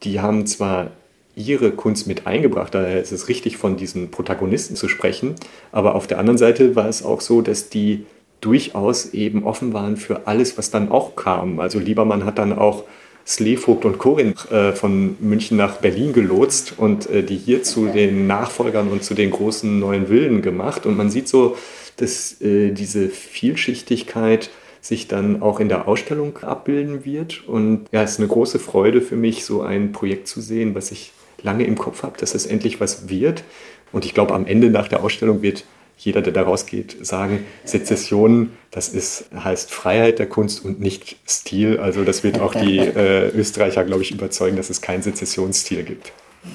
die 0.03 0.21
haben 0.21 0.47
zwar 0.47 0.91
ihre 1.37 1.73
Kunst 1.73 2.07
mit 2.07 2.27
eingebracht, 2.27 2.75
daher 2.75 3.01
ist 3.01 3.13
es 3.13 3.29
richtig, 3.29 3.57
von 3.57 3.77
diesen 3.77 4.11
Protagonisten 4.11 4.77
zu 4.77 4.89
sprechen, 4.89 5.35
aber 5.73 5.97
auf 5.97 6.07
der 6.07 6.19
anderen 6.19 6.39
Seite 6.39 6.77
war 6.77 6.89
es 6.89 7.05
auch 7.05 7.21
so, 7.21 7.43
dass 7.43 7.69
die 7.71 8.07
durchaus 8.41 9.15
eben 9.15 9.45
offen 9.45 9.73
waren 9.73 9.97
für 9.97 10.27
alles, 10.27 10.59
was 10.59 10.71
dann 10.71 10.91
auch 10.91 11.17
kam. 11.17 11.59
Also 11.61 11.79
Liebermann 11.79 12.25
hat 12.25 12.39
dann 12.39 12.53
auch 12.53 12.85
Slevogt 13.27 13.85
und 13.85 13.99
Corinth 13.99 14.51
äh, 14.51 14.73
von 14.73 15.17
München 15.21 15.57
nach 15.57 15.77
Berlin 15.77 16.13
gelotst 16.13 16.75
und 16.77 17.09
äh, 17.09 17.23
die 17.23 17.37
hier 17.37 17.63
zu 17.63 17.87
den 17.87 18.27
Nachfolgern 18.27 18.89
und 18.89 19.03
zu 19.03 19.15
den 19.15 19.31
großen 19.31 19.79
neuen 19.79 20.09
Wilden 20.09 20.43
gemacht. 20.43 20.85
Und 20.85 20.97
man 20.97 21.11
sieht 21.11 21.29
so, 21.29 21.57
dass 21.97 22.41
äh, 22.43 22.73
diese 22.73 23.09
Vielschichtigkeit 23.09 24.51
sich 24.81 25.09
dann 25.09 25.41
auch 25.41 25.61
in 25.61 25.71
der 25.71 25.89
Ausstellung 25.89 26.37
abbilden 26.39 27.07
wird. 27.07 27.49
Und 27.49 27.87
ja, 27.93 28.03
es 28.03 28.13
ist 28.13 28.19
eine 28.19 28.29
große 28.29 28.59
Freude 28.59 29.01
für 29.01 29.17
mich, 29.17 29.45
so 29.45 29.63
ein 29.63 29.93
Projekt 29.93 30.29
zu 30.29 30.43
sehen, 30.43 30.75
was 30.75 30.93
ich 30.93 31.13
lange 31.43 31.65
im 31.65 31.79
Kopf 31.79 32.03
habe, 32.03 32.19
dass 32.19 32.35
es 32.35 32.45
endlich 32.45 32.81
was 32.81 33.09
wird. 33.09 33.45
Und 33.93 34.05
ich 34.05 34.13
glaube, 34.13 34.35
am 34.35 34.47
Ende 34.47 34.69
nach 34.69 34.89
der 34.89 35.03
Ausstellung 35.03 35.41
wird 35.41 35.65
jeder, 36.05 36.23
der 36.23 36.33
da 36.33 36.43
rausgeht, 36.43 37.05
sagen, 37.05 37.41
Sezession, 37.65 38.51
das 38.71 38.89
ist, 38.89 39.27
heißt 39.35 39.71
Freiheit 39.73 40.19
der 40.19 40.27
Kunst 40.27 40.65
und 40.65 40.81
nicht 40.81 41.17
Stil. 41.29 41.79
Also 41.79 42.05
das 42.05 42.25
wird 42.25 42.41
auch 42.41 42.55
die 42.55 42.79
äh, 42.79 43.31
Österreicher, 43.31 43.85
glaube 43.85 44.03
ich, 44.03 44.11
überzeugen, 44.11 44.57
dass 44.57 44.71
es 44.71 44.81
keinen 44.81 45.03
Sezessionsstil 45.03 45.83
gibt. 45.83 46.13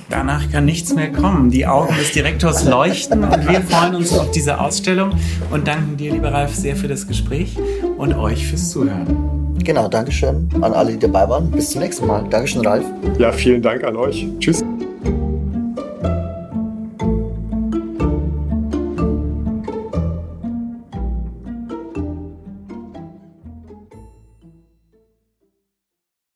Danach 0.10 0.52
kann 0.52 0.66
nichts 0.66 0.94
mehr 0.94 1.12
kommen. 1.12 1.50
Die 1.50 1.66
Augen 1.66 1.96
des 1.96 2.12
Direktors 2.12 2.64
leuchten 2.64 3.24
und 3.24 3.50
wir 3.50 3.62
freuen 3.62 3.96
uns 3.96 4.14
auf 4.14 4.30
diese 4.32 4.60
Ausstellung 4.60 5.14
und 5.52 5.68
danken 5.68 5.98
dir, 5.98 6.12
lieber 6.12 6.32
Ralf, 6.32 6.54
sehr 6.54 6.76
für 6.76 6.88
das 6.88 7.08
Gespräch 7.08 7.58
und 7.98 8.14
euch 8.14 8.46
fürs 8.46 8.70
Zuhören. 8.70 9.58
Genau, 9.64 9.88
Dankeschön 9.88 10.50
an 10.62 10.74
alle, 10.74 10.94
die 10.94 11.00
dabei 11.00 11.28
waren. 11.28 11.52
Bis 11.52 11.72
zum 11.72 11.82
nächsten 11.82 12.08
Mal. 12.08 12.26
Dankeschön, 12.30 12.66
Ralf. 12.66 12.86
Ja, 13.18 13.32
vielen 13.32 13.62
Dank 13.62 13.84
an 13.84 13.96
euch. 13.96 14.26
Tschüss. 14.40 14.64